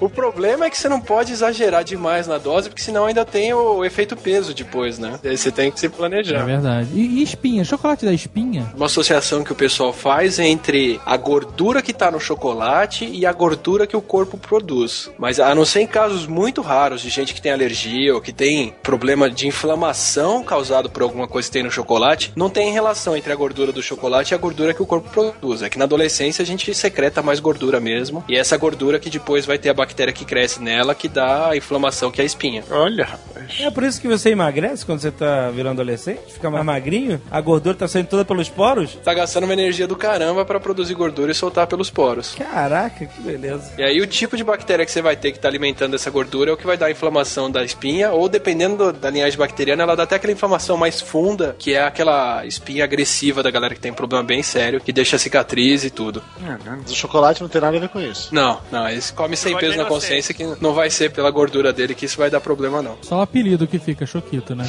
[0.00, 3.52] O problema é que você não pode exagerar demais na dose, porque senão ainda tem
[3.54, 5.18] o efeito peso depois, né?
[5.22, 6.44] Você tem que se É planejar.
[6.44, 6.88] verdade.
[6.94, 7.64] E, e espinha?
[7.64, 8.66] Chocolate da espinha?
[8.76, 13.24] Uma associação que o pessoal faz é entre a gordura que tá no chocolate e
[13.26, 15.10] a gordura que o corpo produz.
[15.18, 18.32] Mas a não ser em casos muito raros de gente que tem alergia ou que
[18.32, 23.16] tem problema de inflamação causado por alguma coisa que tem no chocolate, não tem relação
[23.16, 25.62] entre a gordura do chocolate e a gordura que o corpo produz.
[25.62, 29.10] É que na adolescência a gente secreta mais gordura mesmo, e é essa gordura que
[29.10, 32.26] depois vai ter a bactéria que cresce nela que dá a inflamação que é a
[32.26, 32.64] espinha.
[32.70, 33.60] Olha, rapaz.
[33.60, 36.20] É por isso que você emagrece quando você tá virando adolescente?
[36.32, 37.20] Fica mais magrinho?
[37.30, 38.96] A gordura tá saindo toda pelos poros?
[39.04, 42.34] Tá gastando uma energia do caramba para produzir gordura e soltar pelos poros.
[42.34, 43.72] Caraca, que beleza.
[43.78, 46.50] E aí o tipo de bactéria que você vai ter que tá alimentando essa gordura
[46.50, 49.82] é o que vai dar a inflamação da espinha, ou dependendo do- da linhagem bacteriana,
[49.84, 53.80] ela dá até aquela inflamação mais funda, que é aquela espinha agressiva da galera que
[53.80, 56.22] tem um problema bem sério, que deixa cicatriz e tudo.
[56.40, 58.34] Mas o chocolate não tem nada a ver com isso.
[58.34, 61.72] Não, não, eles comem sem tem peso na consciência que não vai ser pela gordura
[61.72, 62.96] dele que isso vai dar problema, não.
[63.02, 64.64] Só o apelido que fica, Choquito, né?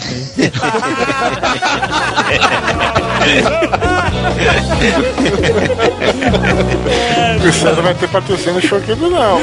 [7.46, 9.40] O César vai ter patrocínio choquito, não.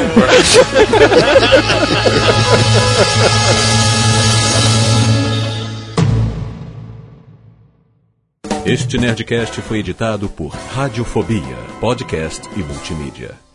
[8.65, 13.50] Este Nerdcast foi editado por Radiofobia, podcast e multimídia.